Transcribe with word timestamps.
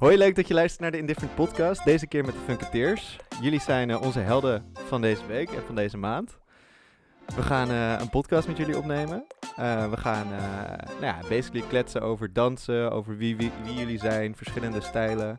Hoi, 0.00 0.16
leuk 0.16 0.36
dat 0.36 0.48
je 0.48 0.54
luistert 0.54 0.80
naar 0.80 0.90
de 0.90 0.98
Indifferent 0.98 1.34
Podcast. 1.34 1.84
Deze 1.84 2.06
keer 2.06 2.24
met 2.24 2.34
de 2.34 2.40
Funketeers. 2.40 3.18
Jullie 3.40 3.60
zijn 3.60 3.90
eh, 3.90 4.02
onze 4.02 4.18
helden 4.18 4.72
van 4.72 5.00
deze 5.00 5.26
week 5.26 5.50
en 5.50 5.62
van 5.66 5.74
deze 5.74 5.96
maand. 5.96 6.38
We 7.36 7.42
gaan 7.42 7.70
eh, 7.70 8.00
een 8.00 8.10
podcast 8.10 8.48
met 8.48 8.56
jullie 8.56 8.78
opnemen. 8.78 9.26
Eh, 9.56 9.90
we 9.90 9.96
gaan 9.96 10.28
nou 10.90 11.04
ja, 11.04 11.18
basically 11.28 11.66
kletsen 11.68 12.02
over 12.02 12.32
dansen, 12.32 12.92
over 12.92 13.16
wie, 13.16 13.36
wie, 13.36 13.50
wie 13.64 13.74
jullie 13.74 13.98
zijn, 13.98 14.36
verschillende 14.36 14.80
stijlen. 14.80 15.38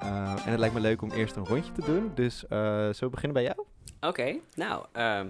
En 0.00 0.50
het 0.50 0.58
lijkt 0.58 0.74
me 0.74 0.80
leuk 0.80 1.02
om 1.02 1.10
eerst 1.10 1.36
een 1.36 1.46
rondje 1.46 1.72
te 1.72 1.84
doen. 1.84 2.10
Dus 2.14 2.38
zullen 2.38 3.00
we 3.00 3.10
beginnen 3.10 3.42
bij 3.42 3.54
jou? 3.54 3.66
Oké, 4.00 4.38
nou, 4.54 4.86
ehm, 4.92 5.28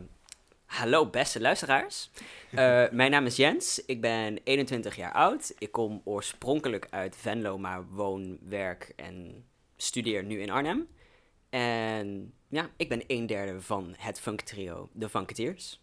hallo 0.73 1.07
beste 1.07 1.41
luisteraars. 1.41 2.11
Eh, 2.51 2.91
mijn 3.01 3.11
naam 3.11 3.27
is 3.27 3.37
Jens, 3.37 3.85
ik 3.87 4.01
ben 4.01 4.39
21 4.45 4.97
jaar 4.97 5.13
oud. 5.13 5.55
Ik 5.59 5.73
kom 5.73 6.01
oorspronkelijk 6.05 6.87
uit 6.91 7.17
Venlo, 7.17 7.59
maar 7.59 7.89
woon, 7.89 8.39
werk 8.49 8.93
en 8.97 9.45
studeer 9.77 10.25
nu 10.25 10.41
in 10.41 10.51
Arnhem. 10.51 10.89
En 11.51 12.35
ja, 12.49 12.71
ik 12.77 12.89
ben 12.89 13.05
een 13.07 13.27
derde 13.27 13.61
van 13.61 13.95
het 13.99 14.21
funk 14.21 14.41
trio, 14.41 14.89
de 14.93 15.09
Funketeers. 15.09 15.81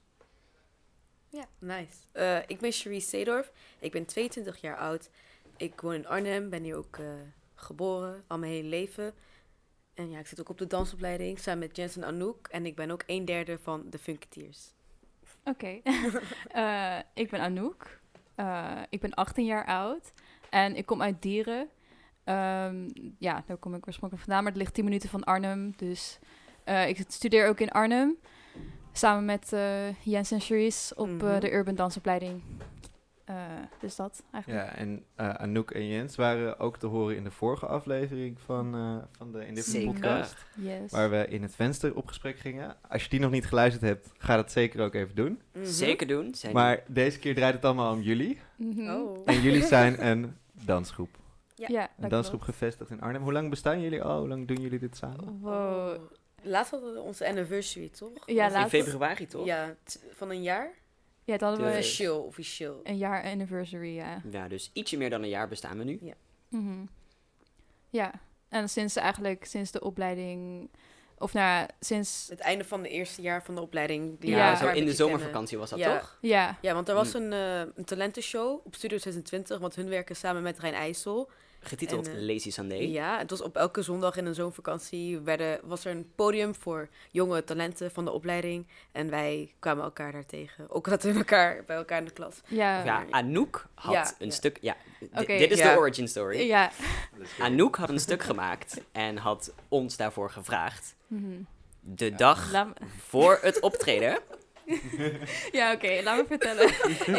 Ja, 1.30 1.46
nice. 1.60 1.98
Eh, 2.12 2.38
ik 2.48 2.60
ben 2.60 2.72
Cherise 2.72 3.08
Seedorf. 3.08 3.52
Ik 3.80 3.92
ben 3.92 4.06
22 4.06 4.62
jaar 4.62 4.78
oud. 4.78 5.10
Ik 5.58 5.82
woon 5.82 5.94
in 5.94 6.08
Arnhem, 6.08 6.50
ben 6.50 6.64
hier 6.64 6.76
ook 6.76 6.98
eh, 6.98 7.06
geboren, 7.56 8.24
al 8.28 8.38
mijn 8.38 8.52
hele 8.52 8.68
leven. 8.68 9.14
En 9.94 10.10
ja, 10.10 10.20
ik 10.20 10.28
zit 10.28 10.40
ook 10.40 10.50
op 10.50 10.58
de 10.58 10.68
dansopleiding 10.68 11.40
samen 11.40 11.60
met 11.60 11.76
Jens 11.76 11.96
en 11.96 12.04
Anouk. 12.04 12.48
En 12.48 12.66
ik 12.66 12.76
ben 12.76 12.92
ook 12.92 13.04
een 13.06 13.26
derde 13.26 13.60
van 13.60 13.90
de 13.90 14.00
Funketeers. 14.00 14.78
Oké. 15.44 15.80
Eh, 16.52 16.98
ik 17.14 17.30
ben 17.30 17.40
Anouk. 17.40 18.00
Eh, 18.36 18.72
ik 18.90 19.00
ben 19.00 19.14
18 19.14 19.46
jaar 19.46 19.66
oud. 19.66 20.12
En 20.50 20.76
ik 20.76 20.86
kom 20.86 21.02
uit 21.02 21.22
Dieren. 21.22 21.70
Ehm, 22.24 22.90
ja, 23.18 23.44
daar 23.46 23.58
kom 23.58 23.74
ik 23.76 23.88
oorspronkelijk 23.88 24.26
vandaan. 24.28 24.44
Maar 24.44 24.52
het 24.52 24.62
ligt 24.62 24.74
10 24.74 24.84
minuten 24.84 25.10
van 25.10 25.24
Arnhem. 25.24 25.74
Dus 25.76 26.20
eh, 26.64 26.88
ik 26.88 27.06
studeer 27.08 27.48
ook 27.48 27.60
in 27.60 27.70
Arnhem. 27.72 28.18
Samen 28.92 29.26
met 29.26 29.54
Jens 30.04 30.32
en 30.32 30.40
Cherise 30.40 30.96
op 30.96 31.08
Mhm. 31.08 31.40
de 31.40 31.52
Urban 31.54 31.76
Dansopleiding. 31.76 32.42
Eh, 33.30 33.36
dus 33.80 33.96
dat 33.96 34.24
eigenlijk. 34.32 34.66
Ja, 34.66 34.76
en 34.76 35.04
eh, 35.16 35.30
Anouk 35.34 35.72
en 35.72 35.88
Jens 35.88 36.16
waren 36.16 36.60
ook 36.60 36.78
te 36.78 36.88
horen 36.88 37.16
in 37.16 37.24
de 37.24 37.32
vorige 37.32 37.66
aflevering 37.66 38.40
van, 38.40 38.76
eh, 38.76 38.98
van 39.18 39.32
de 39.32 39.46
Indifferent. 39.48 39.86
Podcast. 39.94 40.36
Yes. 40.56 40.92
Waar 40.92 41.10
we 41.10 41.28
in 41.28 41.42
het 41.42 41.56
venster 41.56 41.96
op 41.96 42.08
gesprek 42.08 42.40
gingen. 42.40 42.76
Als 42.90 43.04
je 43.04 43.10
die 43.10 43.20
nog 43.20 43.32
niet 43.32 43.46
geluisterd 43.46 43.84
hebt, 43.86 44.10
ga 44.18 44.36
dat 44.36 44.52
zeker 44.52 44.82
ook 44.84 44.94
even 44.94 45.16
doen. 45.16 45.42
Mhm. 45.54 45.66
Zeker 45.66 46.08
doen. 46.08 46.36
Zijn 46.36 46.54
Maar 46.54 46.84
deze 46.88 47.20
keer 47.20 47.36
draait 47.36 47.54
het 47.54 47.66
allemaal 47.66 47.94
om 47.94 48.02
jullie. 48.02 48.40
Mhm. 48.56 48.90
Oh. 48.90 49.18
En 49.26 49.42
jullie 49.42 49.64
zijn 49.64 50.06
een 50.08 50.38
dansgroep. 50.66 51.18
Ja, 51.56 51.68
Ja, 51.70 51.90
Een 52.00 52.10
dansgroep 52.10 52.40
klopt. 52.42 52.58
gevestigd 52.58 52.90
in 52.90 53.02
Arnhem. 53.02 53.22
Hoe 53.22 53.34
lang 53.34 53.50
bestaan 53.50 53.82
jullie 53.82 54.04
al? 54.04 54.20
Hoe 54.20 54.28
lang 54.28 54.48
doen 54.48 54.62
jullie 54.62 54.80
dit 54.80 54.98
samen? 54.98 55.40
Wow. 55.42 55.54
Oh. 55.54 55.94
Laatst 56.42 56.72
hadden 56.72 56.94
we 56.94 57.00
onze 57.00 57.28
anniversary, 57.28 57.90
toch? 57.90 58.10
Ja, 58.26 58.44
Was 58.44 58.54
in 58.54 58.60
laatst- 58.60 58.70
februari 58.76 59.28
toch? 59.28 59.46
Ja, 59.46 59.76
t- 59.84 60.00
van 60.14 60.30
een 60.30 60.42
jaar? 60.44 60.72
Ja, 61.30 61.38
dat 61.38 61.50
hadden 61.50 61.66
we 61.68 61.72
Dus- 61.76 61.86
Officieel, 61.86 62.22
officieel. 62.22 62.80
een 62.84 62.98
jaar 62.98 63.24
anniversary, 63.24 63.96
ja. 63.96 64.22
Ja, 64.32 64.48
dus 64.48 64.70
ietsje 64.74 64.98
meer 64.98 65.10
dan 65.10 65.24
een 65.24 65.30
jaar 65.30 65.48
bestaan 65.48 65.78
we 65.78 65.84
nu. 65.84 66.00
Mhm. 66.48 66.86
Ja, 67.90 68.12
en 68.50 68.70
sinds 68.70 68.96
eigenlijk, 68.96 69.46
sinds 69.46 69.72
de 69.72 69.82
opleiding, 69.82 70.70
of 71.18 71.34
nou 71.34 71.46
ja, 71.46 71.68
sinds, 71.80 72.28
Het 72.30 72.40
einde 72.40 72.64
van 72.64 72.82
het 72.84 72.92
eerste 72.92 73.22
jaar 73.22 73.44
van 73.44 73.56
de 73.56 73.62
opleiding. 73.62 74.20
die 74.20 74.30
Ja, 74.30 74.38
Ja. 74.38 74.56
zo 74.56 74.64
in 74.64 74.70
de 74.72 74.76
kennen. 74.78 74.96
zomervakantie 74.96 75.58
was 75.58 75.70
dat 75.70 75.80
Ja. 75.80 75.98
toch? 76.00 76.18
ja, 76.22 76.58
Ja, 76.62 76.74
want 76.74 76.90
er 76.90 76.96
was 76.96 77.14
Mm. 77.14 77.22
een, 77.22 77.34
eh, 77.34 77.72
een 77.76 77.86
talentenshow 77.86 78.60
op 78.66 78.76
Studio 78.76 78.98
26, 78.98 79.60
want 79.60 79.76
hun 79.76 79.90
werken 79.90 80.16
samen 80.16 80.42
met 80.44 80.60
Rijn 80.60 80.74
IJssel. 80.74 81.30
Getiteld 81.60 82.08
En, 82.08 82.16
eh, 82.16 82.22
Lazy 82.22 82.52
Sunday. 82.52 82.88
Ja, 82.88 83.18
het 83.18 83.30
was 83.30 83.42
op 83.42 83.56
elke 83.56 83.82
zondag 83.82 84.16
in 84.16 84.26
een 84.26 84.36
zomervakantie 84.36 85.20
werden, 85.20 85.60
was 85.64 85.86
er 85.86 85.92
een 85.92 86.12
podium 86.16 86.56
voor 86.56 86.90
jonge 87.12 87.44
talenten 87.44 87.92
van 87.92 88.06
de 88.06 88.12
opleiding. 88.12 88.68
En 88.92 89.10
wij 89.10 89.54
kwamen 89.60 89.84
elkaar 89.84 90.12
daar 90.12 90.26
tegen. 90.26 90.70
Ook 90.70 90.88
zaten 90.88 91.12
we 91.12 91.18
elkaar 91.18 91.64
bij 91.66 91.76
elkaar 91.76 91.98
in 91.98 92.06
de 92.06 92.12
klas. 92.12 92.42
ja, 92.48 92.84
Ja, 92.84 93.06
Anouk 93.10 93.68
had 93.74 93.94
Ja, 93.94 94.14
een 94.20 94.28
ja. 94.28 94.34
stuk... 94.34 94.58
Ja, 94.62 94.76
dit 95.26 95.52
is 95.52 95.58
ja. 95.58 95.74
de 95.74 95.80
origin 95.80 96.08
story. 96.08 96.48
ja. 96.48 96.72
Anouk 97.40 97.76
had 97.76 97.90
een 97.90 98.00
stuk 98.00 98.24
gemaakt 98.24 98.82
en 98.92 99.18
had 99.18 99.54
ons 99.68 99.98
daarvoor 99.98 100.30
gevraagd. 100.30 100.96
Mhm. 101.08 101.42
De 101.82 102.16
dag 102.16 102.66
voor 103.08 103.40
het 103.42 103.60
optreden. 103.60 104.20
Ja, 105.52 105.74
oké, 105.74 106.02
laat 106.04 106.18
me 106.18 106.26
vertellen. 106.28 106.68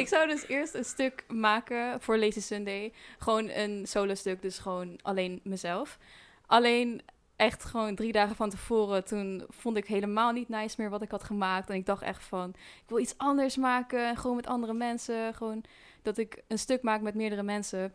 ik 0.00 0.09
zou 0.09 0.28
dus 0.28 0.47
eerst 0.49 0.75
een 0.75 0.84
stuk 0.84 1.25
maken 1.28 2.00
voor 2.00 2.19
Lazy 2.19 2.41
Sunday. 2.41 2.93
Gewoon 3.19 3.49
een 3.49 3.87
solo 3.87 4.15
stuk, 4.15 4.43
dus 4.43 4.59
gewoon 4.59 4.99
alleen 5.03 5.41
mezelf. 5.44 5.99
Alleen 6.47 7.03
echt 7.37 7.65
gewoon 7.65 7.94
drie 7.94 8.12
dagen 8.12 8.37
van 8.37 8.50
tevoren, 8.50 9.05
toen 9.05 9.44
vond 9.49 9.77
ik 9.77 9.87
helemaal 9.87 10.33
niet 10.33 10.49
nice 10.49 10.75
meer 10.78 10.91
wat 10.91 11.03
ik 11.03 11.11
had 11.11 11.25
gemaakt. 11.25 11.71
En 11.71 11.77
ik 11.77 11.87
dacht 11.87 12.03
echt 12.03 12.22
van, 12.22 12.50
ik 12.56 12.88
wil 12.88 12.99
iets 12.99 13.15
anders 13.16 13.56
maken, 13.56 14.17
gewoon 14.17 14.37
met 14.37 14.47
andere 14.47 14.72
mensen. 14.72 15.34
Gewoon 15.34 15.65
dat 16.03 16.19
ik 16.19 16.43
een 16.49 16.59
stuk 16.59 16.82
maak 16.82 17.00
met 17.00 17.15
meerdere 17.15 17.43
mensen. 17.43 17.93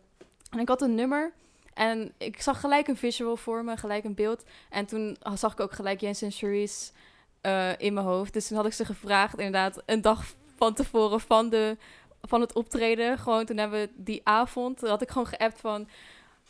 En 0.50 0.58
ik 0.58 0.68
had 0.68 0.82
een 0.82 0.94
nummer 0.94 1.32
en 1.74 2.12
ik 2.18 2.42
zag 2.42 2.60
gelijk 2.60 2.88
een 2.88 2.96
visual 2.96 3.36
voor 3.36 3.64
me, 3.64 3.76
gelijk 3.76 4.04
een 4.04 4.14
beeld. 4.14 4.44
En 4.70 4.86
toen 4.86 5.16
zag 5.34 5.52
ik 5.52 5.60
ook 5.60 5.72
gelijk 5.72 6.00
Jens 6.00 6.22
en 6.22 6.30
Cherise 6.30 6.90
eh, 7.46 7.68
in 7.86 7.94
mijn 7.94 8.06
hoofd. 8.06 8.32
Dus 8.32 8.46
toen 8.48 8.56
had 8.56 8.66
ik 8.66 8.72
ze 8.72 8.84
gevraagd, 8.84 9.36
inderdaad, 9.38 9.82
een 9.86 10.00
dag 10.00 10.24
van 10.56 10.74
tevoren 10.74 11.20
van, 11.20 11.48
de, 11.48 11.76
van 12.22 12.40
het 12.40 12.52
optreden. 12.54 13.18
Gewoon 13.18 13.44
toen 13.44 13.56
hebben 13.56 13.80
we 13.80 13.90
die 13.94 14.20
avond, 14.24 14.80
had 14.80 15.02
ik 15.02 15.10
gewoon 15.10 15.26
geappt 15.26 15.60
van... 15.60 15.88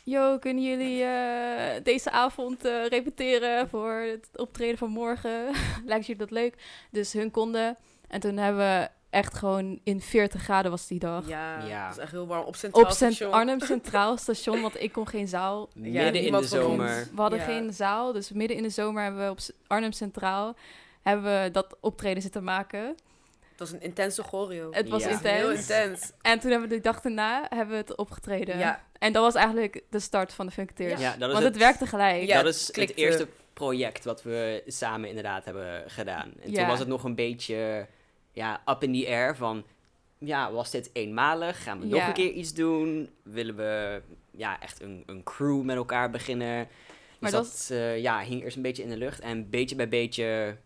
Yo, 0.03 0.37
kunnen 0.39 0.63
jullie 0.63 1.03
eh, 1.03 1.83
deze 1.83 2.11
avond 2.11 2.65
eh, 2.65 2.85
repeteren 2.87 3.69
voor 3.69 3.91
het 3.91 4.27
optreden 4.35 4.77
van 4.77 4.89
morgen? 4.89 5.51
Lijkt 5.85 6.05
jullie 6.05 6.21
dat 6.21 6.31
leuk? 6.31 6.55
Dus 6.91 7.13
hun 7.13 7.31
konden. 7.31 7.77
En 8.07 8.19
toen 8.19 8.37
hebben 8.37 8.61
we 8.61 8.89
echt 9.09 9.33
gewoon 9.33 9.79
in 9.83 10.01
40 10.01 10.41
graden 10.43 10.71
was 10.71 10.87
die 10.87 10.99
dag. 10.99 11.27
Ja, 11.27 11.63
Ja. 11.65 11.87
dat 11.87 11.97
is 11.97 12.01
echt 12.03 12.11
heel 12.11 12.27
warm. 12.27 12.45
Op 12.45 12.55
Centraal 12.55 12.83
Op 12.83 12.91
Cent 12.91 13.13
Station. 13.13 13.33
Arnhem 13.35 13.59
Centraal 13.73 14.17
Station, 14.17 14.61
want 14.61 14.81
ik 14.81 14.91
kon 14.91 15.07
geen 15.07 15.27
zaal. 15.27 15.69
midden 15.73 16.21
in 16.21 16.31
de 16.31 16.37
ons. 16.37 16.49
zomer. 16.49 17.07
We 17.15 17.21
hadden 17.21 17.39
Ja. 17.39 17.45
geen 17.45 17.73
zaal, 17.73 18.11
dus 18.13 18.31
midden 18.31 18.57
in 18.57 18.63
de 18.63 18.69
zomer 18.69 19.03
hebben 19.03 19.23
we 19.25 19.29
op 19.31 19.39
Arnhem 19.67 19.91
Centraal 19.91 20.55
hebben 21.07 21.43
we 21.43 21.51
dat 21.51 21.77
optreden 21.79 22.21
zitten 22.21 22.43
maken. 22.43 22.95
Dat 23.55 23.69
was 23.69 23.71
een 23.71 23.85
intense 23.85 24.23
choreo. 24.23 24.71
Het 24.71 24.89
was 24.89 25.03
Ja. 25.03 25.09
intens. 25.09 25.37
Heel 25.37 25.51
intens. 25.51 26.11
En 26.21 26.39
toen 26.39 26.51
hebben 26.51 26.69
we 26.69 26.75
de 26.75 26.81
dag 26.81 27.01
daarna 27.01 27.45
hebben 27.49 27.69
we 27.69 27.81
het 27.81 27.95
opgetreden. 27.95 28.57
Ja. 28.57 28.83
En 28.99 29.13
dat 29.13 29.23
was 29.23 29.35
eigenlijk 29.35 29.83
de 29.89 29.99
start 29.99 30.33
van 30.33 30.45
de 30.45 30.51
Funketeers. 30.51 31.01
Ja, 31.01 31.15
dat 31.17 31.27
is 31.27 31.33
Want 31.33 31.45
het, 31.47 31.57
werkte 31.57 31.85
gelijk. 31.85 32.23
Ja, 32.25 32.43
dat 32.43 32.53
is 32.53 32.67
het 32.67 32.75
het 32.75 32.95
eerste 32.95 33.27
project 33.53 34.03
wat 34.03 34.23
we 34.23 34.63
samen 34.67 35.09
inderdaad 35.09 35.45
hebben 35.45 35.83
gedaan. 35.89 36.33
En 36.41 36.51
Ja. 36.51 36.57
toen 36.57 36.67
was 36.67 36.79
het 36.79 36.87
nog 36.87 37.03
een 37.03 37.15
beetje 37.15 37.87
ja, 38.31 38.61
up 38.65 38.83
in 38.83 38.93
the 38.93 39.07
air 39.07 39.35
van... 39.35 39.63
Ja, 40.17 40.51
was 40.51 40.71
dit 40.71 40.89
eenmalig? 40.93 41.63
Gaan 41.63 41.79
we 41.79 41.85
nog 41.85 42.07
een 42.07 42.13
keer 42.13 42.31
iets 42.31 42.53
doen? 42.53 43.09
Willen 43.23 43.55
we 43.55 44.01
ja, 44.31 44.59
echt 44.59 44.81
een, 44.81 45.03
een 45.05 45.23
crew 45.23 45.61
met 45.63 45.75
elkaar 45.75 46.09
beginnen? 46.09 46.67
Dus 46.67 47.19
Maar 47.19 47.31
dat 47.31 47.43
dat 47.45 47.77
eh, 47.77 48.01
ja, 48.01 48.19
hing 48.19 48.43
eerst 48.43 48.55
een 48.55 48.61
beetje 48.61 48.83
in 48.83 48.89
de 48.89 48.97
lucht. 48.97 49.19
En 49.19 49.49
beetje 49.49 49.75
bij 49.75 49.89
beetje 49.89 50.57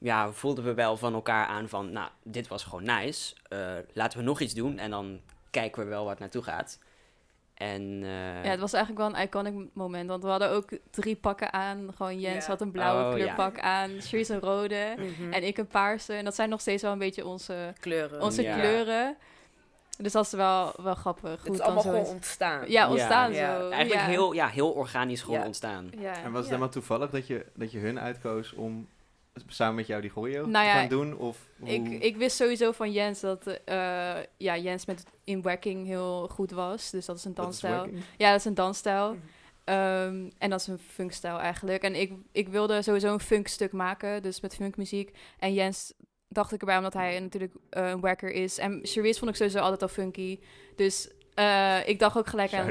ja, 0.00 0.32
voelden 0.32 0.64
we 0.64 0.74
wel 0.74 0.96
van 0.96 1.14
elkaar 1.14 1.46
aan 1.46 1.68
van... 1.68 1.92
Nou, 1.92 2.08
dit 2.22 2.48
was 2.48 2.64
gewoon 2.64 2.84
nice. 2.84 3.34
Eh, 3.48 3.72
laten 3.92 4.18
we 4.18 4.24
nog 4.24 4.40
iets 4.40 4.54
doen 4.54 4.78
en 4.78 4.90
dan 4.90 5.20
kijken 5.50 5.82
we 5.82 5.88
wel 5.88 6.08
het 6.08 6.18
naartoe 6.18 6.42
gaat. 6.42 6.78
En 7.54 8.00
eh, 8.02 8.44
Ja, 8.44 8.50
het 8.50 8.60
was 8.60 8.72
eigenlijk 8.72 9.08
wel 9.08 9.20
een 9.20 9.26
iconic 9.26 9.68
moment. 9.72 10.08
Want 10.08 10.22
we 10.22 10.28
hadden 10.28 10.50
ook 10.50 10.68
drie 10.90 11.16
pakken 11.16 11.52
aan. 11.52 11.90
Gewoon 11.96 12.20
Jens 12.20 12.46
had 12.46 12.60
een 12.60 12.70
blauwe 12.70 13.04
Oh, 13.04 13.14
kleurpak 13.14 13.58
aan. 13.60 13.90
Cherise 14.00 14.34
een 14.34 14.40
rode. 14.40 14.94
Mhm. 14.98 15.32
En 15.32 15.42
ik 15.46 15.58
een 15.58 15.66
paarse. 15.66 16.12
En 16.12 16.24
dat 16.24 16.34
zijn 16.34 16.48
nog 16.48 16.60
steeds 16.60 16.82
wel 16.82 16.92
een 16.92 16.98
beetje 16.98 17.26
onze, 17.26 17.74
kleuren. 17.80 18.22
onze 18.22 18.42
Ja. 18.42 18.54
kleuren. 18.58 19.16
Dus 19.98 20.12
dat 20.12 20.24
is 20.24 20.32
wel, 20.32 20.72
wel 20.82 20.94
grappig. 20.94 21.30
het 21.30 21.40
Hoe 21.42 21.50
is 21.52 21.56
dan 21.58 21.66
allemaal 21.66 21.82
gewoon 21.82 22.06
ontstaan. 22.06 22.70
Ja, 22.70 22.90
ontstaan 22.90 23.32
Ja. 23.32 23.56
zo. 23.60 23.70
eigenlijk 23.70 24.00
ja. 24.02 24.06
heel, 24.06 24.32
ja, 24.32 24.48
heel 24.48 24.70
organisch 24.70 25.22
gewoon 25.22 25.38
Ja. 25.40 25.46
ontstaan. 25.46 25.90
Ja. 25.98 26.12
En 26.12 26.22
was 26.22 26.22
het 26.22 26.32
Ja. 26.34 26.40
helemaal 26.42 26.68
toevallig 26.68 27.10
dat 27.10 27.26
je, 27.26 27.46
dat 27.54 27.72
je 27.72 27.78
hun 27.78 28.00
uitkoos 28.00 28.52
om 28.52 28.88
samen 29.46 29.74
met 29.74 29.86
jou 29.86 30.00
die 30.00 30.10
choreo 30.10 30.46
Nou 30.46 30.66
ja, 30.66 30.72
gaan 30.72 30.88
doen? 30.88 31.16
Of 31.16 31.48
hoe... 31.58 31.68
Ik, 31.68 32.02
ik 32.02 32.16
wist 32.16 32.36
sowieso 32.36 32.72
van 32.72 32.92
Jens 32.92 33.20
dat 33.20 33.46
eh, 33.46 34.16
ja, 34.36 34.56
Jens 34.56 34.86
met 34.86 35.04
in 35.24 35.42
wacking 35.42 35.86
heel 35.86 36.28
goed 36.28 36.50
was. 36.50 36.90
Dus 36.90 37.06
dat 37.06 37.16
is 37.16 37.24
een 37.24 37.30
is 37.30 37.36
dansstijl. 37.36 37.88
Ja, 38.16 38.30
dat 38.30 38.38
is 38.38 38.44
een 38.44 38.54
dansstijl. 38.54 39.14
Mhm. 39.14 39.20
Ehm, 39.64 40.30
en 40.38 40.50
dat 40.50 40.60
is 40.60 40.66
een 40.66 40.78
funkstijl 40.78 41.38
eigenlijk. 41.38 41.82
En 41.82 41.94
ik, 41.94 42.12
ik 42.32 42.48
wilde 42.48 42.82
sowieso 42.82 43.12
een 43.12 43.20
funkstuk 43.20 43.72
maken, 43.72 44.22
dus 44.22 44.40
met 44.40 44.54
funkmuziek. 44.54 45.16
En 45.38 45.54
Jens 45.54 45.92
dacht 46.28 46.52
ik 46.52 46.60
erbij, 46.60 46.76
omdat 46.76 46.94
hij 46.94 47.20
natuurlijk 47.20 47.54
eh, 47.70 47.88
een 47.88 48.00
wacker 48.00 48.30
is. 48.30 48.58
En 48.58 48.80
Cherise 48.82 49.18
vond 49.18 49.30
ik 49.30 49.36
sowieso 49.36 49.58
altijd 49.58 49.82
al 49.82 49.88
funky. 49.88 50.38
Dus 50.76 51.10
eh, 51.34 51.88
ik 51.88 51.98
dacht 51.98 52.16
ook 52.16 52.26
gelijk 52.26 52.52
aan 52.52 52.64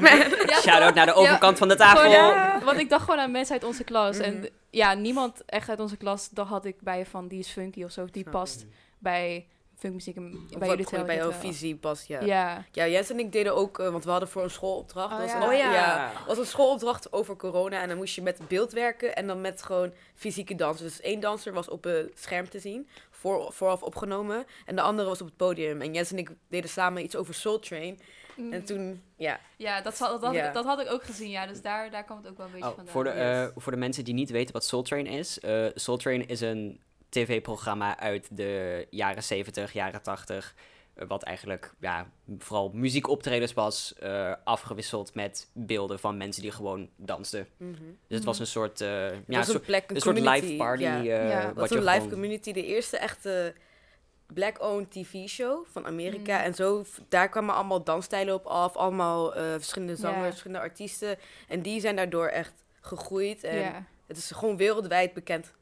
man. 0.00 0.18
Ja, 0.46 0.60
Shout-out 0.60 0.94
naar 0.94 1.06
de 1.06 1.12
overkant 1.12 1.58
van 1.58 1.68
de 1.68 1.76
tafel. 1.76 2.00
Gewoon, 2.00 2.34
ja, 2.34 2.60
want 2.64 2.78
ik 2.78 2.88
dacht 2.88 3.04
gewoon 3.04 3.20
aan 3.20 3.30
mensen 3.30 3.54
uit 3.54 3.64
onze 3.64 3.84
klas. 3.84 4.16
Mhm. 4.16 4.24
En 4.24 4.48
ja, 4.70 4.94
niemand 4.94 5.44
echt 5.46 5.68
uit 5.68 5.80
onze 5.80 5.96
klas, 5.96 6.28
daar 6.30 6.46
had 6.46 6.64
ik 6.64 6.76
bij 6.80 7.06
van 7.06 7.28
die 7.28 7.38
is 7.38 7.48
funky 7.48 7.84
of 7.84 7.90
zo. 7.90 8.06
Die 8.10 8.22
Snap 8.22 8.32
past 8.32 8.66
bij 8.98 9.46
funkmuziek 9.82 10.16
en 10.16 10.46
Of 10.52 10.58
bij 10.58 10.68
jullie 10.68 11.04
bij 11.04 11.16
jouw 11.16 11.32
visie 11.32 11.76
past, 11.76 12.06
ja. 12.06 12.20
Ja. 12.20 12.64
Ja, 12.72 12.86
Jens 12.88 13.10
en 13.10 13.18
ik 13.18 13.32
deden 13.32 13.54
ook, 13.54 13.78
eh, 13.78 13.90
want 13.90 14.04
we 14.04 14.10
hadden 14.10 14.28
voor 14.28 14.42
een 14.42 14.50
schoolopdracht. 14.50 15.12
Oh, 15.12 15.18
dat 15.18 15.20
was 15.20 15.30
ja. 15.30 15.42
een, 15.42 15.48
Oh 15.48 15.54
ja. 15.54 16.12
was 16.26 16.38
een 16.38 16.46
schoolopdracht 16.46 17.12
over 17.12 17.36
corona. 17.36 17.82
En 17.82 17.88
dan 17.88 17.96
moest 17.96 18.14
je 18.14 18.22
met 18.22 18.48
beeld 18.48 18.72
werken 18.72 19.16
en 19.16 19.26
dan 19.26 19.40
met 19.40 19.62
gewoon 19.62 19.92
fysieke 20.14 20.54
dansen. 20.54 20.86
Dus 20.86 21.00
één 21.00 21.20
danser 21.20 21.52
was 21.52 21.68
op 21.68 21.84
het 21.84 22.10
scherm 22.14 22.48
te 22.48 22.58
zien, 22.58 22.88
voor, 23.22 23.52
vooraf 23.52 23.82
opgenomen. 23.82 24.44
En 24.66 24.76
de 24.76 24.82
andere 24.82 25.08
was 25.08 25.20
op 25.20 25.26
het 25.26 25.36
podium. 25.36 25.80
En 25.80 25.94
Jens 25.94 26.10
en 26.12 26.18
ik 26.18 26.30
deden 26.48 26.70
samen 26.70 27.02
iets 27.02 27.16
over 27.16 27.34
Soul 27.34 27.58
Train. 27.58 28.00
En 28.36 28.44
Mm. 28.44 28.64
toen, 28.64 29.02
ja, 29.16 29.40
Ja, 29.56 29.80
dat, 29.80 29.98
dat, 29.98 30.32
Ja. 30.34 30.46
ik, 30.48 30.54
dat 30.54 30.64
had 30.64 30.80
ik 30.80 30.90
ook 30.90 31.02
gezien, 31.04 31.30
ja. 31.30 31.46
Dus 31.46 31.62
daar, 31.62 31.90
daar 31.90 32.04
kwam 32.04 32.16
het 32.16 32.28
ook 32.28 32.36
wel 32.36 32.46
een 32.46 32.52
beetje 32.52 32.68
Oh, 32.68 32.74
vandaan. 32.74 32.92
voor, 32.92 33.04
de, 33.04 33.10
eh, 33.10 33.46
voor 33.56 33.72
de 33.72 33.78
mensen 33.78 34.04
die 34.04 34.14
niet 34.14 34.30
weten 34.30 34.52
wat 34.52 34.64
Soul 34.64 34.82
Train 34.82 35.06
is. 35.06 35.40
eh 35.40 35.66
Soul 35.74 35.96
Train 35.96 36.26
is 36.28 36.40
een 36.40 36.80
tv-programma 37.08 37.98
uit 37.98 38.36
de 38.36 38.86
jaren 38.90 39.22
70, 39.22 39.72
jaren 39.72 40.02
80. 40.02 40.54
Eh, 41.02 41.08
wat 41.08 41.22
eigenlijk 41.22 41.74
ja, 41.80 42.06
vooral 42.38 42.70
muziekoptredens 42.74 43.52
was. 43.54 43.94
eh, 44.00 44.32
afgewisseld 44.44 45.14
met 45.14 45.48
beelden 45.52 45.98
van 45.98 46.16
mensen 46.16 46.42
die 46.42 46.50
gewoon 46.50 46.88
dansten. 46.96 47.46
mhm. 47.56 47.72
Dus 48.06 48.16
het 48.16 48.24
was 48.24 48.34
Mhm. 48.34 48.42
een 48.42 48.50
soort, 48.50 48.80
eh, 48.80 48.88
ja, 49.10 49.38
een 49.38 49.44
soort, 49.44 49.54
een 49.58 49.60
plek, 49.60 49.90
een, 49.90 49.96
een 49.96 50.02
soort 50.02 50.18
live 50.20 50.56
party. 50.56 50.82
Ja. 50.82 50.98
eh, 50.98 51.04
Ja, 51.04 51.46
Het 51.46 51.54
wat 51.56 51.70
een 51.70 51.78
live 51.78 51.90
gewoon- 51.92 52.08
community, 52.10 52.52
de 52.52 52.66
eerste 52.66 52.96
echte 52.96 53.54
black-owned 54.26 54.90
tv-show 54.90 55.66
van 55.70 55.86
Amerika. 55.86 56.38
Mm. 56.38 56.44
En 56.44 56.54
zo, 56.54 56.84
daar 57.08 57.28
kwamen 57.28 57.54
allemaal 57.54 57.84
dansstijlen 57.84 58.34
op 58.34 58.46
af, 58.46 58.76
allemaal 58.76 59.34
eh, 59.34 59.42
verschillende 59.52 59.96
zangers, 59.96 60.28
verschillende 60.28 60.62
artiesten. 60.62 61.18
En 61.48 61.62
die 61.62 61.80
zijn 61.80 61.96
daardoor 61.96 62.26
echt 62.26 62.52
gegroeid. 62.80 63.44
En 63.44 63.86
het 64.06 64.16
is 64.16 64.30
gewoon 64.30 64.56
wereldwijd 64.56 65.14
bekend. 65.14 65.52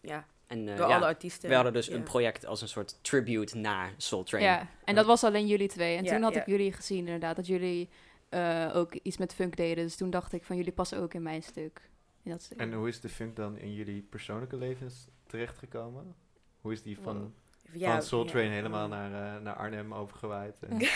Ja, 0.00 0.26
En 0.48 0.68
eh, 0.68 0.76
door 0.76 0.88
ja, 0.88 0.96
alle 0.96 1.04
artiesten. 1.04 1.48
we 1.48 1.54
hadden 1.54 1.72
dus 1.72 1.86
Ja. 1.86 1.94
een 1.94 2.02
project 2.02 2.46
als 2.46 2.60
een 2.62 2.68
soort 2.68 2.98
tribute 3.04 3.56
naar 3.56 3.92
Soul 3.96 4.22
Train. 4.22 4.44
ja, 4.44 4.68
en 4.84 4.94
dat 4.94 5.06
was 5.06 5.24
alleen 5.24 5.46
jullie 5.46 5.68
twee. 5.68 5.96
En 5.96 6.04
Ja, 6.04 6.12
toen 6.12 6.22
had 6.22 6.34
ja. 6.34 6.40
ik 6.40 6.46
jullie 6.46 6.72
gezien 6.72 6.98
inderdaad, 6.98 7.36
dat 7.36 7.46
jullie 7.46 7.88
eh, 8.28 8.70
ook 8.74 8.94
iets 8.94 9.16
met 9.16 9.34
funk 9.34 9.56
deden. 9.56 9.84
Dus 9.84 9.96
toen 9.96 10.10
dacht 10.10 10.32
ik 10.32 10.44
van, 10.44 10.56
jullie 10.56 10.72
passen 10.72 10.98
ook 10.98 11.14
in 11.14 11.22
mijn 11.22 11.42
stuk. 11.42 11.80
In 12.22 12.30
dat 12.30 12.42
stuk. 12.42 12.58
En 12.60 12.72
hoe 12.72 12.88
is 12.88 13.00
de 13.00 13.08
funk 13.08 13.36
dan 13.36 13.58
in 13.58 13.74
jullie 13.74 14.02
persoonlijke 14.02 14.56
levens 14.56 15.06
terechtgekomen? 15.26 16.14
Hoe 16.60 16.72
is 16.72 16.82
die 16.82 16.98
van, 17.02 17.34
Ja, 17.72 17.92
van 17.92 18.02
Soul 18.02 18.24
ja. 18.24 18.30
Train 18.30 18.50
helemaal 18.50 18.88
naar, 18.88 19.36
eh, 19.36 19.42
naar 19.42 19.54
Arnhem 19.56 19.94
overgewaaid? 19.94 20.56
En 20.68 20.78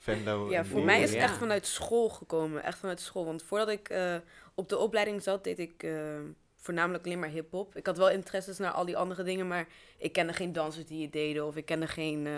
Venlo? 0.00 0.50
Ja, 0.50 0.58
en 0.58 0.66
voor 0.66 0.76
die- 0.76 0.84
mij 0.84 1.02
is 1.02 1.10
het 1.10 1.18
echt 1.22 1.36
vanuit 1.36 1.66
school 1.66 2.08
gekomen. 2.08 2.62
Echt 2.64 2.78
vanuit 2.78 3.00
school. 3.00 3.24
Want 3.24 3.42
voordat 3.42 3.68
ik 3.68 3.88
eh, 3.88 4.16
op 4.54 4.68
de 4.68 4.78
opleiding 4.78 5.22
zat, 5.22 5.44
deed 5.44 5.58
ik 5.58 5.82
eh, 5.82 5.92
voornamelijk 6.60 7.04
alleen 7.04 7.18
maar 7.18 7.28
hip-hop. 7.28 7.76
Ik 7.76 7.86
had 7.86 7.96
wel 7.96 8.10
interesses 8.10 8.58
naar 8.58 8.72
al 8.72 8.84
die 8.84 8.96
andere 8.96 9.22
dingen, 9.22 9.48
maar 9.48 9.66
ik 9.98 10.12
kende 10.12 10.32
geen 10.32 10.52
dansers 10.52 10.86
die 10.86 11.02
het 11.02 11.12
deden. 11.12 11.46
Of 11.46 11.56
ik 11.56 11.64
kende 11.64 11.86
geen, 11.86 12.26
eh, 12.26 12.32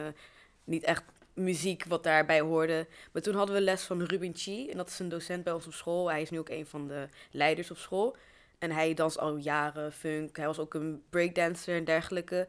niet 0.65 0.83
echt 0.83 1.05
muziek 1.35 1.85
wat 1.85 2.03
daarbij 2.03 2.41
hoorde. 2.41 2.87
Maar 3.13 3.23
toen 3.23 3.35
hadden 3.35 3.55
we 3.55 3.61
les 3.61 3.83
van 3.83 4.03
Ruben 4.03 4.37
Chi. 4.37 4.71
En 4.71 4.77
dat 4.77 4.89
is 4.89 4.99
een 4.99 5.09
docent 5.09 5.45
bij 5.45 5.53
ons 5.53 5.67
op 5.67 5.73
school. 5.73 6.11
Hij 6.11 6.23
is 6.23 6.31
nu 6.31 6.39
ook 6.39 6.49
een 6.49 6.67
van 6.67 6.89
de 6.89 7.09
leiders 7.31 7.71
op 7.71 7.77
school. 7.77 8.17
En 8.59 8.71
hij 8.71 8.95
danst 8.95 9.19
al 9.19 9.37
jaren 9.37 9.93
funk. 9.93 10.37
Hij 10.37 10.47
was 10.47 10.59
ook 10.59 10.75
een 10.75 11.03
breakdancer 11.11 11.77
en 11.77 11.85
dergelijke. 11.85 12.49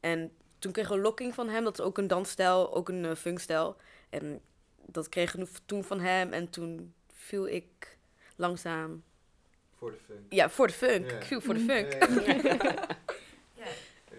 En 0.00 0.32
toen 0.58 0.72
kregen 0.72 0.96
we 0.96 1.02
locking 1.02 1.34
van 1.34 1.48
hem. 1.48 1.64
Dat 1.64 1.78
is 1.78 1.84
ook 1.84 1.98
een 1.98 2.06
dansstijl, 2.06 2.74
ook 2.74 2.88
een 2.88 3.04
eh, 3.04 3.14
funkstijl. 3.14 3.76
En 4.10 4.40
dat 4.86 5.08
kregen 5.08 5.40
we 5.40 5.48
toen 5.66 5.84
van 5.84 6.00
hem. 6.00 6.32
En 6.32 6.50
toen 6.50 6.94
viel 7.12 7.48
ik 7.48 7.96
langzaam... 8.36 9.02
Voor 9.78 9.90
de 9.90 9.96
funk. 10.06 10.20
Ja, 10.32 10.48
voor 10.50 10.66
de 10.66 10.72
funk. 10.72 11.10
Ja. 11.10 11.22
Viel 11.22 11.40
voor 11.40 11.54
de 11.54 11.60
Mm. 11.60 11.68
funk. 11.68 11.92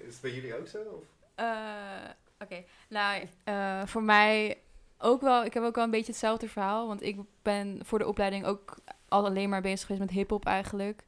Is 0.07 0.13
het 0.13 0.21
bij 0.21 0.31
jullie 0.31 0.55
ook 0.57 0.67
zo? 0.67 0.77
Of? 0.77 1.03
Eh, 1.35 2.09
Oké, 2.43 2.63
nou, 2.89 3.27
eh, 3.43 3.85
voor 3.85 4.03
mij 4.03 4.57
ook 4.97 5.21
wel. 5.21 5.43
Ik 5.45 5.53
heb 5.53 5.63
ook 5.63 5.75
wel 5.75 5.83
een 5.83 5.89
beetje 5.91 6.11
hetzelfde 6.11 6.49
verhaal. 6.49 6.87
Want 6.87 7.01
ik 7.03 7.17
ben 7.41 7.79
voor 7.85 7.99
de 7.99 8.07
opleiding 8.07 8.45
ook 8.45 8.75
al 9.07 9.25
alleen 9.25 9.49
maar 9.49 9.61
bezig 9.61 9.81
geweest 9.87 9.99
met 10.05 10.09
hip-hop 10.15 10.45
eigenlijk. 10.45 11.03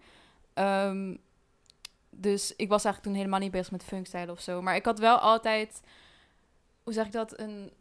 Ehm, 0.53 1.15
dus 2.09 2.55
ik 2.55 2.69
was 2.69 2.83
eigenlijk 2.83 3.03
toen 3.03 3.13
helemaal 3.13 3.39
niet 3.39 3.51
bezig 3.51 3.71
met 3.71 3.83
funkstijlen 3.83 4.33
of 4.33 4.41
zo. 4.41 4.61
Maar 4.61 4.75
ik 4.75 4.85
had 4.85 4.99
wel 4.99 5.17
altijd, 5.17 5.81
hoe 6.83 6.93
zeg 6.93 7.05
ik 7.05 7.11
dat, 7.11 7.39
een, 7.39 7.71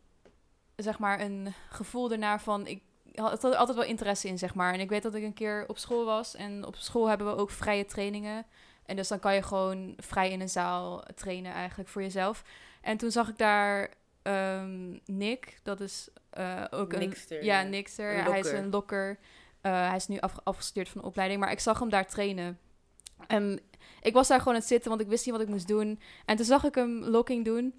zeg 0.76 0.98
maar, 0.98 1.20
een 1.20 1.54
gevoel 1.70 2.10
ernaar 2.12 2.40
van. 2.42 2.66
Ik 2.66 2.82
had 3.14 3.44
er 3.44 3.56
altijd 3.56 3.78
wel 3.78 3.86
interesse 3.86 4.28
in, 4.28 4.38
zeg 4.38 4.54
maar. 4.54 4.72
En 4.74 4.80
ik 4.80 4.88
weet 4.88 5.02
dat 5.02 5.14
ik 5.14 5.22
een 5.22 5.32
keer 5.32 5.64
op 5.66 5.78
school 5.78 6.04
was. 6.04 6.34
En 6.34 6.66
op 6.66 6.76
school 6.76 7.08
hebben 7.08 7.26
we 7.26 7.36
ook 7.36 7.50
vrije 7.50 7.84
trainingen. 7.84 8.46
En 8.86 8.96
dus 8.96 9.08
dan 9.08 9.18
kan 9.18 9.34
je 9.34 9.42
gewoon 9.42 9.94
vrij 9.96 10.30
in 10.30 10.40
een 10.40 10.48
zaal 10.48 11.04
trainen 11.14 11.52
eigenlijk 11.52 11.88
voor 11.88 12.02
jezelf. 12.02 12.44
En 12.80 12.96
toen 12.96 13.10
zag 13.10 13.28
ik 13.28 13.38
daar 13.38 13.90
ehm, 14.22 14.98
Nick, 15.04 15.58
dat 15.62 15.80
is 15.80 16.08
eh, 16.30 16.64
ook 16.70 16.92
een... 16.92 17.14
Ja. 17.40 17.60
Een 17.60 17.70
Hij 18.30 18.40
is 18.40 18.50
een 18.50 18.70
lokker. 18.70 19.18
Eh, 19.60 19.88
hij 19.88 19.96
is 19.96 20.06
nu 20.06 20.18
af, 20.18 20.34
afgestudeerd 20.42 20.88
van 20.88 21.00
de 21.00 21.06
opleiding. 21.06 21.40
Maar 21.40 21.50
ik 21.50 21.60
zag 21.60 21.78
hem 21.78 21.88
daar 21.88 22.06
trainen. 22.06 22.58
En 23.26 23.60
ik 24.00 24.12
was 24.12 24.28
daar 24.28 24.38
gewoon 24.38 24.54
aan 24.54 24.60
het 24.60 24.68
zitten, 24.68 24.88
want 24.88 25.02
ik 25.02 25.08
wist 25.08 25.24
niet 25.24 25.34
wat 25.34 25.44
ik 25.44 25.50
moest 25.50 25.68
doen. 25.68 26.00
En 26.24 26.36
toen 26.36 26.44
zag 26.44 26.64
ik 26.64 26.74
hem 26.74 27.04
locking 27.04 27.44
doen. 27.44 27.74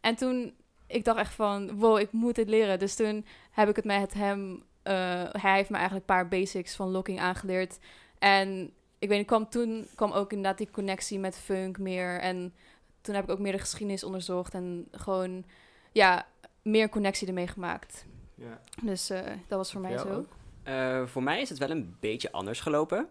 En 0.00 0.16
toen, 0.16 0.54
ik 0.86 1.04
dacht 1.04 1.18
echt 1.18 1.34
van, 1.34 1.78
wow, 1.78 1.98
ik 1.98 2.12
moet 2.12 2.34
dit 2.34 2.48
leren. 2.48 2.78
Dus 2.78 2.94
toen 2.94 3.26
heb 3.50 3.68
ik 3.68 3.76
het 3.76 3.84
met 3.84 4.14
hem... 4.14 4.62
eh, 4.86 5.42
hij 5.42 5.56
heeft 5.56 5.70
me 5.70 5.76
eigenlijk 5.76 6.08
een 6.08 6.16
paar 6.16 6.28
basics 6.28 6.76
van 6.76 6.90
locking 6.90 7.20
aangeleerd. 7.20 7.78
En 8.18 8.70
ik 8.98 9.08
weet 9.08 9.18
niet, 9.18 9.26
kwam 9.26 9.48
toen 9.48 9.86
kwam 9.94 10.12
ook 10.12 10.32
inderdaad 10.32 10.58
die 10.58 10.70
connectie 10.70 11.18
met 11.18 11.38
funk 11.38 11.78
meer. 11.78 12.20
En 12.20 12.54
toen 13.00 13.14
heb 13.14 13.24
ik 13.24 13.30
ook 13.30 13.38
meer 13.38 13.52
de 13.52 13.58
geschiedenis 13.58 14.04
onderzocht. 14.04 14.54
En 14.54 14.88
gewoon, 14.90 15.44
ja, 15.92 16.26
meer 16.62 16.88
connectie 16.88 17.28
ermee 17.28 17.46
gemaakt. 17.46 18.04
Ja. 18.34 18.60
Dus 18.82 19.10
eh, 19.10 19.20
dat 19.48 19.58
was 19.58 19.72
voor 19.72 19.80
mij 19.80 19.90
jou 19.90 20.08
zo. 20.08 20.14
ook? 20.14 20.26
Eh, 20.62 21.06
voor 21.06 21.22
mij 21.22 21.40
is 21.40 21.48
het 21.48 21.58
wel 21.58 21.70
een 21.70 21.96
beetje 22.00 22.32
anders 22.32 22.60
gelopen. 22.60 23.08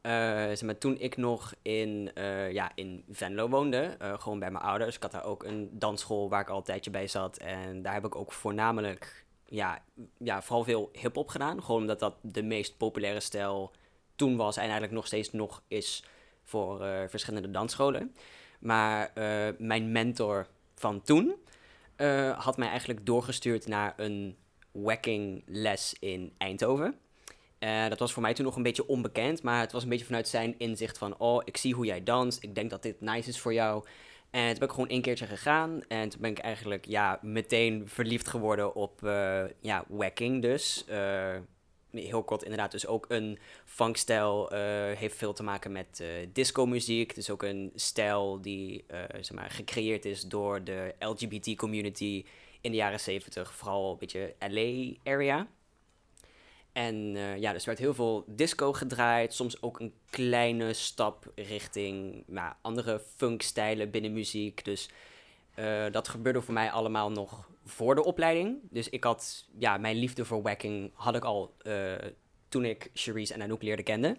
Eh, 0.00 0.12
zeg 0.32 0.62
maar, 0.62 0.78
toen 0.78 0.98
ik 0.98 1.16
nog 1.16 1.54
in, 1.62 2.10
ja, 2.50 2.72
in 2.74 3.04
Venlo 3.10 3.48
woonde, 3.48 3.96
gewoon 4.18 4.38
bij 4.38 4.50
mijn 4.50 4.64
ouders. 4.64 4.96
Ik 4.96 5.02
had 5.02 5.12
daar 5.12 5.24
ook 5.24 5.44
een 5.44 5.68
dansschool 5.72 6.28
waar 6.28 6.40
ik 6.40 6.48
al 6.48 6.56
een 6.56 6.62
tijdje 6.62 6.90
bij 6.90 7.06
zat. 7.06 7.36
En 7.36 7.82
daar 7.82 7.94
heb 7.94 8.04
ik 8.04 8.14
ook 8.14 8.32
voornamelijk, 8.32 9.23
ja, 9.54 9.82
ja 10.18 10.42
vooral 10.42 10.64
veel 10.64 10.90
hip-hop 10.92 11.28
gedaan. 11.28 11.62
Gewoon 11.62 11.80
omdat 11.80 11.98
dat 11.98 12.14
de 12.20 12.42
meest 12.42 12.76
populaire 12.76 13.20
stijl 13.20 13.72
toen 14.16 14.36
was 14.36 14.56
en 14.56 14.62
eigenlijk 14.62 14.92
nog 14.92 15.06
steeds 15.06 15.32
nog 15.32 15.62
is 15.68 16.04
voor 16.42 16.84
eh, 16.84 17.08
verschillende 17.08 17.50
dansscholen. 17.50 18.14
Maar 18.60 19.10
eh, 19.14 19.48
mijn 19.58 19.92
mentor 19.92 20.46
van 20.74 21.02
toen 21.02 21.34
eh, 21.96 22.38
had 22.38 22.56
mij 22.56 22.68
eigenlijk 22.68 23.06
doorgestuurd 23.06 23.66
naar 23.66 23.94
een 23.96 24.36
wacking 24.72 25.42
les 25.46 25.96
in 26.00 26.32
Eindhoven. 26.38 26.98
Dat 27.88 27.98
was 27.98 28.12
voor 28.12 28.22
mij 28.22 28.34
toen 28.34 28.44
nog 28.44 28.56
een 28.56 28.62
beetje 28.62 28.86
onbekend, 28.86 29.42
maar 29.42 29.60
het 29.60 29.72
was 29.72 29.82
een 29.82 29.88
beetje 29.88 30.04
vanuit 30.04 30.28
zijn 30.28 30.54
inzicht 30.58 30.98
van, 30.98 31.18
oh, 31.18 31.42
ik 31.44 31.56
zie 31.56 31.74
hoe 31.74 31.84
jij 31.84 32.02
danst, 32.02 32.42
ik 32.42 32.54
denk 32.54 32.70
dat 32.70 32.82
dit 32.82 33.00
nice 33.00 33.28
is 33.28 33.40
voor 33.40 33.52
jou. 33.52 33.84
En 34.34 34.48
toen 34.50 34.58
ben 34.58 34.68
ik 34.68 34.74
gewoon 34.74 34.88
één 34.88 35.02
keertje 35.02 35.26
gegaan 35.26 35.82
en 35.88 36.08
toen 36.08 36.20
ben 36.20 36.30
ik 36.30 36.38
eigenlijk 36.38 36.86
ja, 36.86 37.18
meteen 37.22 37.88
verliefd 37.88 38.28
geworden 38.28 38.74
op 38.74 39.04
eh, 39.04 39.44
ja, 39.60 39.84
wacking 39.88 40.42
dus. 40.42 40.84
Eh, 40.86 41.36
heel 41.90 42.22
kort 42.22 42.42
inderdaad, 42.42 42.70
dus 42.70 42.86
ook 42.86 43.06
een 43.08 43.38
funkstijl 43.64 44.50
eh, 44.50 44.60
heeft 44.96 45.16
veel 45.16 45.32
te 45.32 45.42
maken 45.42 45.72
met 45.72 46.04
disco-muziek. 46.32 47.14
Dus 47.14 47.30
ook 47.30 47.42
een 47.42 47.72
stijl 47.74 48.40
die 48.40 48.84
zeg 49.20 49.32
maar, 49.32 49.50
gecreëerd 49.50 50.04
is 50.04 50.22
door 50.22 50.64
de 50.64 50.94
LGBT-community 50.98 52.24
in 52.60 52.70
de 52.70 52.76
jaren 52.76 53.00
70, 53.00 53.54
vooral 53.54 53.90
een 53.90 53.98
beetje 53.98 54.34
LA-area. 54.38 55.46
En 56.74 57.16
eh, 57.16 57.36
ja, 57.36 57.52
dus 57.52 57.60
er 57.60 57.66
werd 57.66 57.78
heel 57.78 57.94
veel 57.94 58.24
disco 58.26 58.72
gedraaid. 58.72 59.34
Soms 59.34 59.62
ook 59.62 59.80
een 59.80 59.94
kleine 60.10 60.72
stap 60.72 61.32
richting 61.34 62.24
ja, 62.26 62.58
andere 62.60 63.00
funkstijlen 63.16 63.90
binnen 63.90 64.12
muziek. 64.12 64.64
Dus 64.64 64.88
eh, 65.54 65.84
dat 65.90 66.08
gebeurde 66.08 66.40
voor 66.40 66.54
mij 66.54 66.70
allemaal 66.70 67.10
nog 67.10 67.48
voor 67.64 67.94
de 67.94 68.04
opleiding. 68.04 68.58
Dus 68.70 68.88
ik 68.88 69.04
had, 69.04 69.48
ja, 69.58 69.76
mijn 69.76 69.96
liefde 69.96 70.24
voor 70.24 70.42
wacking 70.42 70.90
had 70.94 71.14
ik 71.14 71.24
al 71.24 71.54
eh, 71.58 71.92
toen 72.48 72.64
ik 72.64 72.90
Cherise 72.94 73.34
en 73.34 73.42
Anouk 73.42 73.62
leerde 73.62 73.82
kennen. 73.82 74.18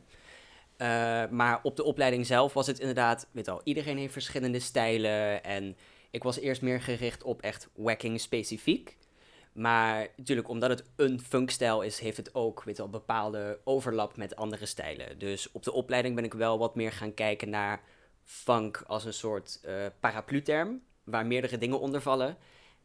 Maar 1.30 1.60
op 1.64 1.76
de 1.76 1.84
opleiding 1.84 2.26
zelf 2.26 2.54
was 2.54 2.68
het 2.68 2.80
inderdaad, 2.80 3.28
weet 3.32 3.48
al, 3.48 3.62
iedereen 3.64 3.98
heeft 3.98 4.14
verschillende 4.14 4.60
stijlen. 4.60 5.44
En 5.44 5.78
ik 6.12 6.24
was 6.24 6.40
eerst 6.40 6.62
meer 6.62 6.82
gericht 6.82 7.24
op 7.24 7.42
echt 7.42 7.70
wacking 7.76 8.22
specifiek. 8.22 8.98
Maar 9.56 10.08
natuurlijk, 10.16 10.48
omdat 10.50 10.70
het 10.70 10.84
een 10.96 11.22
funkstijl 11.22 11.82
is, 11.82 12.00
heeft 12.00 12.18
het 12.18 12.36
ook 12.36 12.64
weet 12.64 12.78
wel, 12.78 12.90
bepaalde 12.90 13.60
overlap 13.64 14.18
met 14.18 14.36
andere 14.36 14.66
stijlen. 14.66 15.20
Dus 15.20 15.52
op 15.52 15.64
de 15.64 15.72
opleiding 15.72 16.16
ben 16.16 16.24
ik 16.24 16.34
wel 16.34 16.58
wat 16.58 16.76
meer 16.76 16.92
gaan 16.92 17.14
kijken 17.14 17.50
naar 17.50 17.82
funk 18.24 18.84
als 18.88 19.06
een 19.06 19.14
soort 19.14 19.60
eh 19.64 19.86
paraplu-term, 20.00 20.82
waar 21.04 21.26
meerdere 21.26 21.58
dingen 21.58 21.80
onder 21.80 22.02
vallen. 22.02 22.38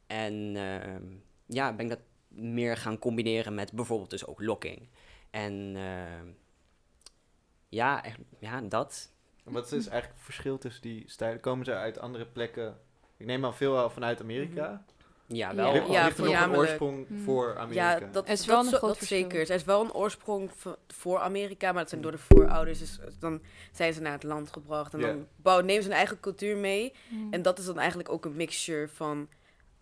En 0.06 0.56
ehm, 0.56 1.04
ja, 1.46 1.72
ben 1.72 1.84
ik 1.84 1.90
dat 1.90 2.00
meer 2.28 2.76
gaan 2.76 2.98
combineren 2.98 3.54
met 3.54 3.72
bijvoorbeeld 3.72 4.10
dus 4.10 4.26
ook 4.26 4.40
locking. 4.40 4.88
En 5.30 5.72
ehm, 5.76 6.26
ja, 7.68 8.04
echt, 8.04 8.18
ja, 8.38 8.60
dat. 8.60 9.12
Wat 9.44 9.64
is 9.64 9.86
eigenlijk 9.86 10.12
het 10.14 10.24
verschil 10.24 10.58
tussen 10.58 10.82
die 10.82 11.02
stijlen? 11.06 11.40
Komen 11.40 11.64
ze 11.64 11.74
uit 11.74 11.98
andere 11.98 12.26
plekken 12.26 12.78
Ik 13.16 13.26
neem 13.26 13.44
al 13.44 13.52
veel 13.52 13.90
vanuit 13.90 14.20
Amerika. 14.20 14.62
Ja, 14.62 14.84
Ja. 15.32 15.54
wel. 15.54 15.74
Ja, 15.92 16.06
er 16.06 16.22
nog 16.24 16.40
een 16.42 16.56
oorsprong 16.56 17.06
Hmm. 17.06 17.20
voor 17.20 17.58
Amerika? 17.58 17.98
Ja, 17.98 18.06
dat 18.12 18.26
Er 18.26 18.32
is 18.32 18.38
dat 18.38 18.46
wel 18.46 18.58
een 18.58 18.78
groot 18.78 18.98
dat 18.98 19.08
zeker. 19.08 19.40
Er 19.40 19.50
is 19.50 19.64
wel 19.64 19.80
een 19.84 19.92
oorsprong 19.94 20.50
voor 20.88 21.18
Amerika, 21.20 21.66
maar 21.72 21.80
dat 21.80 21.88
zijn 21.88 22.00
door 22.00 22.10
de 22.12 22.18
voorouders. 22.18 22.78
Dus 22.78 22.98
dan 23.18 23.40
zijn 23.72 23.92
ze 23.92 24.00
naar 24.00 24.12
het 24.12 24.22
land 24.22 24.52
gebracht. 24.52 24.92
En 24.94 25.00
Ja. 25.00 25.06
dan 25.06 25.26
bouwen, 25.36 25.66
nemen 25.66 25.82
ze 25.82 25.88
hun 25.88 25.98
eigen 25.98 26.20
cultuur 26.20 26.56
mee. 26.56 26.92
Mm. 27.08 27.32
En 27.32 27.42
dat 27.42 27.58
is 27.58 27.64
dan 27.64 27.78
eigenlijk 27.78 28.08
ook 28.08 28.24
een 28.24 28.36
mixture 28.36 28.88
van... 28.88 29.28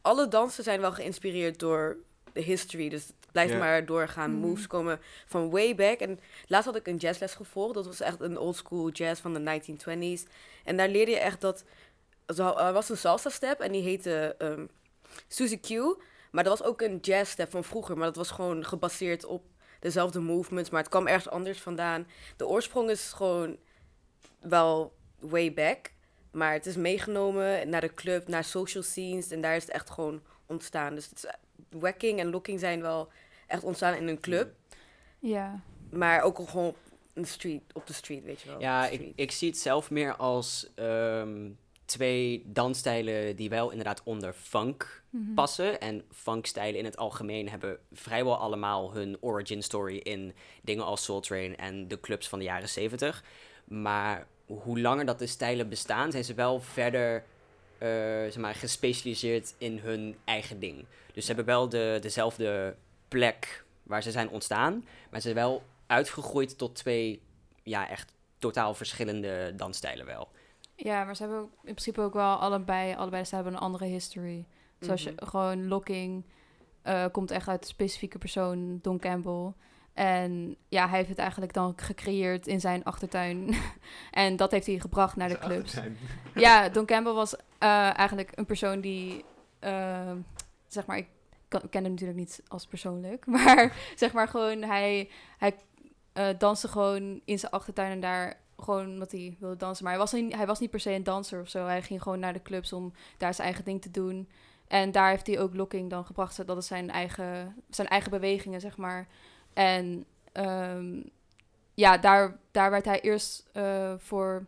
Alle 0.02 0.28
dansen 0.28 0.64
zijn 0.64 0.80
wel 0.80 0.92
geïnspireerd 0.92 1.58
door 1.58 1.96
de 2.32 2.40
history. 2.40 2.88
Dus 2.88 3.02
het 3.06 3.14
blijft 3.32 3.52
Ja. 3.52 3.58
maar 3.58 3.86
doorgaan. 3.86 4.30
Moves 4.30 4.66
komen 4.66 5.00
van 5.26 5.50
way 5.50 5.74
back. 5.74 5.98
En 5.98 6.20
laatst 6.46 6.66
had 6.66 6.76
ik 6.76 6.86
een 6.86 6.96
jazzles 6.96 7.34
gevolgd. 7.34 7.74
Dat 7.74 7.86
was 7.86 8.00
echt 8.00 8.20
een 8.20 8.38
old 8.38 8.56
school 8.56 8.90
jazz 8.90 9.20
van 9.20 9.34
de 9.34 9.40
1920s. 9.40 10.22
En 10.64 10.76
daar 10.76 10.88
leerde 10.88 11.10
je 11.10 11.18
echt 11.18 11.40
dat... 11.40 11.64
zo- 12.34 12.56
Er 12.56 12.72
was 12.72 12.88
een 12.88 12.96
salsa 12.96 13.30
step 13.30 13.60
en 13.60 13.72
die 13.72 13.82
heette 13.82 14.34
ehm 14.38 14.64
Suzy 15.28 15.60
Q. 15.60 15.68
Maar 16.30 16.44
dat 16.44 16.58
was 16.58 16.68
ook 16.68 16.80
een 16.80 16.98
jazz 17.00 17.30
step 17.30 17.50
van 17.50 17.64
vroeger. 17.64 17.96
Maar 17.96 18.06
dat 18.06 18.16
was 18.16 18.30
gewoon 18.30 18.64
gebaseerd 18.64 19.24
op 19.24 19.44
dezelfde 19.80 20.20
movements. 20.20 20.70
Maar 20.70 20.80
het 20.80 20.90
kwam 20.90 21.06
ergens 21.06 21.28
anders 21.28 21.60
vandaan. 21.60 22.06
De 22.36 22.46
oorsprong 22.46 22.90
is 22.90 23.12
gewoon 23.12 23.56
wel 24.40 24.94
way 25.18 25.52
back. 25.52 25.92
Maar 26.30 26.52
het 26.52 26.66
is 26.66 26.76
meegenomen 26.76 27.68
naar 27.68 27.80
de 27.80 27.94
club, 27.94 28.28
naar 28.28 28.44
social 28.44 28.82
scenes. 28.82 29.30
En 29.30 29.40
daar 29.40 29.56
is 29.56 29.62
het 29.62 29.72
echt 29.72 29.90
gewoon 29.90 30.22
ontstaan. 30.46 30.94
Dus 30.94 31.08
het 31.08 31.24
is, 31.24 31.30
wacking 31.70 32.20
en 32.20 32.30
locking 32.30 32.60
zijn 32.60 32.80
wel 32.80 33.08
echt 33.46 33.64
ontstaan 33.64 33.94
in 33.94 34.08
een 34.08 34.20
club. 34.20 34.54
Ja. 35.18 35.60
Maar 35.90 36.22
ook 36.22 36.48
gewoon 36.48 36.74
een 37.14 37.26
street, 37.26 37.62
op 37.72 37.86
de 37.86 37.92
street, 37.92 38.24
weet 38.24 38.40
je 38.40 38.48
wel. 38.48 38.60
Ja, 38.60 38.86
ik, 38.86 39.12
ik 39.14 39.32
zie 39.32 39.48
het 39.48 39.58
zelf 39.58 39.90
meer 39.90 40.16
als 40.16 40.70
ehm, 40.74 41.50
twee 41.88 42.42
dansstijlen 42.46 43.36
die 43.36 43.48
wel 43.48 43.70
inderdaad 43.70 44.02
onder 44.04 44.32
funk 44.32 45.02
Mhm. 45.10 45.34
passen. 45.34 45.80
En 45.80 46.04
funkstijlen 46.12 46.78
in 46.78 46.84
het 46.84 46.96
algemeen 46.96 47.48
hebben 47.48 47.78
vrijwel 47.92 48.36
allemaal 48.36 48.92
hun 48.94 49.16
origin 49.20 49.62
story 49.62 49.96
in 49.96 50.34
dingen 50.62 50.84
als 50.84 51.04
Soul 51.04 51.20
Train 51.20 51.56
en 51.56 51.88
de 51.88 52.00
clubs 52.00 52.28
van 52.28 52.38
de 52.38 52.44
jaren 52.44 52.68
70. 52.68 53.24
Maar 53.64 54.26
hoe 54.46 54.80
langer 54.80 55.04
dat 55.04 55.18
de 55.18 55.26
stijlen 55.26 55.68
bestaan, 55.68 56.10
zijn 56.10 56.24
ze 56.24 56.34
wel 56.34 56.60
verder 56.60 57.24
eh, 57.78 57.88
zeg 57.88 58.36
maar, 58.36 58.54
gespecialiseerd 58.54 59.54
in 59.58 59.78
hun 59.78 60.16
eigen 60.24 60.60
ding. 60.60 60.84
Dus 61.12 61.26
ze 61.26 61.32
hebben 61.32 61.54
wel 61.54 61.68
de, 61.68 61.98
dezelfde 62.00 62.76
plek 63.08 63.64
waar 63.82 64.02
ze 64.02 64.10
zijn 64.10 64.28
ontstaan, 64.28 64.72
maar 65.10 65.20
ze 65.20 65.28
zijn 65.30 65.34
wel 65.34 65.62
uitgegroeid 65.86 66.58
tot 66.58 66.74
twee 66.74 67.20
ja, 67.62 67.88
echt 67.88 68.12
totaal 68.38 68.74
verschillende 68.74 69.52
dansstijlen 69.56 70.06
wel. 70.06 70.28
Ja, 70.80 71.04
maar 71.04 71.16
ze 71.16 71.22
hebben 71.22 71.40
ook 71.40 71.50
in 71.52 71.60
principe 71.62 72.00
ook 72.00 72.12
wel 72.14 72.36
allebei, 72.36 72.94
allebei 72.94 73.24
ze 73.24 73.34
hebben 73.34 73.52
een 73.52 73.58
andere 73.58 73.84
history. 73.84 74.46
Zoals 74.80 75.04
Mhm. 75.04 75.14
je 75.18 75.26
gewoon 75.26 75.68
Locking 75.68 76.24
eh, 76.82 77.04
komt 77.12 77.30
echt 77.30 77.48
uit 77.48 77.60
een 77.62 77.68
specifieke 77.68 78.18
persoon, 78.18 78.78
Don 78.82 78.98
Campbell. 78.98 79.52
En 79.92 80.56
ja, 80.68 80.88
hij 80.88 80.96
heeft 80.96 81.08
het 81.08 81.18
eigenlijk 81.18 81.52
dan 81.52 81.72
gecreëerd 81.76 82.46
in 82.46 82.60
zijn 82.60 82.84
achtertuin. 82.84 83.54
en 84.10 84.36
dat 84.36 84.50
heeft 84.50 84.66
hij 84.66 84.78
gebracht 84.78 85.16
naar 85.16 85.28
de 85.28 85.38
clubs. 85.38 85.62
achtertuin. 85.64 85.96
Ja, 86.44 86.68
Don 86.68 86.86
Campbell 86.86 87.12
was 87.12 87.36
eh, 87.36 87.98
eigenlijk 87.98 88.32
een 88.34 88.46
persoon 88.46 88.80
die, 88.80 89.24
eh, 89.58 90.12
zeg 90.66 90.86
maar, 90.86 90.96
ik 90.96 91.08
kan, 91.48 91.60
ken 91.70 91.82
hem 91.82 91.90
natuurlijk 91.92 92.18
niet 92.18 92.42
als 92.48 92.66
persoonlijk, 92.66 93.26
maar 93.36 93.76
zeg 93.96 94.12
maar 94.12 94.28
gewoon, 94.28 94.62
hij, 94.62 95.10
hij 95.38 95.54
danste 96.38 96.68
gewoon 96.68 97.20
in 97.24 97.38
zijn 97.38 97.52
achtertuin 97.52 97.90
en 97.90 98.00
daar 98.00 98.40
gewoon 98.58 98.86
omdat 98.86 99.12
hij 99.12 99.36
wilde 99.38 99.56
dansen. 99.56 99.84
Maar 99.84 99.92
hij 99.92 100.02
was, 100.02 100.12
niet, 100.12 100.34
hij 100.34 100.46
was 100.46 100.58
niet 100.58 100.70
per 100.70 100.80
se 100.80 100.90
een 100.90 101.04
danser 101.04 101.40
of 101.40 101.48
zo. 101.48 101.64
Hij 101.64 101.82
ging 101.82 102.02
gewoon 102.02 102.18
naar 102.18 102.32
de 102.32 102.42
clubs 102.42 102.72
om 102.72 102.92
daar 103.16 103.34
zijn 103.34 103.46
eigen 103.46 103.64
ding 103.64 103.82
te 103.82 103.90
doen. 103.90 104.28
En 104.68 104.92
daar 104.92 105.10
heeft 105.10 105.26
hij 105.26 105.40
ook 105.40 105.54
locking 105.54 105.90
dan 105.90 106.04
gebracht. 106.04 106.46
Dat 106.46 106.56
is 106.56 106.66
zijn 106.66 106.90
eigen, 106.90 107.56
zijn 107.70 107.88
eigen 107.88 108.10
bewegingen, 108.10 108.60
zeg 108.60 108.76
maar. 108.76 109.08
En 109.52 110.04
ehm, 110.32 111.00
ja, 111.74 111.98
daar, 111.98 112.38
daar 112.50 112.70
werd 112.70 112.84
hij 112.84 113.00
eerst 113.00 113.48
eh, 113.52 113.92
voor 113.98 114.46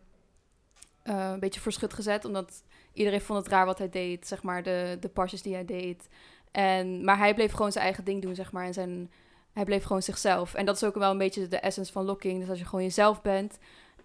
eh, 1.03 1.31
een 1.33 1.41
beetje 1.41 1.61
voor 1.61 1.73
schut 1.73 1.93
gezet. 1.93 2.25
Omdat 2.25 2.63
iedereen 2.93 3.21
vond 3.21 3.39
het 3.39 3.49
raar 3.49 3.67
wat 3.67 3.79
hij 3.79 3.89
deed, 3.89 4.27
zeg 4.27 4.43
maar, 4.43 4.63
de, 4.63 4.97
de 5.01 5.09
pasjes 5.09 5.43
die 5.43 5.55
hij 5.55 5.65
deed. 5.65 6.09
En, 6.51 7.05
maar 7.05 7.19
hij 7.19 7.35
bleef 7.35 7.53
gewoon 7.53 7.73
zijn 7.73 7.85
eigen 7.85 8.05
ding 8.05 8.23
doen, 8.23 8.35
zeg 8.35 8.53
maar. 8.53 8.65
En 8.65 8.75
zijn, 8.75 9.11
hij 9.53 9.65
bleef 9.65 9.85
gewoon 9.85 10.03
zichzelf. 10.03 10.55
En 10.55 10.65
dat 10.67 10.77
is 10.77 10.85
ook 10.85 10.95
wel 10.95 11.11
een 11.11 11.19
beetje 11.19 11.49
de 11.49 11.61
essence 11.61 11.93
van 11.93 12.05
locking. 12.05 12.41
Dus 12.41 12.49
als 12.49 12.59
je 12.59 12.65
gewoon 12.65 12.85
jezelf 12.85 13.23
bent. 13.23 13.59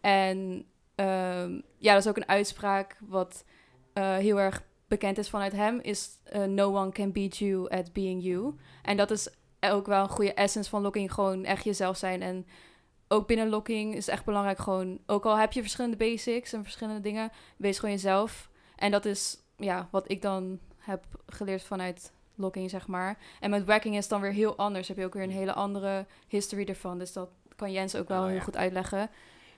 En 0.06 0.66
ehm, 0.96 1.60
ja, 1.78 1.94
dat 1.94 2.02
is 2.02 2.08
ook 2.08 2.18
een 2.18 2.28
uitspraak 2.28 2.98
wat 3.00 3.46
eh, 3.94 4.16
heel 4.16 4.40
erg 4.40 4.64
bekend 4.88 5.18
is 5.18 5.30
vanuit 5.30 5.52
hem. 5.52 5.80
Is 5.82 6.10
eh, 6.24 6.44
no 6.44 6.76
one 6.76 6.92
can 6.92 7.12
beat 7.12 7.38
you 7.38 7.70
at 7.70 7.94
being 7.94 8.24
you. 8.24 8.56
En 8.82 8.98
dat 8.98 9.12
is 9.12 9.30
ook 9.60 9.86
wel 9.86 10.04
een 10.04 10.10
goede 10.10 10.34
essence 10.34 10.70
van 10.70 10.82
locking. 10.82 11.14
Gewoon 11.14 11.46
echt 11.46 11.64
jezelf 11.64 11.98
zijn. 11.98 12.22
En 12.22 12.48
ook 13.08 13.28
binnen 13.28 13.50
locking 13.50 13.96
is 13.96 14.06
het 14.06 14.16
echt 14.16 14.26
belangrijk 14.26 14.60
gewoon... 14.60 15.00
Ook 15.06 15.26
al 15.26 15.38
heb 15.38 15.54
je 15.54 15.62
verschillende 15.62 15.98
basics 15.98 16.54
en 16.54 16.64
verschillende 16.64 17.02
dingen... 17.02 17.32
Wees 17.58 17.80
gewoon 17.80 17.96
jezelf. 17.96 18.50
En 18.76 18.92
dat 18.92 19.06
is 19.06 19.38
ja, 19.58 19.88
wat 19.92 20.12
ik 20.12 20.22
dan 20.22 20.60
heb 20.78 21.06
geleerd 21.28 21.64
vanuit 21.64 22.12
locking, 22.36 22.70
zeg 22.70 22.88
maar. 22.88 23.18
En 23.40 23.50
met 23.50 23.66
wacking 23.66 23.96
is 23.96 24.02
het 24.02 24.10
dan 24.10 24.22
weer 24.22 24.32
heel 24.32 24.56
anders. 24.56 24.88
Heb 24.88 24.98
je 24.98 25.06
ook 25.06 25.14
weer 25.14 25.24
een 25.24 25.30
hele 25.30 25.54
andere 25.54 26.06
history 26.28 26.66
ervan. 26.66 26.98
Dus 26.98 27.14
dat 27.14 27.30
kan 27.56 27.72
Jens 27.72 27.96
ook 27.96 28.08
wel 28.08 28.22
Oh, 28.22 28.28
heel 28.28 28.36
ja. 28.36 28.44
goed 28.44 28.58
uitleggen. 28.58 29.10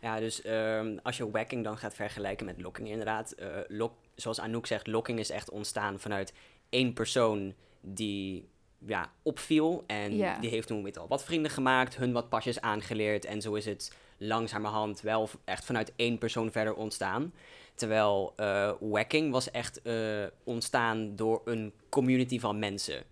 Ja, 0.02 0.20
dus 0.20 0.42
ehm, 0.42 0.98
als 1.04 1.18
je 1.18 1.32
wacking 1.32 1.64
dan 1.64 1.78
gaat 1.78 1.94
vergelijken 1.94 2.46
met 2.46 2.62
locking, 2.62 2.90
inderdaad. 2.90 3.32
eh, 3.32 3.48
lock, 3.68 3.94
zoals 4.16 4.40
Anouk 4.40 4.66
zegt, 4.66 4.88
locking 4.88 5.20
is 5.20 5.30
echt 5.30 5.50
ontstaan 5.50 6.00
vanuit 6.00 6.34
één 6.70 6.94
persoon 6.94 7.54
die 7.82 8.48
ja, 8.86 9.12
opviel. 9.22 9.84
En 9.88 10.12
die 10.40 10.50
heeft 10.50 10.68
toen 10.68 10.84
weet 10.84 10.98
al 10.98 11.08
wat 11.08 11.24
vrienden 11.24 11.52
gemaakt, 11.52 11.96
hun 11.96 12.12
wat 12.12 12.30
pasjes 12.30 12.62
aangeleerd. 12.62 13.26
En 13.26 13.42
zo 13.42 13.54
is 13.54 13.66
het 13.66 13.96
langzamerhand 14.18 15.02
wel 15.02 15.30
echt 15.44 15.66
vanuit 15.66 15.94
één 15.96 16.18
persoon 16.18 16.52
verder 16.52 16.74
ontstaan. 16.74 17.34
Terwijl 17.76 18.34
wacking 18.80 19.32
was 19.32 19.52
echt 19.52 19.82
eh, 19.82 20.26
ontstaan 20.44 21.16
door 21.16 21.42
een 21.46 21.74
community 21.90 22.40
van 22.40 22.60
mensen. 22.60 23.04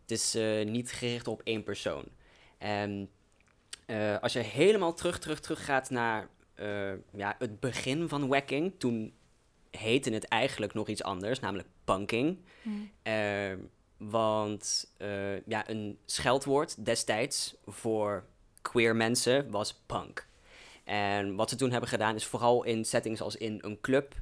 Het 0.00 0.10
is 0.10 0.34
eh, 0.34 0.66
niet 0.66 0.92
gericht 0.92 1.28
op 1.28 1.40
één 1.44 1.62
persoon. 1.62 2.04
En 2.58 3.10
eh, 3.90 4.18
als 4.18 4.32
je 4.32 4.38
helemaal 4.38 4.94
terug, 4.94 5.18
terug, 5.18 5.40
terug 5.40 5.64
gaat 5.64 5.90
naar 5.90 6.28
eh, 6.54 6.92
ja, 7.12 7.36
het 7.38 7.60
begin 7.60 8.08
van 8.08 8.28
wacking, 8.28 8.72
toen 8.78 9.12
heette 9.70 10.10
het 10.10 10.24
eigenlijk 10.24 10.74
nog 10.74 10.88
iets 10.88 11.02
anders, 11.02 11.40
namelijk 11.40 11.68
punking. 11.84 12.38
Eh, 13.02 13.52
want 13.96 14.94
ja, 15.46 15.68
een 15.68 15.98
scheldwoord 16.04 16.84
destijds 16.84 17.56
voor 17.66 18.24
queer 18.62 18.96
mensen 18.96 19.50
was 19.50 19.74
punk. 19.86 20.26
En 20.84 21.34
wat 21.34 21.50
ze 21.50 21.56
toen 21.56 21.70
hebben 21.70 21.88
gedaan 21.88 22.14
is 22.14 22.26
vooral 22.26 22.64
in 22.64 22.84
settings 22.84 23.20
als 23.20 23.36
in 23.36 23.58
een 23.60 23.80
club, 23.80 24.14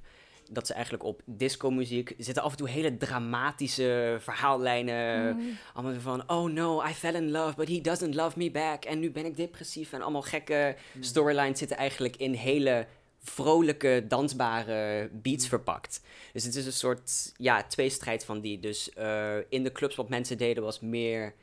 dat 0.50 0.66
ze 0.66 0.72
eigenlijk 0.72 1.04
op 1.04 1.22
disco-muziek 1.24 2.14
zitten 2.18 2.42
af 2.42 2.50
en 2.50 2.56
toe 2.56 2.68
hele 2.68 2.96
dramatische 2.96 4.16
verhaallijnen. 4.20 5.36
Mm. 5.36 5.58
Allemaal 5.74 6.00
van, 6.00 6.30
oh 6.30 6.50
no, 6.50 6.84
I 6.84 6.92
fell 6.94 7.14
in 7.14 7.30
love, 7.30 7.56
but 7.56 7.68
he 7.68 7.80
doesn't 7.80 8.14
love 8.14 8.38
me 8.38 8.50
back. 8.50 8.84
En 8.84 8.98
nu 8.98 9.10
ben 9.10 9.24
ik 9.24 9.36
depressief. 9.36 9.92
En 9.92 10.02
allemaal 10.02 10.22
gekke 10.22 10.76
storylines 11.00 11.58
zitten 11.58 11.76
eigenlijk 11.76 12.16
in 12.16 12.32
hele 12.32 12.86
vrolijke, 13.18 14.04
dansbare 14.08 15.10
beats 15.12 15.48
verpakt. 15.48 16.00
Dus 16.32 16.44
het 16.44 16.54
is 16.54 16.66
een 16.66 16.72
soort, 16.72 17.32
ja, 17.36 17.62
tweestrijd 17.62 18.24
van 18.24 18.40
die. 18.40 18.60
Dus 18.60 18.92
eh, 18.92 19.36
in 19.48 19.62
de 19.62 19.72
clubs 19.72 19.96
wat 19.96 20.08
mensen 20.08 20.38
deden 20.38 20.62
was 20.62 20.80
meer... 20.80 21.34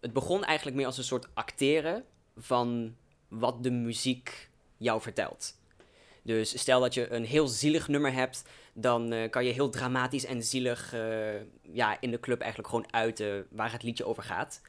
Het 0.00 0.12
begon 0.12 0.44
eigenlijk 0.44 0.76
meer 0.76 0.86
als 0.86 0.98
een 0.98 1.04
soort 1.04 1.28
acteren 1.34 2.04
van 2.36 2.96
wat 3.28 3.62
de 3.62 3.70
muziek 3.70 4.48
jou 4.76 5.00
vertelt. 5.00 5.54
Dus 6.22 6.58
stel 6.58 6.80
dat 6.80 6.94
je 6.94 7.12
een 7.12 7.24
heel 7.24 7.48
zielig 7.48 7.88
nummer 7.88 8.12
hebt, 8.12 8.42
dan 8.72 9.12
eh, 9.12 9.30
kan 9.30 9.44
je 9.44 9.52
heel 9.52 9.70
dramatisch 9.70 10.24
en 10.24 10.42
zielig 10.42 10.94
eh, 10.94 11.40
ja, 11.72 11.96
in 12.00 12.10
de 12.10 12.20
club 12.20 12.40
eigenlijk 12.40 12.70
gewoon 12.70 12.92
uiten 12.92 13.46
waar 13.50 13.72
het 13.72 13.82
liedje 13.82 14.04
over 14.04 14.22
gaat. 14.22 14.60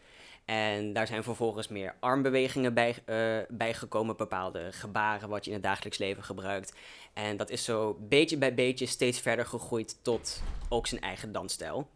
En 0.45 0.93
daar 0.93 1.07
zijn 1.07 1.23
vervolgens 1.23 1.67
meer 1.67 1.95
armbewegingen 1.99 2.73
bij, 2.73 2.95
eh, 3.05 3.37
bijgekomen, 3.49 4.15
bepaalde 4.15 4.71
gebaren 4.71 5.29
wat 5.29 5.43
je 5.43 5.49
in 5.49 5.55
het 5.55 5.65
dagelijks 5.65 5.97
leven 5.97 6.23
gebruikt. 6.23 6.73
En 7.13 7.37
dat 7.37 7.49
is 7.49 7.63
zo 7.63 7.97
beetje 7.99 8.37
bij 8.37 8.53
beetje 8.53 8.85
steeds 8.85 9.19
verder 9.19 9.45
gegroeid 9.45 10.03
tot 10.03 10.43
ook 10.69 10.87
zijn 10.87 11.01
eigen 11.01 11.31
dansstijl. 11.31 11.87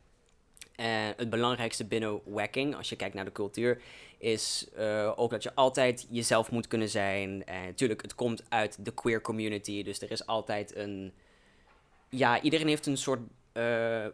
En 0.77 1.13
het 1.17 1.29
belangrijkste 1.29 1.86
binnen 1.86 2.22
wacking, 2.25 2.75
als 2.75 2.89
je 2.89 2.96
kijkt 2.96 3.15
naar 3.15 3.25
de 3.25 3.31
cultuur, 3.31 3.81
is 4.17 4.69
eh, 4.75 5.13
ook 5.15 5.29
dat 5.29 5.43
je 5.43 5.55
altijd 5.55 6.07
jezelf 6.10 6.51
moet 6.51 6.67
kunnen 6.67 6.89
zijn. 6.89 7.46
En 7.46 7.65
natuurlijk, 7.65 8.01
het 8.01 8.15
komt 8.15 8.43
uit 8.50 8.86
de 8.86 8.93
queer 8.93 9.22
community, 9.22 9.84
dus 9.84 10.01
er 10.01 10.12
is 10.12 10.25
altijd 10.25 10.75
een... 10.75 11.13
Ja, 12.10 12.41
iedereen 12.41 12.67
heeft 12.67 12.86
een 12.86 12.98
soort 12.98 13.19
eh, 13.51 14.05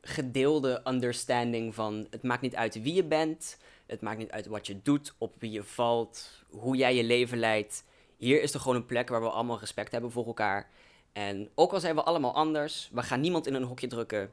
gedeelde 0.00 0.82
understanding 0.84 1.74
van... 1.74 2.06
Het 2.10 2.22
maakt 2.22 2.42
niet 2.42 2.56
uit 2.56 2.82
wie 2.82 2.94
je 2.94 3.04
bent, 3.04 3.58
het 3.86 4.00
maakt 4.00 4.18
niet 4.18 4.30
uit 4.30 4.46
wat 4.46 4.66
je 4.66 4.82
doet, 4.82 5.14
op 5.18 5.34
wie 5.38 5.50
je 5.50 5.62
valt, 5.62 6.44
hoe 6.50 6.76
jij 6.76 6.94
je 6.94 7.04
leven 7.04 7.38
leidt. 7.38 7.84
Hier 8.16 8.42
is 8.42 8.54
er 8.54 8.60
gewoon 8.60 8.76
een 8.76 8.86
plek 8.86 9.08
waar 9.08 9.22
we 9.22 9.30
allemaal 9.30 9.58
respect 9.58 9.92
hebben 9.92 10.10
voor 10.10 10.26
elkaar. 10.26 10.70
En 11.12 11.48
ook 11.54 11.72
al 11.72 11.80
zijn 11.80 11.94
we 11.94 12.02
allemaal 12.02 12.34
anders, 12.34 12.90
we 12.92 13.02
gaan 13.02 13.20
niemand 13.20 13.46
in 13.46 13.54
een 13.54 13.62
hokje 13.62 13.86
drukken. 13.86 14.30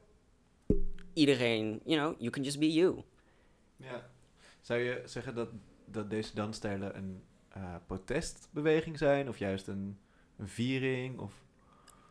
Iedereen, 1.14 1.80
you 1.86 1.98
know, 2.00 2.16
you 2.20 2.30
can 2.30 2.44
just 2.44 2.60
be 2.60 2.74
you. 2.74 3.02
Ja. 3.78 4.10
Zou 4.62 4.80
je 4.80 5.02
zeggen 5.06 5.36
dat, 5.36 5.50
dat 5.86 6.10
deze 6.10 6.36
dansstijlen 6.36 6.98
een 6.98 7.22
eh, 7.50 7.76
protestbeweging 7.88 8.98
zijn? 8.98 9.30
Of 9.30 9.38
juist 9.38 9.68
een, 9.68 9.98
een 10.38 10.48
viering? 10.48 11.20
Of... 11.20 11.34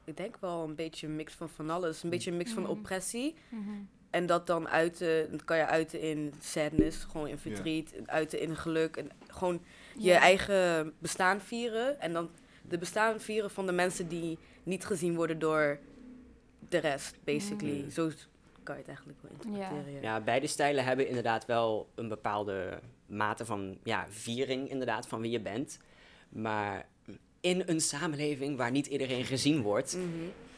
Ik 0.04 0.16
denk 0.16 0.36
wel 0.40 0.64
een 0.64 0.74
beetje 0.74 1.06
een 1.06 1.16
mix 1.16 1.32
van 1.34 1.48
van 1.48 1.70
alles. 1.70 2.02
Een 2.02 2.10
beetje 2.10 2.30
een 2.30 2.36
mix 2.36 2.50
van 2.52 2.62
Mhm. 2.62 2.72
oppressie. 2.72 3.34
Mhm. 3.48 3.70
En 4.10 4.26
dat 4.26 4.46
dan 4.46 4.68
uiten, 4.68 5.30
dat 5.30 5.44
kan 5.44 5.56
je 5.56 5.66
uiten 5.66 6.00
in 6.00 6.32
sadness, 6.40 7.04
gewoon 7.04 7.26
in 7.28 7.38
verdriet, 7.38 7.94
uiten 8.06 8.40
in 8.40 8.56
geluk. 8.56 8.96
En 8.96 9.10
gewoon 9.28 9.62
je 9.98 10.12
eigen 10.12 10.92
bestaan 10.98 11.40
vieren. 11.40 12.00
En 12.00 12.12
dan 12.12 12.30
de 12.68 12.78
bestaan 12.78 13.20
vieren 13.20 13.50
van 13.50 13.66
de 13.66 13.72
mensen 13.72 14.08
die 14.08 14.38
niet 14.62 14.84
gezien 14.84 15.14
worden 15.14 15.38
door 15.38 15.78
de 16.68 16.78
rest, 16.78 17.16
basically. 17.24 17.80
Mhm. 17.80 17.90
Zo 17.90 18.10
kan 18.62 18.74
je 18.74 18.80
het 18.80 18.88
eigenlijk 18.90 19.18
wel 19.22 19.30
interpreteren. 19.30 19.92
Ja. 19.92 20.00
Ja, 20.00 20.20
beide 20.20 20.46
stijlen 20.46 20.84
hebben 20.84 21.08
inderdaad 21.08 21.44
wel 21.46 21.88
een 21.94 22.08
bepaalde 22.08 22.78
mate 23.06 23.44
van 23.44 23.78
ja, 23.84 24.06
viering 24.08 24.70
inderdaad 24.70 25.06
van 25.06 25.20
wie 25.20 25.30
je 25.30 25.40
bent. 25.40 25.78
Maar 26.28 26.86
in 27.40 27.62
een 27.66 27.80
samenleving 27.80 28.56
waar 28.56 28.70
niet 28.70 28.86
iedereen 28.86 29.24
gezien 29.24 29.62
wordt, 29.62 29.96
Mhm. 29.96 30.06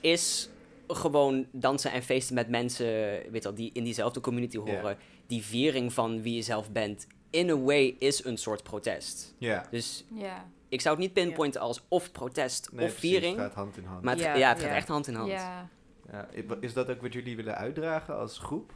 is 0.00 0.48
gewoon 0.88 1.46
dansen 1.52 1.92
en 1.92 2.02
feesten 2.02 2.34
met 2.34 2.48
mensen 2.48 2.86
weet 3.30 3.44
wel, 3.44 3.54
die 3.54 3.70
in 3.72 3.84
diezelfde 3.84 4.20
community 4.20 4.56
horen. 4.58 4.96
Die 5.26 5.42
viering 5.42 5.92
van 5.92 6.22
wie 6.22 6.34
je 6.34 6.42
zelf 6.42 6.70
bent, 6.70 7.06
in 7.30 7.50
a 7.50 7.56
way, 7.58 7.96
is 7.98 8.24
een 8.24 8.36
soort 8.38 8.62
protest. 8.62 9.34
Ja. 9.38 9.66
Dus 9.70 10.04
Ja. 10.14 10.48
ik 10.68 10.80
zou 10.80 10.94
het 10.94 11.04
niet 11.04 11.12
pinpointen 11.14 11.60
als 11.60 11.82
of 11.88 12.12
protest 12.12 12.68
Nee, 12.72 12.84
of 12.86 12.92
precies, 12.92 13.10
viering. 13.10 13.36
Het 13.36 13.44
gaat 13.46 13.54
hand 13.54 13.76
in 13.76 13.84
hand. 13.84 14.02
Maar 14.02 14.14
het, 14.14 14.22
ja, 14.22 14.34
Ja, 14.36 14.48
het 14.48 14.60
gaat 14.62 14.70
echt 14.74 14.88
hand 14.88 15.06
in 15.06 15.14
hand. 15.14 15.30
Ja. 15.30 15.68
Ja, 16.12 16.28
is 16.60 16.72
dat 16.72 16.88
ook 16.90 17.00
wat 17.02 17.12
jullie 17.12 17.36
willen 17.36 17.56
uitdragen 17.56 18.16
als 18.18 18.38
groep? 18.38 18.72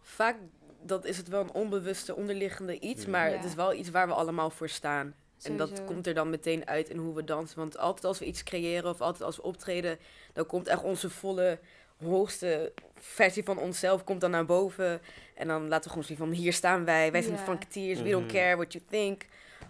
Vaak 0.00 0.36
dat 0.84 1.04
is 1.04 1.16
het 1.16 1.28
wel 1.28 1.40
een 1.40 1.52
onbewuste 1.52 2.14
onderliggende 2.16 2.78
iets, 2.80 3.04
Ja. 3.04 3.10
maar 3.10 3.30
Ja. 3.30 3.36
het 3.36 3.44
is 3.44 3.54
wel 3.54 3.72
iets 3.74 3.90
waar 3.90 4.06
we 4.06 4.14
allemaal 4.14 4.50
voor 4.50 4.68
staan. 4.68 5.14
En 5.42 5.56
dat 5.56 5.84
komt 5.84 6.06
er 6.06 6.14
dan 6.14 6.30
meteen 6.30 6.66
uit 6.66 6.88
in 6.88 6.96
hoe 6.96 7.14
we 7.14 7.24
dansen. 7.24 7.58
Want 7.58 7.78
altijd 7.78 8.04
als 8.04 8.18
we 8.18 8.24
iets 8.24 8.42
creëren 8.42 8.90
of 8.90 9.00
altijd 9.00 9.22
als 9.22 9.36
we 9.36 9.42
optreden, 9.42 9.98
dan 10.32 10.46
komt 10.46 10.66
echt 10.66 10.82
onze 10.82 11.10
volle, 11.10 11.58
hoogste 12.04 12.72
versie 12.94 13.44
van 13.44 13.58
onszelf 13.58 14.04
komt 14.04 14.20
dan 14.20 14.30
naar 14.30 14.44
boven. 14.46 15.00
En 15.34 15.48
dan 15.48 15.62
laten 15.68 15.82
we 15.84 15.88
gewoon 15.88 16.04
zien 16.04 16.16
van 16.16 16.30
hier 16.30 16.52
staan 16.52 16.84
wij, 16.84 17.12
wij 17.12 17.22
zijn 17.22 17.34
de 17.34 17.40
Ja. 17.40 17.46
Funketeers, 17.46 18.00
we 18.02 18.10
don't 18.10 18.24
Mhm. 18.26 18.34
care 18.34 18.56
what 18.56 18.72
you 18.72 18.84
think. 18.90 19.22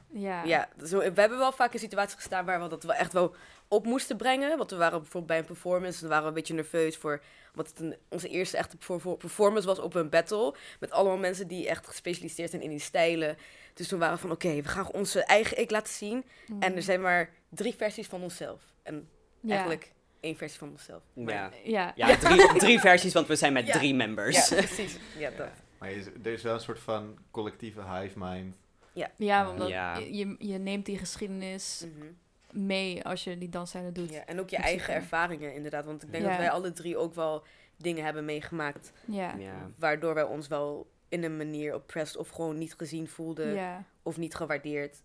Ja. 0.08 0.44
Ja, 0.44 0.68
zo, 0.84 0.98
we 0.98 1.20
hebben 1.20 1.38
wel 1.38 1.52
vaak 1.52 1.72
in 1.72 1.78
situaties 1.78 2.14
gestaan 2.14 2.44
waar 2.44 2.62
we 2.62 2.68
dat 2.68 2.82
wel 2.82 2.94
echt 2.94 3.12
wel 3.12 3.34
op 3.72 3.84
moesten 3.86 4.16
brengen. 4.16 4.56
Want 4.58 4.70
we 4.70 4.76
waren 4.76 4.98
bijvoorbeeld 4.98 5.26
bij 5.26 5.38
een 5.38 5.44
performance 5.44 6.02
en 6.02 6.08
waren 6.08 6.22
we 6.22 6.28
een 6.28 6.34
beetje 6.34 6.54
nerveus 6.54 6.96
voor... 6.96 7.22
Wat 7.54 7.68
het 7.68 7.80
een, 7.80 7.96
onze 8.08 8.28
eerste 8.28 8.56
echte 8.56 8.76
perfor- 8.76 9.16
performance 9.16 9.66
was 9.66 9.78
op 9.78 9.94
een 9.94 10.08
battle. 10.08 10.54
Met 10.80 10.90
allemaal 10.90 11.16
mensen 11.18 11.48
die 11.48 11.68
echt 11.68 11.86
gespecialiseerd 11.86 12.50
zijn 12.50 12.62
in 12.62 12.70
die 12.70 12.78
stijlen. 12.78 13.36
Dus 13.74 13.88
toen 13.88 13.98
waren 13.98 14.14
we 14.14 14.20
van, 14.20 14.30
oké, 14.30 14.54
we 14.62 14.68
gaan 14.68 14.90
onze 14.92 15.24
eigen 15.24 15.58
ik 15.60 15.70
laten 15.70 15.92
zien. 15.92 16.24
Mhm. 16.46 16.62
En 16.62 16.76
er 16.76 16.82
zijn 16.82 17.00
maar 17.00 17.30
drie 17.48 17.74
versies 17.74 18.06
van 18.06 18.22
onszelf. 18.22 18.62
En 18.82 19.08
Ja. 19.40 19.50
eigenlijk 19.54 19.92
één 20.20 20.36
versie 20.36 20.58
van 20.58 20.68
onszelf. 20.70 21.02
Maar- 21.12 21.34
Ja, 21.34 21.50
Ja. 21.64 21.92
ja 22.08 22.16
drie, 22.16 22.46
drie 22.66 22.80
versies, 22.80 23.12
want 23.12 23.26
we 23.26 23.36
zijn 23.36 23.52
met 23.52 23.66
Ja. 23.66 23.72
drie 23.72 23.94
members. 23.94 24.48
Ja, 24.48 24.56
precies. 24.56 24.96
Ja, 25.18 25.30
dat. 25.30 25.48
Maar 25.78 25.90
je 25.90 25.96
is- 25.96 26.06
er 26.06 26.32
is 26.32 26.42
wel 26.42 26.54
een 26.54 26.60
soort 26.60 26.78
van 26.80 27.18
collectieve 27.30 27.80
hive 27.98 28.18
mind. 28.18 28.56
Ja, 29.16 29.50
omdat 29.50 29.68
Ja. 29.68 29.96
Je, 29.96 30.14
je, 30.14 30.34
je 30.38 30.58
neemt 30.58 30.86
die 30.86 30.98
geschiedenis 30.98 31.84
Mhm. 31.96 32.06
Mee 32.52 33.04
als 33.04 33.24
je 33.24 33.38
die 33.38 33.48
dansstijlen 33.48 33.92
doet. 33.94 34.10
ja, 34.10 34.24
en 34.26 34.40
ook 34.40 34.48
je 34.50 34.56
eigen 34.56 34.94
ervaringen 34.94 35.54
inderdaad. 35.54 35.84
Want 35.84 36.02
ik 36.02 36.10
denk 36.12 36.22
Ja. 36.24 36.28
dat 36.30 36.38
wij 36.38 36.50
alle 36.50 36.72
drie 36.72 36.96
ook 36.96 37.14
wel 37.14 37.42
dingen 37.76 38.04
hebben 38.04 38.24
meegemaakt. 38.24 38.92
Ja. 39.04 39.34
Ja. 39.38 39.70
Waardoor 39.78 40.14
wij 40.14 40.22
ons 40.24 40.48
wel 40.48 40.90
in 41.08 41.24
een 41.24 41.36
manier 41.36 41.74
oppressed 41.74 42.16
of 42.16 42.28
gewoon 42.28 42.58
niet 42.58 42.74
gezien 42.76 43.08
voelden. 43.08 43.54
Ja. 43.54 43.84
Of 44.02 44.16
niet 44.16 44.34
gewaardeerd. 44.34 45.02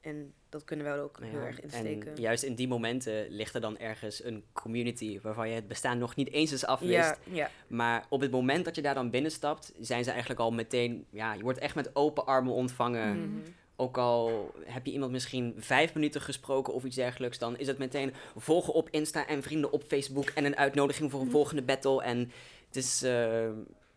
En 0.00 0.32
dat 0.48 0.64
kunnen 0.64 0.86
wij 0.86 1.00
ook 1.00 1.18
heel 1.22 1.40
erg 1.40 1.60
insteken. 1.60 2.14
En 2.16 2.20
juist 2.22 2.42
in 2.42 2.54
die 2.54 2.68
momenten 2.68 3.28
ligt 3.28 3.54
er 3.54 3.60
dan 3.60 3.78
ergens 3.78 4.24
een 4.24 4.44
community 4.52 5.20
waarvan 5.20 5.48
je 5.48 5.54
het 5.54 5.68
bestaan 5.68 5.98
nog 5.98 6.16
niet 6.16 6.30
eens 6.32 6.52
is 6.52 6.64
afwist. 6.66 6.92
ja, 6.92 7.16
ja. 7.24 7.50
Maar 7.66 8.06
op 8.08 8.20
het 8.20 8.30
moment 8.30 8.64
dat 8.64 8.74
je 8.76 8.82
daar 8.82 8.94
dan 8.94 9.10
binnenstapt, 9.10 9.72
zijn 9.80 10.04
ze 10.04 10.10
eigenlijk 10.10 10.40
al 10.40 10.50
meteen, 10.52 11.06
ja, 11.10 11.32
je 11.34 11.42
wordt 11.42 11.58
echt 11.58 11.74
met 11.74 11.96
open 11.96 12.26
armen 12.26 12.52
ontvangen. 12.52 13.16
Mhm. 13.20 13.28
Mhm. 13.38 13.48
Ook 13.80 13.98
al 13.98 14.50
heb 14.64 14.86
je 14.86 14.92
iemand 14.92 15.12
misschien 15.12 15.54
vijf 15.58 15.94
minuten 15.94 16.20
gesproken 16.20 16.72
of 16.74 16.84
iets 16.84 16.96
dergelijks, 16.96 17.38
dan 17.38 17.58
is 17.58 17.66
het 17.66 17.78
meteen 17.78 18.12
volgen 18.36 18.72
op 18.72 18.88
Insta 18.90 19.26
en 19.26 19.42
vrienden 19.42 19.72
op 19.72 19.82
Facebook 19.82 20.28
en 20.28 20.44
een 20.44 20.56
uitnodiging 20.56 21.10
voor 21.10 21.20
een 21.20 21.26
Mhm. 21.26 21.34
volgende 21.34 21.62
battle. 21.62 22.02
En 22.02 22.18
het 22.66 22.76
is, 22.76 23.02
eh, 23.02 23.48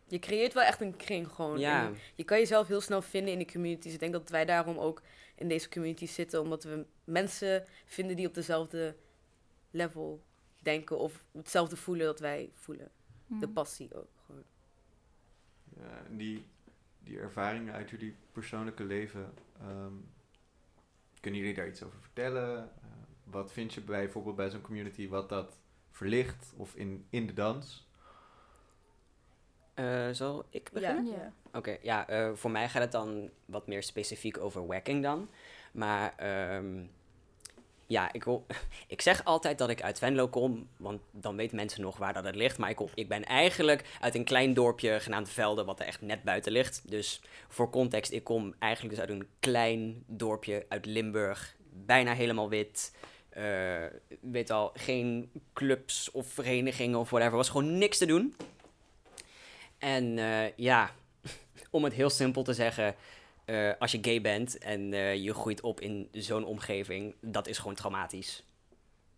Je 0.08 0.20
creëert 0.20 0.54
wel 0.54 0.64
echt 0.64 0.82
een 0.82 0.96
kring 0.96 1.28
gewoon. 1.28 1.60
ja, 1.60 1.86
En 1.86 1.96
je 2.16 2.24
kan 2.24 2.38
jezelf 2.38 2.68
heel 2.68 2.82
snel 2.82 3.02
vinden 3.02 3.32
in 3.32 3.38
die 3.38 3.52
communities. 3.52 3.94
Ik 3.94 4.00
denk 4.00 4.12
dat 4.14 4.30
wij 4.30 4.46
daarom 4.46 4.78
ook 4.78 5.02
in 5.36 5.48
deze 5.48 5.70
communities 5.70 6.14
zitten. 6.14 6.42
Omdat 6.42 6.64
we 6.64 6.86
mensen 7.04 7.66
vinden 7.86 8.16
die 8.16 8.28
op 8.28 8.34
dezelfde 8.34 8.96
level 9.72 10.22
denken. 10.60 10.98
Of 11.00 11.24
hetzelfde 11.32 11.76
voelen 11.78 12.06
dat 12.06 12.20
wij 12.20 12.50
voelen. 12.54 12.90
De 13.28 13.36
Mhm. 13.46 13.52
passie 13.54 13.90
ook 13.96 14.08
gewoon. 14.26 14.44
Ja, 15.80 16.02
die, 16.10 16.46
die 17.04 17.20
ervaringen 17.20 17.74
uit 17.74 17.90
jullie 17.90 18.16
persoonlijke 18.32 18.84
leven, 18.84 19.34
ehm, 19.60 19.94
kunnen 21.20 21.40
jullie 21.40 21.56
daar 21.56 21.68
iets 21.68 21.84
over 21.84 22.00
vertellen? 22.00 22.58
Eh, 22.64 22.90
wat 23.24 23.52
vind 23.52 23.74
je 23.74 23.82
bijvoorbeeld 23.82 24.36
bij 24.36 24.50
zo'n 24.50 24.62
community 24.62 25.08
wat 25.08 25.30
dat 25.30 25.58
verlicht 25.92 26.54
of 26.58 26.76
in, 26.76 27.06
in 27.10 27.28
de 27.28 27.34
dans? 27.34 27.90
Eh, 29.74 30.10
zal 30.12 30.46
ik 30.50 30.70
beginnen? 30.74 31.06
Ja. 31.06 31.34
Oké, 31.54 31.78
ja, 31.82 32.08
eh, 32.08 32.34
voor 32.34 32.52
mij 32.52 32.70
gaat 32.70 32.82
het 32.82 32.92
dan 32.92 33.30
wat 33.46 33.68
meer 33.68 33.84
specifiek 33.84 34.38
over 34.38 34.68
wacking 34.68 35.04
dan. 35.04 35.30
Maar 35.72 36.14
ehm, 36.18 36.86
ja, 37.92 38.14
ik, 38.14 38.26
ik 38.88 39.02
zeg 39.02 39.24
altijd 39.26 39.58
dat 39.58 39.70
ik 39.70 39.82
uit 39.82 40.00
Venlo 40.00 40.28
kom, 40.28 40.68
want 40.78 41.02
dan 41.12 41.36
weten 41.36 41.56
mensen 41.56 41.82
nog 41.82 41.98
waar 41.98 42.14
dat 42.14 42.24
het 42.24 42.36
ligt. 42.36 42.58
Maar 42.58 42.70
ik, 42.70 42.80
ik 42.94 43.08
ben 43.08 43.26
eigenlijk 43.26 43.98
uit 44.00 44.16
een 44.16 44.24
klein 44.24 44.54
dorpje 44.54 45.00
genaamd 45.00 45.30
Velde, 45.30 45.64
wat 45.64 45.80
er 45.80 45.86
echt 45.86 46.02
net 46.02 46.24
buiten 46.24 46.52
ligt. 46.52 46.82
Dus 46.86 47.22
voor 47.48 47.70
context, 47.70 48.12
ik 48.12 48.24
kom 48.24 48.54
eigenlijk 48.60 48.96
dus 48.96 49.04
uit 49.04 49.20
een 49.20 49.28
klein 49.40 50.04
dorpje 50.08 50.66
uit 50.70 50.86
Limburg, 50.86 51.56
bijna 51.70 52.14
helemaal 52.14 52.50
wit. 52.50 52.96
Eh, 53.30 53.86
weet 54.22 54.50
al, 54.50 54.72
geen 54.74 55.32
clubs 55.54 56.12
of 56.12 56.28
verenigingen 56.28 57.00
of 57.00 57.10
whatever. 57.10 57.38
was 57.38 57.50
gewoon 57.50 57.78
niks 57.78 57.98
te 57.98 58.06
doen. 58.06 58.36
En 59.78 60.18
eh, 60.18 60.58
ja, 60.58 60.92
om 61.70 61.84
het 61.84 61.94
heel 61.94 62.10
simpel 62.10 62.44
te 62.44 62.54
zeggen, 62.54 62.96
eh, 63.46 63.72
als 63.80 63.92
je 63.92 64.00
gay 64.02 64.22
bent 64.22 64.58
en 64.58 64.94
eh, 64.94 65.16
je 65.16 65.34
groeit 65.34 65.62
op 65.62 65.80
in 65.80 66.08
zo'n 66.12 66.46
omgeving, 66.46 67.16
dat 67.22 67.48
is 67.48 67.58
gewoon 67.58 67.76
traumatisch. 67.76 68.44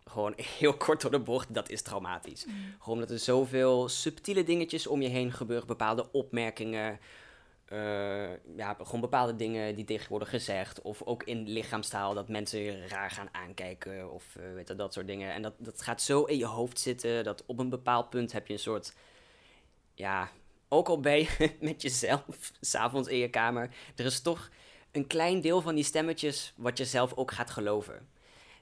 Gewoon 0.04 0.34
heel 0.58 0.76
kort 0.76 1.00
door 1.00 1.10
de 1.10 1.20
bocht, 1.20 1.54
dat 1.54 1.70
is 1.70 1.82
traumatisch. 1.82 2.44
Mhm. 2.44 2.56
Gewoon 2.78 2.94
omdat 2.94 3.10
er 3.10 3.18
zoveel 3.18 3.88
subtiele 3.88 4.44
dingetjes 4.44 4.86
om 4.86 5.02
je 5.02 5.08
heen 5.08 5.32
gebeuren, 5.32 5.66
bepaalde 5.66 6.12
opmerkingen, 6.12 6.98
eh, 7.64 8.56
ja, 8.56 8.76
gewoon 8.82 9.00
bepaalde 9.00 9.36
dingen 9.36 9.74
die 9.74 9.84
tegen 9.84 10.08
worden 10.08 10.28
gezegd, 10.28 10.82
of 10.82 11.02
ook 11.02 11.22
in 11.22 11.48
lichaamstaal 11.48 12.14
dat 12.14 12.28
mensen 12.28 12.60
je 12.60 12.86
raar 12.86 13.10
gaan 13.10 13.28
aankijken, 13.32 14.12
of 14.12 14.36
eh, 14.36 14.52
weet 14.54 14.68
je, 14.68 14.74
dat 14.74 14.92
soort 14.92 15.06
dingen. 15.06 15.32
En 15.32 15.42
dat, 15.42 15.54
dat 15.58 15.82
gaat 15.82 16.02
zo 16.02 16.24
in 16.24 16.36
je 16.36 16.46
hoofd 16.46 16.78
zitten, 16.78 17.24
dat 17.24 17.42
op 17.46 17.58
een 17.58 17.68
bepaald 17.68 18.10
punt 18.10 18.32
heb 18.32 18.46
je 18.46 18.52
een 18.52 18.58
soort, 18.58 18.94
ja, 19.94 20.30
ook 20.68 20.88
al 20.88 21.00
ben 21.00 21.18
je 21.18 21.50
met 21.60 21.82
jezelf, 21.82 22.52
s'avonds 22.60 23.08
in 23.08 23.18
je 23.18 23.30
kamer, 23.30 23.74
er 23.96 24.04
is 24.04 24.20
toch 24.20 24.50
een 24.92 25.06
klein 25.06 25.40
deel 25.40 25.60
van 25.60 25.74
die 25.74 25.84
stemmetjes 25.84 26.52
wat 26.56 26.78
je 26.78 26.84
zelf 26.84 27.14
ook 27.14 27.32
gaat 27.32 27.50
geloven. 27.50 28.08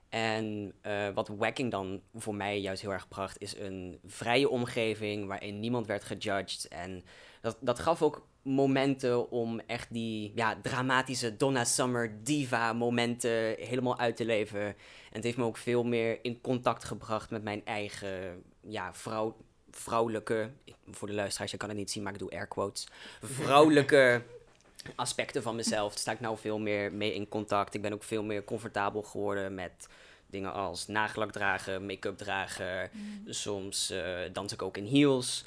En 0.08 0.72
eh, 0.80 1.08
wat 1.14 1.28
wacking 1.28 1.70
dan 1.70 2.02
voor 2.14 2.34
mij 2.34 2.60
juist 2.60 2.82
heel 2.82 2.92
erg 2.92 3.08
bracht, 3.08 3.40
is 3.40 3.56
een 3.56 3.98
vrije 4.04 4.48
omgeving 4.48 5.26
waarin 5.26 5.60
niemand 5.60 5.86
werd 5.86 6.04
gejudged. 6.04 6.68
En 6.68 7.04
dat, 7.40 7.56
dat 7.60 7.78
gaf 7.78 8.02
ook 8.02 8.26
momenten 8.42 9.30
om 9.30 9.60
echt 9.60 9.92
die 9.92 10.32
ja, 10.34 10.60
dramatische 10.62 11.36
Donna 11.36 11.64
Summer 11.64 12.24
diva 12.24 12.72
momenten 12.72 13.54
helemaal 13.58 13.98
uit 13.98 14.16
te 14.16 14.24
leven. 14.24 14.60
En 14.60 14.74
het 15.10 15.24
heeft 15.24 15.36
me 15.36 15.44
ook 15.44 15.56
veel 15.56 15.84
meer 15.84 16.18
in 16.22 16.40
contact 16.40 16.84
gebracht 16.84 17.30
met 17.30 17.42
mijn 17.42 17.64
eigen 17.64 18.42
ja, 18.60 18.94
vrouw, 18.94 19.36
vrouwelijke, 19.76 20.50
voor 20.90 21.08
de 21.08 21.14
luisteraars, 21.14 21.50
je 21.50 21.56
kan 21.56 21.68
het 21.68 21.78
niet 21.78 21.90
zien, 21.90 22.02
maar 22.02 22.12
ik 22.12 22.18
doe 22.18 22.30
air 22.30 22.46
quotes, 22.46 22.87
vrouwelijke 23.22 24.22
aspecten 24.94 25.42
van 25.42 25.56
mezelf. 25.56 25.90
Daar 25.90 25.98
sta 25.98 26.12
ik 26.12 26.20
nou 26.20 26.38
veel 26.38 26.58
meer 26.58 26.92
mee 26.92 27.14
in 27.14 27.28
contact. 27.28 27.74
Ik 27.74 27.82
ben 27.82 27.92
ook 27.92 28.02
veel 28.02 28.22
meer 28.22 28.44
comfortabel 28.44 29.02
geworden 29.02 29.54
met 29.54 29.88
dingen 30.26 30.52
als 30.52 30.87
nagellak 30.87 31.32
dragen, 31.32 31.87
make-up 31.87 32.16
dragen. 32.16 32.90
Mhm. 32.92 33.32
Soms 33.32 33.90
eh, 33.90 34.18
dans 34.32 34.52
ik 34.52 34.62
ook 34.62 34.76
in 34.76 34.85
heels. 34.85 35.44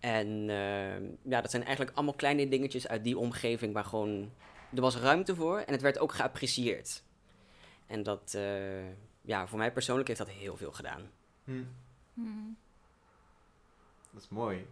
En 0.00 0.44
eh, 0.48 1.00
ja, 1.30 1.40
dat 1.40 1.50
zijn 1.50 1.64
eigenlijk 1.64 1.96
allemaal 1.96 2.14
kleine 2.14 2.48
dingetjes 2.48 2.88
uit 2.88 3.04
die 3.04 3.18
omgeving 3.18 3.72
waar 3.72 3.84
gewoon... 3.84 4.30
Er 4.74 4.80
was 4.80 4.96
ruimte 4.96 5.34
voor 5.34 5.58
en 5.58 5.72
het 5.72 5.82
werd 5.82 5.98
ook 5.98 6.12
geapprecieerd. 6.12 7.02
En 7.86 8.02
dat, 8.02 8.34
eh, 8.34 8.90
ja, 9.22 9.46
voor 9.46 9.58
mij 9.58 9.72
persoonlijk 9.72 10.08
heeft 10.08 10.20
dat 10.20 10.30
heel 10.30 10.56
veel 10.56 10.72
gedaan. 10.72 11.10
Hm, 11.44 11.62
Hmm. 12.14 12.56
Dat 14.12 14.22
is 14.22 14.28
mooi. 14.28 14.66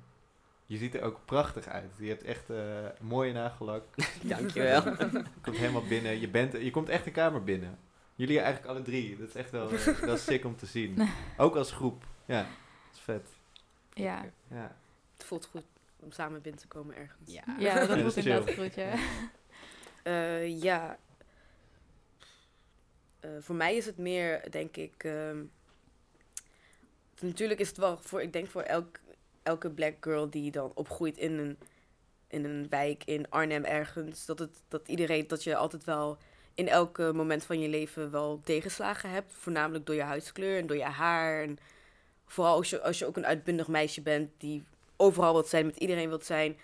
Je 0.67 0.77
ziet 0.77 0.95
er 0.95 1.03
ook 1.03 1.21
prachtig 1.25 1.67
uit. 1.67 1.91
Je 1.99 2.09
hebt 2.09 2.23
echt 2.23 2.51
eh, 2.51 2.83
een 2.83 3.07
mooie 3.07 3.33
nagellak. 3.33 3.85
Dankjewel. 4.23 4.85
Je 4.85 5.25
komt 5.43 5.57
helemaal 5.57 5.87
binnen. 5.87 6.21
Je, 6.21 6.29
bent, 6.29 6.53
je 6.53 6.71
komt 6.71 6.89
echt 6.89 7.05
de 7.05 7.11
kamer 7.11 7.45
binnen. 7.45 7.79
Jullie 8.15 8.41
eigenlijk 8.41 8.75
alle 8.75 8.83
drie. 8.83 9.19
Dat 9.19 9.29
is 9.29 9.35
echt 9.35 9.51
wel, 9.51 9.71
eh, 9.71 9.87
wel 9.87 10.17
sick 10.17 10.45
om 10.45 10.57
te 10.57 10.67
zien. 10.67 11.09
Ook 11.37 11.57
als 11.57 11.73
groep. 11.73 12.05
Ja, 12.25 12.43
dat 12.43 12.95
is 12.95 13.01
vet. 13.01 13.29
Ja. 13.95 14.25
Ja. 14.49 14.77
Het 15.17 15.25
voelt 15.25 15.47
goed 15.47 15.65
om 15.97 16.13
samen 16.13 16.43
binnen 16.43 16.61
te 16.61 16.69
komen 16.69 16.97
ergens. 16.97 17.33
Ja. 17.33 17.43
ja, 17.59 17.75
dat 17.79 17.89
dat 17.89 17.99
voelt 17.99 18.17
is 18.17 18.25
inderdaad 18.25 18.55
chill. 18.55 18.65
goed, 18.65 18.75
ja. 18.75 18.95
Eh, 20.03 20.63
ja. 20.63 20.99
Eh, 23.21 23.31
voor 23.41 23.55
mij 23.55 23.77
is 23.77 23.87
het 23.87 23.99
meer, 23.99 24.51
denk 24.51 24.77
ik. 24.77 25.05
ehm, 25.05 25.43
natuurlijk 27.21 27.61
is 27.61 27.69
het 27.69 27.77
wel 27.77 27.99
voor, 27.99 28.23
ik 28.23 28.33
denk 28.33 28.49
voor 28.49 28.63
elk, 28.63 29.01
elke 29.43 29.71
black 29.71 29.95
girl 30.01 30.31
die 30.31 30.51
dan 30.51 30.73
opgroeit 30.75 31.19
in 31.19 31.39
een, 31.39 31.59
in 32.29 32.45
een 32.45 32.67
wijk 32.69 33.03
in 33.05 33.31
Arnhem 33.31 33.65
ergens. 33.65 34.27
Dat, 34.27 34.39
het, 34.39 34.63
dat 34.69 34.89
iedereen, 34.89 35.29
dat 35.29 35.45
je 35.45 35.57
altijd 35.57 35.85
wel 35.85 36.19
in 36.55 36.69
elk 36.69 36.99
moment 36.99 37.45
van 37.45 37.61
je 37.61 37.69
leven 37.69 38.11
wel 38.11 38.41
tegenslagen 38.45 39.11
hebt. 39.11 39.33
Voornamelijk 39.33 39.87
door 39.87 39.95
je 39.95 40.03
huidskleur 40.03 40.59
en 40.59 40.67
door 40.67 40.77
je 40.77 40.83
haar. 40.83 41.43
En 41.43 41.59
vooral 42.27 42.57
als 42.57 42.71
je, 42.71 42.83
als 42.83 42.99
je 42.99 43.07
ook 43.07 43.17
een 43.17 43.27
uitbundig 43.27 43.69
meisje 43.69 44.01
bent 44.01 44.31
die 44.39 44.65
overal 44.97 45.33
wilt 45.33 45.49
zijn, 45.49 45.67
met 45.67 45.77
iedereen 45.77 46.09
wilt 46.09 46.25
zijn. 46.25 46.59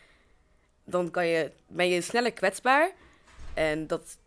Dan 0.84 1.10
kan 1.10 1.26
je, 1.26 1.52
ben 1.66 1.88
je 1.88 2.00
sneller 2.00 2.32
kwetsbaar. 2.32 2.92
En 3.54 3.86
dat 3.86 4.18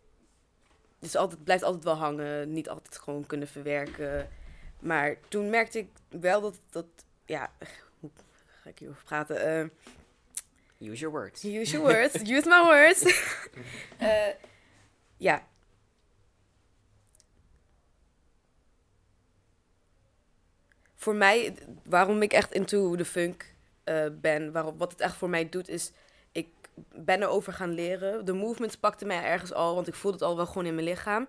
is 1.00 1.16
altijd, 1.16 1.44
blijft 1.44 1.64
altijd 1.64 1.84
wel 1.84 1.96
hangen. 1.96 2.54
Niet 2.54 2.70
altijd 2.70 2.98
gewoon 2.98 3.26
kunnen 3.26 3.48
verwerken. 3.48 4.30
Maar 4.80 5.18
toen 5.28 5.50
merkte 5.50 5.80
ik 5.80 5.90
wel 6.10 6.42
dat, 6.42 6.60
dat 6.70 6.86
ja, 7.26 7.52
ga 8.62 8.69
ik 8.69 8.80
hierover 8.80 9.04
praten? 9.04 9.41
Eh, 9.45 9.65
Use 10.89 11.00
your 11.00 11.12
words. 11.19 11.43
use 11.43 11.72
your 11.72 11.93
words, 11.93 12.13
use 12.38 12.48
my 12.48 12.63
words. 12.63 13.04
Eh, 13.98 14.28
ja. 15.17 15.48
Voor 20.95 21.15
mij, 21.15 21.54
waarom 21.84 22.22
ik 22.22 22.34
echt 22.34 22.52
into 22.54 22.95
de 22.95 23.06
funk 23.06 23.54
eh, 23.84 24.06
ben, 24.22 24.52
waarom, 24.52 24.78
wat 24.78 24.91
het 24.91 25.02
echt 25.02 25.15
voor 25.15 25.30
mij 25.30 25.50
doet, 25.50 25.67
is 25.69 25.91
ik 26.32 26.48
ben 26.93 27.22
erover 27.22 27.54
gaan 27.54 27.74
leren. 27.74 28.26
De 28.26 28.34
movements 28.34 28.78
pakten 28.78 29.08
mij 29.08 29.24
ergens 29.24 29.54
al, 29.54 29.76
want 29.76 29.88
ik 29.88 29.93
voelde 29.95 30.17
het 30.17 30.26
al 30.26 30.36
wel 30.36 30.45
gewoon 30.45 30.65
in 30.65 30.76
mijn 30.76 30.88
lichaam. 30.88 31.28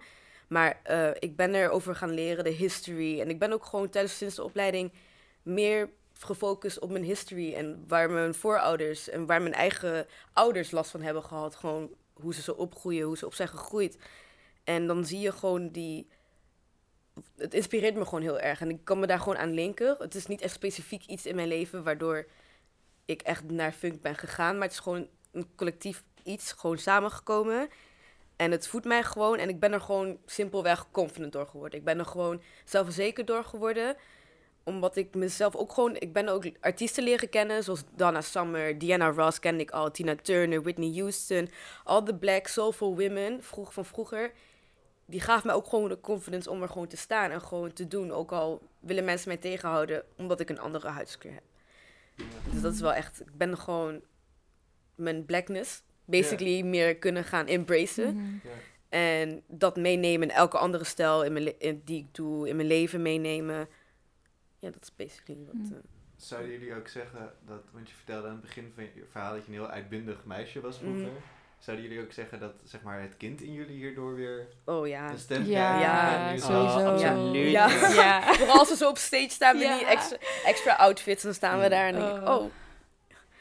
Maar 0.48 0.80
ik 1.18 1.36
ben 1.36 1.54
erover 1.54 1.94
gaan 1.94 2.10
leren, 2.10 2.44
de 2.44 2.50
history. 2.50 3.20
En 3.20 3.30
ik 3.30 3.38
ben 3.38 3.52
ook 3.52 3.64
gewoon 3.64 3.88
tijdens 3.88 4.16
sinds 4.16 4.34
de 4.34 4.44
opleiding 4.44 4.92
meer 5.42 5.90
gefocust 6.24 6.78
op 6.78 6.90
mijn 6.90 7.04
history. 7.04 7.54
En 7.54 7.84
waar 7.88 8.10
mijn 8.10 8.34
voorouders 8.34 9.08
en 9.08 9.26
waar 9.26 9.42
mijn 9.42 9.54
eigen 9.54 10.06
ouders 10.32 10.70
last 10.70 10.90
van 10.90 11.02
hebben 11.02 11.22
gehad. 11.22 11.56
Gewoon 11.56 11.90
hoe 12.12 12.34
ze 12.34 12.42
zo 12.42 12.52
opgroeien, 12.52 13.06
hoe 13.06 13.16
ze 13.16 13.26
op 13.26 13.34
zijn 13.34 13.48
gegroeid. 13.48 13.98
En 14.64 14.86
dan 14.86 15.04
zie 15.04 15.20
je 15.20 15.32
gewoon 15.32 15.68
die... 15.68 16.08
Het 17.36 17.54
inspireert 17.54 17.94
me 17.94 18.04
gewoon 18.04 18.22
heel 18.22 18.40
erg. 18.40 18.60
En 18.60 18.70
ik 18.70 18.84
kan 18.84 18.98
me 18.98 19.06
daar 19.06 19.18
gewoon 19.18 19.38
aan 19.38 19.54
linken. 19.54 19.96
Het 19.98 20.14
is 20.14 20.26
niet 20.26 20.40
echt 20.40 20.54
specifiek 20.54 21.06
iets 21.06 21.26
in 21.26 21.34
mijn 21.34 21.48
leven 21.48 21.84
waardoor 21.84 22.26
ik 23.04 23.22
echt 23.22 23.50
naar 23.50 23.72
funk 23.72 24.02
ben 24.02 24.14
gegaan. 24.14 24.54
Maar 24.54 24.62
het 24.62 24.72
is 24.72 24.78
gewoon 24.78 25.08
een 25.32 25.54
collectief 25.56 26.02
iets, 26.22 26.52
gewoon 26.52 26.78
samengekomen. 26.78 27.68
En 28.36 28.50
het 28.50 28.68
voedt 28.68 28.84
mij 28.84 29.02
gewoon. 29.02 29.38
En 29.38 29.48
ik 29.48 29.60
ben 29.60 29.72
er 29.72 29.80
gewoon 29.80 30.18
simpelweg 30.26 30.90
confident 30.90 31.32
door 31.32 31.46
geworden. 31.46 31.78
Ik 31.78 31.84
ben 31.84 31.98
er 31.98 32.06
gewoon 32.06 32.42
zelfverzekerd 32.64 33.26
door 33.26 33.44
geworden. 33.44 33.96
Omdat 34.64 34.96
ik 34.96 35.14
mezelf 35.14 35.56
ook 35.56 35.72
gewoon... 35.72 35.96
Ik 35.96 36.12
ben 36.12 36.28
ook 36.28 36.50
artiesten 36.60 37.04
leren 37.04 37.28
kennen. 37.28 37.64
Zoals 37.64 37.82
Donna 37.96 38.20
Summer, 38.20 38.78
Diana 38.78 39.10
Ross 39.10 39.38
kende 39.38 39.62
ik 39.62 39.70
al. 39.70 39.90
Tina 39.90 40.16
Turner, 40.16 40.62
Whitney 40.62 40.92
Houston. 40.98 41.48
Al 41.84 42.04
de 42.04 42.14
black 42.14 42.46
soulful 42.46 42.96
women 42.96 43.42
vroeg, 43.42 43.72
van 43.72 43.84
vroeger. 43.84 44.32
Die 45.06 45.20
gaven 45.20 45.46
mij 45.46 45.56
ook 45.56 45.66
gewoon 45.66 45.88
de 45.88 46.00
confidence 46.00 46.50
om 46.50 46.62
er 46.62 46.68
gewoon 46.68 46.88
te 46.88 46.96
staan. 46.96 47.30
En 47.30 47.40
gewoon 47.40 47.72
te 47.72 47.88
doen. 47.88 48.12
Ook 48.12 48.32
al 48.32 48.62
willen 48.80 49.04
mensen 49.04 49.28
mij 49.28 49.36
tegenhouden. 49.36 50.04
Omdat 50.16 50.40
ik 50.40 50.48
een 50.50 50.60
andere 50.60 50.88
huidskleur 50.88 51.34
heb. 51.34 51.44
Dus 52.52 52.60
dat 52.60 52.74
is 52.74 52.80
wel 52.80 52.92
echt... 52.92 53.20
Ik 53.20 53.36
ben 53.36 53.58
gewoon 53.58 54.00
mijn 54.94 55.24
blackness... 55.24 55.82
Basically 56.04 56.62
meer 56.62 56.96
kunnen 56.96 57.24
gaan 57.24 57.46
embracen. 57.46 58.16
Mhm. 58.16 58.48
En 58.88 59.42
dat 59.46 59.76
meenemen 59.76 60.28
in 60.28 60.34
elke 60.34 60.58
andere 60.58 60.84
stijl 60.84 61.24
in 61.24 61.32
mijn 61.32 61.44
le- 61.44 61.54
in, 61.58 61.82
die 61.84 61.98
ik 61.98 62.14
doe, 62.14 62.48
in 62.48 62.56
mijn 62.56 62.68
leven 62.68 63.02
meenemen. 63.02 63.68
Ja, 64.60 64.70
dat 64.70 64.82
is 64.82 64.96
basically 64.96 65.44
wat... 65.46 65.54
Mm. 65.54 65.72
eh, 65.72 65.78
Zouden 66.16 66.50
jullie 66.52 66.74
ook 66.74 66.88
zeggen 66.88 67.32
dat, 67.46 67.60
want 67.72 67.88
je 67.88 67.94
vertelde 67.94 68.26
aan 68.26 68.32
het 68.32 68.40
begin 68.42 68.72
van 68.74 68.84
je 68.84 69.04
verhaal 69.10 69.32
dat 69.34 69.40
je 69.44 69.48
een 69.48 69.54
heel 69.58 69.68
uitbundig 69.68 70.24
meisje 70.24 70.60
was 70.60 70.76
vroeger. 70.78 71.00
Mhm. 71.02 71.10
Zouden 71.58 71.86
jullie 71.86 72.02
ook 72.04 72.12
zeggen 72.12 72.40
dat 72.40 72.52
zeg 72.64 72.82
maar, 72.82 73.00
het 73.00 73.16
kind 73.16 73.42
in 73.42 73.52
jullie 73.52 73.76
hierdoor 73.76 74.14
weer 74.14 74.46
oh 74.64 74.88
ja. 74.88 75.10
een 75.10 75.18
stem 75.18 75.44
Ja, 75.44 75.76
krijgt? 75.78 76.46
ja, 76.46 76.50
sowieso. 76.52 76.92
Oh, 76.94 77.00
Ja. 77.00 77.10
absoluut. 77.12 77.50
Ja. 77.50 77.68
Ja. 77.92 78.32
Vooral 78.38 78.58
als 78.58 78.68
we 78.68 78.76
zo 78.76 78.88
op 78.88 78.96
stage 78.98 79.28
staan 79.30 79.56
met 79.56 79.64
Ja. 79.64 79.78
die 79.78 79.86
extra, 79.86 80.16
extra 80.44 80.74
outfits, 80.74 81.22
dan 81.22 81.34
staan 81.34 81.60
we 81.60 81.68
daar 81.68 81.86
en 81.86 81.94
denk 81.94 82.16
ik, 82.16 82.28
Oh. 82.28 82.34
oh, 82.34 82.50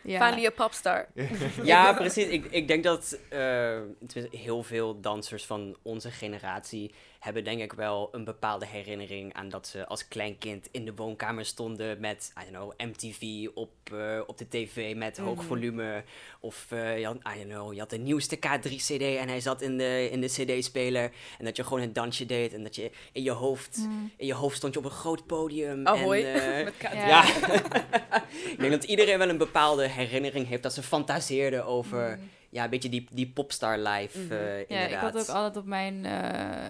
ja. 0.01 0.25
finally 0.25 0.45
a 0.45 0.49
popstar. 0.51 1.07
Ja, 1.63 1.93
precies. 1.93 2.27
Ik, 2.27 2.45
ik 2.45 2.67
denk 2.67 2.83
dat 2.83 3.19
eh, 3.29 3.39
tenminste, 4.07 4.37
heel 4.37 4.63
veel 4.63 4.99
dansers 5.01 5.45
van 5.45 5.77
onze 5.81 6.11
generatie 6.11 6.93
hebben 7.19 7.43
denk 7.43 7.61
ik 7.61 7.73
wel 7.73 8.09
een 8.11 8.23
bepaalde 8.23 8.65
herinnering 8.65 9.33
aan 9.33 9.49
dat 9.49 9.67
ze 9.67 9.85
als 9.87 10.07
klein 10.07 10.37
kind 10.37 10.67
in 10.71 10.85
de 10.85 10.93
woonkamer 10.95 11.45
stonden 11.45 11.99
met, 11.99 12.33
I 12.41 12.51
don't 12.51 12.55
know, 12.75 12.89
MTV 12.89 13.47
op, 13.53 13.71
eh, 13.93 14.19
op 14.27 14.37
de 14.37 14.47
tv 14.47 14.95
met 14.95 15.17
hoog 15.17 15.35
Mhm. 15.37 15.45
volume. 15.45 16.03
Of 16.39 16.65
eh, 16.69 16.99
je, 16.99 17.05
had, 17.05 17.15
I 17.15 17.37
don't 17.39 17.49
know, 17.53 17.73
je 17.73 17.79
had 17.79 17.89
de 17.89 17.97
nieuwste 17.97 18.35
K3-CD 18.37 19.01
en 19.01 19.27
hij 19.27 19.39
zat 19.41 19.61
in 19.61 19.77
de, 19.77 20.09
in 20.11 20.21
de 20.21 20.27
CD-speler. 20.27 21.11
En 21.37 21.45
dat 21.45 21.55
je 21.55 21.63
gewoon 21.63 21.81
een 21.81 21.93
dansje 21.93 22.25
deed 22.25 22.53
en 22.53 22.63
dat 22.63 22.75
je 22.75 22.91
in 23.11 23.23
je 23.23 23.31
hoofd, 23.31 23.77
Mm. 23.77 24.11
in 24.17 24.25
je 24.25 24.33
hoofd 24.33 24.57
stond 24.57 24.73
je 24.73 24.79
op 24.79 24.85
een 24.85 24.91
groot 24.91 25.25
podium. 25.25 25.87
Ahoy. 25.87 26.23
En, 26.23 26.57
eh, 26.57 26.63
Met 26.65 26.73
K3. 26.73 26.93
Ja. 26.95 27.07
ja. 27.07 27.23
ik 28.53 28.55
denk 28.59 28.71
dat 28.71 28.83
iedereen 28.83 29.17
wel 29.17 29.29
een 29.29 29.37
bepaalde 29.37 29.87
herinnering 29.87 30.47
heeft 30.47 30.63
dat 30.63 30.73
ze 30.73 30.83
fantaseerden 30.83 31.65
over 31.65 32.17
Mm. 32.19 32.29
ja, 32.49 32.63
een 32.63 32.69
beetje 32.69 32.89
die, 32.89 33.07
die 33.11 33.27
popstar 33.27 33.77
life. 33.77 34.19
Mhm. 34.19 34.31
eh, 34.33 34.39
Ja, 34.57 34.63
inderdaad. 34.67 34.91
ik 34.91 34.97
had 34.97 35.29
ook 35.29 35.35
altijd 35.35 35.57
op 35.57 35.65
mijn 35.65 36.05
eh, 36.05 36.67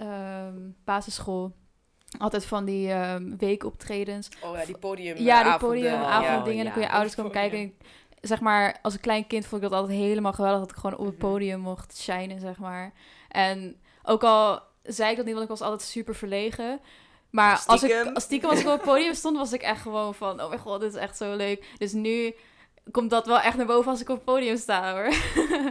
ehm, 0.00 0.54
basisschool 0.84 1.52
altijd 2.18 2.44
van 2.44 2.64
die 2.64 2.90
ehm, 2.90 3.36
weekoptredens. 3.36 4.28
Oh 4.42 4.56
ja, 4.56 4.64
die 4.64 4.78
podium 4.78 5.16
ja, 5.16 5.42
die 5.42 5.56
podiumavonden. 5.68 6.52
Oh, 6.52 6.58
en 6.58 6.64
dan 6.64 6.72
kon 6.72 6.82
je 6.82 6.88
ja. 6.88 6.92
ouders 6.94 7.14
komen 7.14 7.32
kijken. 7.32 7.74
Zeg 8.20 8.40
maar, 8.40 8.78
als 8.82 8.94
een 8.94 9.00
klein 9.00 9.26
kind 9.26 9.46
vond 9.46 9.62
ik 9.62 9.68
dat 9.70 9.78
altijd 9.80 9.98
helemaal 9.98 10.32
geweldig 10.32 10.60
dat 10.60 10.70
ik 10.70 10.76
gewoon 10.76 10.98
op 10.98 11.04
het 11.06 11.18
Mhm. 11.18 11.26
podium 11.26 11.60
mocht 11.60 11.98
shinen, 11.98 12.40
zeg 12.40 12.58
maar. 12.58 12.92
En 13.28 13.76
ook 14.02 14.22
al 14.24 14.62
zei 14.82 15.10
ik 15.10 15.16
dat 15.16 15.24
niet, 15.24 15.34
want 15.34 15.44
ik 15.50 15.56
was 15.58 15.60
altijd 15.68 15.82
super 15.88 16.14
verlegen. 16.14 16.80
Maar 17.30 17.62
als 17.66 17.82
ik, 17.82 17.90
Stiekem. 17.90 18.14
als 18.14 18.24
stiekem 18.24 18.50
als 18.50 18.60
ik 18.60 18.66
op 18.66 18.72
het 18.72 18.82
podium 18.82 19.14
stond, 19.14 19.36
was 19.36 19.52
ik 19.52 19.62
echt 19.62 19.80
gewoon 19.82 20.14
van, 20.14 20.42
oh 20.42 20.48
mijn 20.48 20.60
god, 20.60 20.80
dit 20.80 20.94
is 20.94 21.00
echt 21.00 21.16
zo 21.16 21.36
leuk. 21.36 21.74
Dus 21.78 21.92
nu 21.92 22.34
komt 22.90 23.10
dat 23.10 23.26
wel 23.26 23.40
echt 23.40 23.56
naar 23.56 23.66
boven 23.66 23.90
als 23.90 24.00
ik 24.00 24.08
op 24.08 24.16
het 24.16 24.24
podium 24.24 24.56
sta, 24.56 24.92
hoor. 24.92 25.12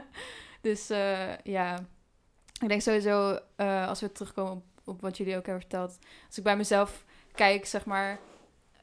dus 0.62 0.90
eh, 0.90 1.38
ja, 1.44 1.86
ik 2.60 2.68
denk 2.68 2.82
sowieso, 2.82 3.40
eh, 3.56 3.88
als 3.88 4.02
we 4.02 4.12
terugkomen 4.12 4.52
op, 4.52 4.64
op 4.84 5.02
wat 5.02 5.18
jullie 5.18 5.38
ook 5.38 5.46
hebben 5.46 5.62
verteld. 5.62 6.00
Als 6.28 6.38
ik 6.38 6.44
bij 6.44 6.58
mezelf 6.58 7.06
kijk, 7.32 7.66
zeg 7.66 7.86
maar, 7.86 8.20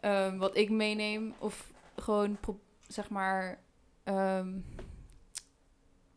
ehm, 0.00 0.36
wat 0.36 0.56
ik 0.56 0.70
meeneem. 0.70 1.34
Of 1.38 1.72
gewoon, 1.96 2.38
zeg 2.86 3.10
maar, 3.10 3.58
ehm, 4.04 4.58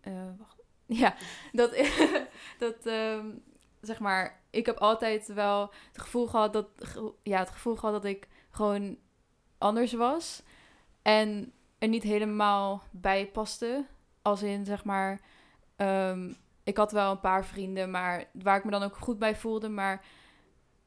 eh, 0.02 0.30
wacht. 0.38 0.58
Ja, 0.86 1.16
dat, 1.52 1.76
dat 2.60 2.86
ehm, 2.86 3.28
zeg 3.82 4.00
maar, 4.00 4.42
ik 4.50 4.66
heb 4.66 4.78
altijd 4.78 5.28
wel 5.28 5.74
het 5.92 6.02
gevoel 6.02 6.28
gehad 6.28 6.54
dat, 6.54 6.68
ja, 7.24 7.40
het 7.40 7.50
gevoel 7.50 7.76
gehad 7.76 7.94
dat 8.02 8.12
ik 8.12 8.28
gewoon 8.50 8.98
anders 9.58 9.94
was. 9.94 10.44
En 11.02 11.54
er 11.78 11.88
niet 11.88 12.04
helemaal 12.04 12.84
bij 12.92 13.28
paste. 13.28 13.86
Als 14.22 14.44
in, 14.44 14.66
zeg 14.66 14.84
maar, 14.84 15.22
ik 16.64 16.78
had 16.78 16.92
wel 16.92 17.12
een 17.12 17.20
paar 17.20 17.46
vrienden, 17.46 17.92
maar 17.92 18.26
waar 18.32 18.58
ik 18.58 18.64
me 18.64 18.72
dan 18.72 18.84
ook 18.84 18.98
goed 18.98 19.20
bij 19.20 19.36
voelde. 19.36 19.70
Maar 19.70 20.06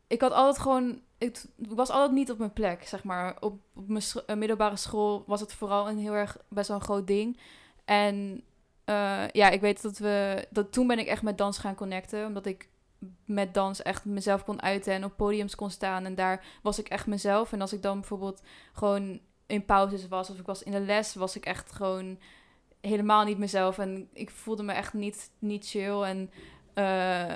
ik 0.06 0.20
had 0.20 0.32
altijd 0.32 0.58
gewoon, 0.58 1.00
ik 1.18 1.44
was 1.56 1.90
altijd 1.90 2.12
niet 2.12 2.30
op 2.30 2.38
mijn 2.38 2.52
plek, 2.52 2.86
zeg 2.86 3.04
maar. 3.04 3.36
Op, 3.40 3.58
op 3.74 3.88
mijn 3.88 4.02
eh, 4.26 4.36
middelbare 4.36 4.76
school 4.76 5.24
was 5.26 5.40
het 5.40 5.52
vooral 5.52 5.88
een 5.88 5.98
heel 5.98 6.14
erg, 6.14 6.36
best 6.48 6.68
wel 6.68 6.76
een 6.76 6.82
groot 6.82 7.06
ding. 7.06 7.38
En 7.84 8.42
eh, 8.84 9.28
ja, 9.28 9.48
ik 9.48 9.60
weet 9.60 9.82
dat 9.82 9.98
we, 9.98 10.46
dat 10.50 10.72
toen 10.72 10.86
ben 10.86 10.98
ik 10.98 11.06
echt 11.06 11.22
met 11.22 11.38
dans 11.38 11.58
gaan 11.58 11.74
connecten, 11.74 12.26
omdat 12.26 12.46
ik 12.46 12.68
met 13.24 13.54
dans 13.54 13.82
echt 13.82 14.04
mezelf 14.04 14.44
kon 14.44 14.62
uiten 14.62 14.92
en 14.92 15.04
op 15.04 15.16
podiums 15.16 15.54
kon 15.54 15.70
staan. 15.70 16.04
En 16.04 16.14
daar 16.14 16.44
was 16.62 16.78
ik 16.78 16.88
echt 16.88 17.06
mezelf. 17.06 17.52
En 17.52 17.60
als 17.60 17.72
ik 17.72 17.82
dan 17.82 17.98
bijvoorbeeld 17.98 18.42
gewoon 18.72 19.20
in 19.46 19.64
pauzes 19.64 20.08
was 20.08 20.30
of 20.30 20.38
ik 20.38 20.46
was 20.46 20.62
in 20.62 20.72
de 20.72 20.80
les, 20.80 21.14
was 21.14 21.36
ik 21.36 21.44
echt 21.44 21.72
gewoon 21.72 22.18
helemaal 22.82 23.24
niet 23.24 23.38
mezelf. 23.38 23.78
En 23.78 24.08
ik 24.12 24.30
voelde 24.30 24.62
me 24.62 24.72
echt 24.72 24.92
niet, 24.92 25.30
niet 25.38 25.68
chill. 25.68 26.02
En 26.02 26.30
eh, 26.74 27.30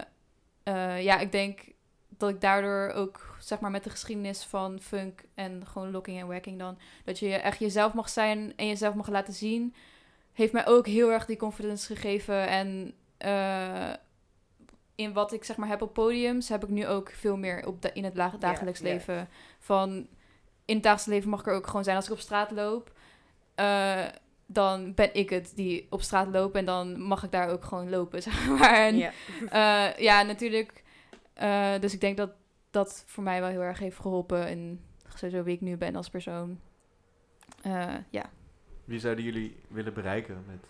eh, 0.63 1.03
ja, 1.03 1.19
ik 1.19 1.33
denk 1.33 1.61
dat 2.09 2.31
ik 2.31 2.41
daardoor 2.41 2.91
ook, 2.95 3.37
zeg 3.41 3.61
maar, 3.61 3.71
met 3.71 3.85
de 3.85 3.91
geschiedenis 3.91 4.45
van 4.45 4.81
funk 4.81 5.23
en 5.35 5.67
gewoon 5.67 5.91
locking 5.91 6.21
en 6.21 6.27
wacking 6.27 6.59
dan, 6.59 6.79
dat 7.05 7.19
je 7.19 7.35
echt 7.35 7.59
jezelf 7.59 7.93
mag 7.93 8.09
zijn 8.09 8.53
en 8.57 8.67
jezelf 8.67 8.95
mag 8.95 9.09
laten 9.09 9.35
zien, 9.35 9.75
heeft 10.33 10.53
mij 10.53 10.67
ook 10.67 10.87
heel 10.87 11.13
erg 11.13 11.27
die 11.27 11.37
confidence 11.37 11.95
gegeven. 11.95 12.49
En 12.49 12.95
eh, 13.17 13.93
in 14.95 15.13
wat 15.13 15.33
ik 15.33 15.45
zeg 15.45 15.57
maar 15.57 15.69
heb 15.69 15.83
op 15.83 15.93
podiums, 15.93 16.49
heb 16.49 16.63
ik 16.63 16.69
nu 16.69 16.87
ook 16.87 17.11
veel 17.11 17.37
meer 17.37 17.67
op 17.67 17.83
da- 17.83 17.95
in 17.95 18.05
het 18.05 18.15
dagelijks 18.15 18.81
leven. 18.81 19.29
Van 19.59 20.07
in 20.65 20.75
het 20.75 20.83
dagelijks 20.83 21.07
leven 21.07 21.31
mag 21.31 21.41
ik 21.41 21.47
er 21.47 21.55
ook 21.55 21.67
gewoon 21.67 21.85
zijn 21.85 21.97
als 21.97 22.07
ik 22.07 22.13
op 22.13 22.19
straat 22.19 22.51
loop. 22.51 22.93
Dan 24.47 24.95
ben 24.95 25.15
ik 25.15 25.31
het 25.31 25.53
die 25.55 25.87
op 25.91 26.03
straat 26.03 26.29
loopt 26.29 26.55
en 26.57 26.65
dan 26.65 27.01
mag 27.01 27.23
ik 27.25 27.31
daar 27.31 27.49
ook 27.49 27.65
gewoon 27.65 27.91
lopen, 27.91 28.23
zeg 28.29 28.49
maar. 28.49 28.75
En, 28.75 28.97
Ja. 28.97 29.13
eh, 29.49 29.99
ja, 30.03 30.23
natuurlijk. 30.23 30.83
eh, 31.35 31.79
dus 31.81 31.95
ik 31.95 32.01
denk 32.01 32.17
dat 32.17 32.31
dat 32.71 33.03
voor 33.07 33.23
mij 33.23 33.41
wel 33.41 33.51
heel 33.51 33.61
erg 33.63 33.79
heeft 33.79 33.99
geholpen 34.01 34.49
in 34.49 34.85
sowieso 35.15 35.43
wie 35.43 35.55
ik 35.55 35.61
nu 35.61 35.77
ben 35.77 35.97
als 35.97 36.09
persoon. 36.11 36.61
Eh, 37.63 37.95
ja. 38.11 38.31
Wie 38.85 38.99
zouden 39.01 39.25
jullie 39.25 39.57
willen 39.69 39.95
bereiken 39.95 40.45
met, 40.47 40.65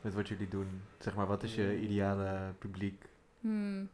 met 0.00 0.14
wat 0.14 0.28
jullie 0.28 0.48
doen? 0.48 0.82
Zeg 0.98 1.14
maar, 1.14 1.26
wat 1.26 1.42
is 1.42 1.54
je 1.54 1.78
ideale 1.80 2.52
publiek? 2.58 3.04
Hmm. 3.40 3.88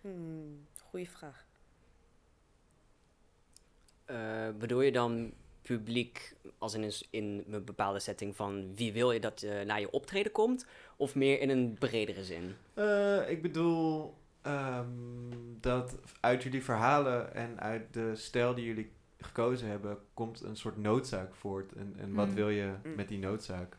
Hmm, 0.00 0.66
goeie 0.90 1.10
vraag. 1.10 1.46
Eh, 4.04 4.48
bedoel 4.58 4.80
je 4.80 4.92
dan 4.92 5.32
publiek 5.64 6.34
als 6.58 6.74
in 6.74 6.82
een, 6.82 6.92
in 7.10 7.44
een 7.50 7.64
bepaalde 7.64 7.98
setting 7.98 8.36
van 8.36 8.74
wie 8.74 8.92
wil 8.92 9.12
je 9.12 9.20
dat 9.20 9.42
eh, 9.42 9.60
naar 9.64 9.80
je 9.80 9.90
optreden 9.90 10.32
komt? 10.32 10.66
Of 10.96 11.14
meer 11.14 11.40
in 11.40 11.50
een 11.50 11.76
bredere 11.78 12.24
zin? 12.24 12.54
Eh, 12.74 13.30
ik 13.30 13.42
bedoel 13.42 14.14
ehm, 14.42 14.86
dat 15.60 15.96
uit 16.20 16.42
jullie 16.42 16.64
verhalen 16.64 17.34
en 17.34 17.60
uit 17.60 17.92
de 17.94 18.16
stijl 18.16 18.54
die 18.54 18.64
jullie 18.64 18.92
gekozen 19.20 19.68
hebben, 19.68 19.98
komt 20.14 20.40
een 20.42 20.56
soort 20.56 20.76
noodzaak 20.76 21.34
voort. 21.34 21.72
En, 21.72 21.94
en 21.98 22.14
wat 22.14 22.28
Mm. 22.28 22.34
wil 22.34 22.48
je 22.48 22.74
Mm. 22.84 22.94
met 22.94 23.08
die 23.08 23.18
noodzaak? 23.18 23.76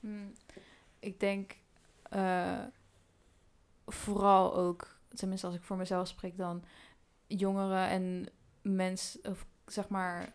Hmm. 0.00 0.32
Ik 0.98 1.20
denk 1.20 1.56
eh, 2.02 2.62
vooral 3.86 4.54
ook, 4.56 4.96
tenminste 5.14 5.46
als 5.46 5.56
ik 5.56 5.62
voor 5.62 5.76
mezelf 5.76 6.08
spreek 6.08 6.36
dan, 6.36 6.64
jongeren 7.26 7.88
en 7.88 8.26
mensen, 8.62 9.20
of 9.24 9.46
zeg 9.66 9.88
maar, 9.88 10.32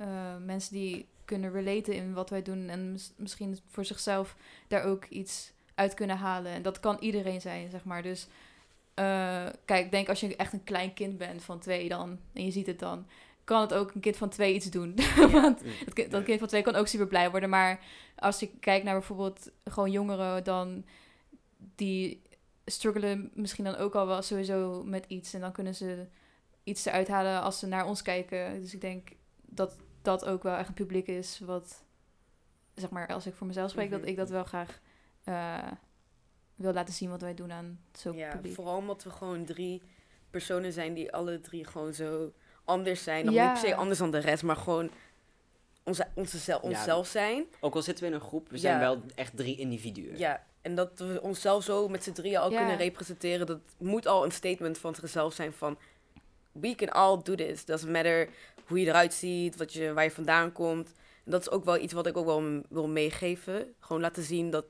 eh, 0.00 0.36
mensen 0.44 0.72
die 0.74 1.06
kunnen 1.24 1.52
relaten 1.52 1.94
in 1.94 2.12
wat 2.12 2.30
wij 2.30 2.42
doen 2.42 2.68
en 2.68 2.92
mis- 2.92 3.12
misschien 3.16 3.58
voor 3.68 3.84
zichzelf 3.84 4.36
daar 4.68 4.84
ook 4.84 5.04
iets 5.04 5.52
uit 5.74 5.94
kunnen 5.94 6.16
halen. 6.16 6.52
En 6.52 6.62
dat 6.62 6.80
kan 6.80 6.96
iedereen 7.00 7.40
zijn, 7.40 7.70
zeg 7.70 7.84
maar. 7.84 8.02
Dus 8.02 8.26
eh, 8.94 9.46
kijk, 9.64 9.84
ik 9.84 9.90
denk 9.90 10.08
als 10.08 10.20
je 10.20 10.36
echt 10.36 10.52
een 10.52 10.64
klein 10.64 10.94
kind 10.94 11.18
bent 11.18 11.42
van 11.42 11.58
twee 11.58 11.88
dan, 11.88 12.18
en 12.32 12.44
je 12.44 12.50
ziet 12.50 12.66
het 12.66 12.78
dan, 12.78 13.06
kan 13.44 13.60
het 13.60 13.74
ook 13.74 13.94
een 13.94 14.00
kind 14.00 14.16
van 14.16 14.28
twee 14.28 14.54
iets 14.54 14.70
doen. 14.70 14.94
Want 15.32 15.60
dat, 15.84 15.94
kind- 15.94 16.10
dat 16.10 16.24
kind 16.24 16.38
van 16.38 16.48
twee 16.48 16.62
kan 16.62 16.74
ook 16.74 16.86
super 16.86 17.06
blij 17.06 17.30
worden. 17.30 17.48
Maar 17.48 17.80
als 18.16 18.42
ik 18.42 18.50
kijk 18.60 18.82
naar 18.82 18.94
bijvoorbeeld 18.94 19.50
gewoon 19.64 19.90
jongeren, 19.90 20.44
dan 20.44 20.84
die 21.56 22.22
struggelen 22.64 23.30
misschien 23.34 23.64
dan 23.64 23.76
ook 23.76 23.94
al 23.94 24.06
wel 24.06 24.22
sowieso 24.22 24.82
met 24.84 25.04
iets. 25.08 25.34
En 25.34 25.40
dan 25.40 25.52
kunnen 25.52 25.74
ze 25.74 26.06
iets 26.64 26.84
eruit 26.84 27.08
halen 27.08 27.42
als 27.42 27.58
ze 27.58 27.66
naar 27.66 27.86
ons 27.86 28.02
kijken. 28.02 28.60
Dus 28.60 28.74
ik 28.74 28.80
denk 28.80 29.08
dat 29.46 29.76
dat 30.02 30.24
ook 30.24 30.42
wel 30.42 30.56
echt 30.56 30.68
een 30.68 30.74
publiek 30.74 31.06
is 31.06 31.40
wat, 31.44 31.84
zeg 32.74 32.90
maar, 32.90 33.08
als 33.08 33.26
ik 33.26 33.34
voor 33.34 33.46
mezelf 33.46 33.70
spreek, 33.70 33.90
dat 33.90 34.00
Mhm. 34.00 34.08
ik 34.08 34.16
dat 34.16 34.30
wel 34.30 34.44
graag 34.44 34.80
eh, 35.24 35.66
wil 36.54 36.72
laten 36.72 36.94
zien 36.94 37.10
wat 37.10 37.20
wij 37.20 37.34
doen 37.34 37.52
aan 37.52 37.80
zo'n 37.92 38.16
Ja, 38.16 38.30
publiek. 38.30 38.54
vooral 38.54 38.76
omdat 38.76 39.02
we 39.02 39.10
gewoon 39.10 39.44
drie 39.44 39.82
personen 40.30 40.72
zijn 40.72 40.94
die 40.94 41.12
alle 41.12 41.40
drie 41.40 41.64
gewoon 41.66 41.94
zo 41.94 42.32
anders 42.64 43.02
zijn. 43.02 43.24
Nog 43.24 43.34
Ja. 43.34 43.52
niet 43.52 43.60
per 43.60 43.68
se 43.70 43.74
anders 43.76 43.98
dan 43.98 44.10
de 44.10 44.18
rest, 44.18 44.42
maar 44.42 44.56
gewoon 44.56 44.90
onze, 45.84 46.06
onze 46.14 46.38
zel- 46.38 46.60
Ja. 46.62 46.68
onszelf 46.68 47.06
zijn. 47.06 47.44
Ook 47.60 47.74
al 47.74 47.82
zitten 47.82 48.04
we 48.04 48.10
in 48.10 48.16
een 48.16 48.26
groep, 48.26 48.48
we 48.50 48.58
zijn 48.58 48.78
wel 48.78 49.02
echt 49.14 49.36
drie 49.36 49.56
individuen. 49.56 50.18
Ja, 50.18 50.46
en 50.62 50.74
dat 50.74 50.98
we 50.98 51.18
onszelf 51.22 51.64
zo 51.64 51.88
met 51.88 52.04
z'n 52.04 52.12
drieën 52.12 52.38
al 52.38 52.50
Ja. 52.50 52.58
kunnen 52.58 52.76
representeren, 52.76 53.46
dat 53.46 53.60
moet 53.78 54.06
al 54.06 54.24
een 54.24 54.32
statement 54.32 54.78
van 54.78 54.94
zichzelf 54.94 55.34
zijn 55.34 55.52
van 55.52 55.78
we 56.52 56.74
can 56.74 56.88
all 56.88 57.20
do 57.22 57.34
this. 57.34 57.64
Doesn't 57.64 57.92
matter 57.92 58.28
hoe 58.70 58.80
je 58.80 58.86
eruit 58.86 59.14
ziet, 59.14 59.56
wat 59.56 59.72
je, 59.72 59.92
waar 59.92 60.04
je 60.04 60.10
vandaan 60.10 60.52
komt. 60.52 60.94
En 61.24 61.30
dat 61.30 61.40
is 61.40 61.50
ook 61.50 61.64
wel 61.64 61.78
iets 61.78 61.92
wat 61.92 62.06
ik 62.06 62.16
ook 62.16 62.24
wel 62.24 62.62
wil 62.68 62.88
meegeven. 62.88 63.74
Gewoon 63.80 64.02
laten 64.02 64.22
zien 64.22 64.50
dat 64.50 64.64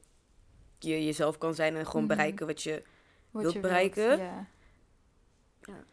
je 0.79 1.05
jezelf 1.05 1.39
kan 1.39 1.55
zijn 1.55 1.77
en 1.77 1.87
gewoon 1.87 2.05
Mhm. 2.05 2.15
bereiken 2.17 2.47
wat 2.47 2.63
je... 2.63 2.83
Wat 3.31 3.43
wilt 3.43 3.55
je 3.55 3.61
bereiken. 3.61 4.19
Ja. 4.19 4.47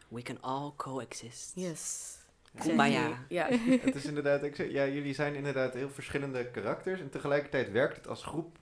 We 0.08 0.22
can 0.22 0.42
all 0.42 0.72
coexist. 0.76 1.52
Yes. 1.56 2.16
Kumbaya. 2.60 3.26
Ja. 3.30 3.48
het 3.82 3.96
is 3.96 4.06
inderdaad, 4.06 4.44
ik 4.44 4.56
zeg, 4.56 4.72
ja, 4.72 4.88
jullie 4.88 5.14
zijn 5.14 5.36
inderdaad 5.36 5.74
heel 5.74 5.90
verschillende 5.90 6.52
karakters. 6.52 7.00
En 7.02 7.10
tegelijkertijd 7.10 7.72
werkt 7.72 7.96
het 7.96 8.08
als 8.08 8.24
groep 8.24 8.58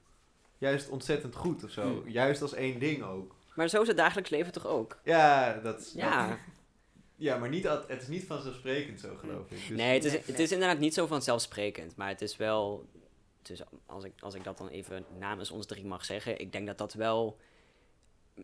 juist 0.58 0.90
ontzettend 0.90 1.36
goed 1.36 1.64
of 1.64 1.70
zo. 1.70 1.82
Hmm. 1.82 2.10
Juist 2.10 2.42
als 2.42 2.54
één 2.54 2.80
ding 2.80 3.04
ook. 3.04 3.36
Maar 3.56 3.68
zo 3.68 3.82
is 3.82 3.88
het 3.88 3.98
dagelijks 3.98 4.30
leven 4.30 4.52
toch 4.52 4.68
ook? 4.68 5.00
Ja, 5.04 5.54
dat 5.54 5.80
is... 5.80 5.92
Ja. 5.94 6.28
dat- 6.28 6.38
ja, 7.16 7.38
maar 7.38 7.50
niet, 7.50 7.68
al- 7.68 7.84
het 7.88 8.02
is 8.02 8.08
niet 8.08 8.24
vanzelfsprekend 8.24 9.00
zo, 9.00 9.16
geloof 9.16 9.44
ik. 9.52 9.68
Dus- 9.68 9.70
nee, 9.78 9.94
het 9.94 10.04
is, 10.04 10.14
het 10.14 10.40
is 10.40 10.52
inderdaad 10.52 10.80
niet 10.80 10.94
zo 10.94 11.06
vanzelfsprekend. 11.06 11.96
Maar 11.96 12.08
het 12.08 12.22
is 12.22 12.38
wel... 12.38 12.90
Dus 13.42 13.62
als, 13.86 14.04
ik, 14.04 14.14
als 14.20 14.34
ik 14.34 14.44
dat 14.44 14.58
dan 14.58 14.68
even 14.68 15.06
namens 15.20 15.52
ons 15.52 15.66
drie 15.66 15.86
mag 15.86 16.06
zeggen... 16.06 16.40
Ik 16.40 16.52
denk 16.52 16.68
dat 16.68 16.78
dat 16.78 16.94
wel 16.94 17.38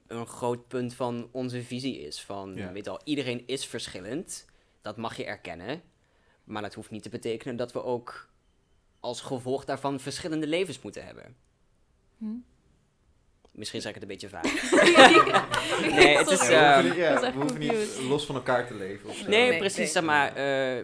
een 0.07 0.25
groot 0.27 0.67
punt 0.67 0.93
van 0.93 1.29
onze 1.31 1.63
visie 1.63 1.99
is. 1.99 2.21
Van, 2.21 2.55
Ja. 2.55 2.71
weet 2.71 2.87
al, 2.87 2.99
iedereen 3.03 3.43
is 3.47 3.65
verschillend. 3.65 4.45
Dat 4.81 4.97
mag 4.97 5.17
je 5.17 5.25
erkennen. 5.25 5.81
Maar 6.43 6.61
dat 6.61 6.73
hoeft 6.73 6.89
niet 6.91 7.03
te 7.03 7.09
betekenen 7.09 7.55
dat 7.55 7.71
we 7.71 7.83
ook 7.83 8.29
als 8.99 9.21
gevolg 9.21 9.65
daarvan 9.65 9.99
verschillende 9.99 10.47
levens 10.47 10.81
moeten 10.81 11.05
hebben. 11.05 11.35
Hm? 12.17 12.25
Misschien 13.51 13.81
zeg 13.81 13.95
ik 13.95 14.01
het 14.01 14.03
een 14.03 14.17
beetje 14.17 14.29
vaag. 14.29 14.43
nee, 15.95 16.17
het 16.17 16.29
is... 16.29 16.47
Ja, 16.47 16.47
we 16.47 16.55
ehm, 16.55 16.73
hoeven, 16.73 16.89
niet- 16.89 16.95
ja, 16.95 17.09
dat 17.13 17.21
is 17.21 17.25
echt 17.27 17.33
we 17.35 17.39
hoeven 17.41 17.59
niet 17.59 17.69
confused. 17.69 18.03
los 18.03 18.25
van 18.25 18.35
elkaar 18.35 18.67
te 18.67 18.73
leven. 18.75 19.09
Of 19.09 19.15
zo. 19.15 19.27
Nee, 19.29 19.49
Nee, 19.49 19.57
precies. 19.59 19.77
nee. 19.77 19.87
Zeg 19.87 20.03
maar, 20.03 20.27
eh, 20.27 20.35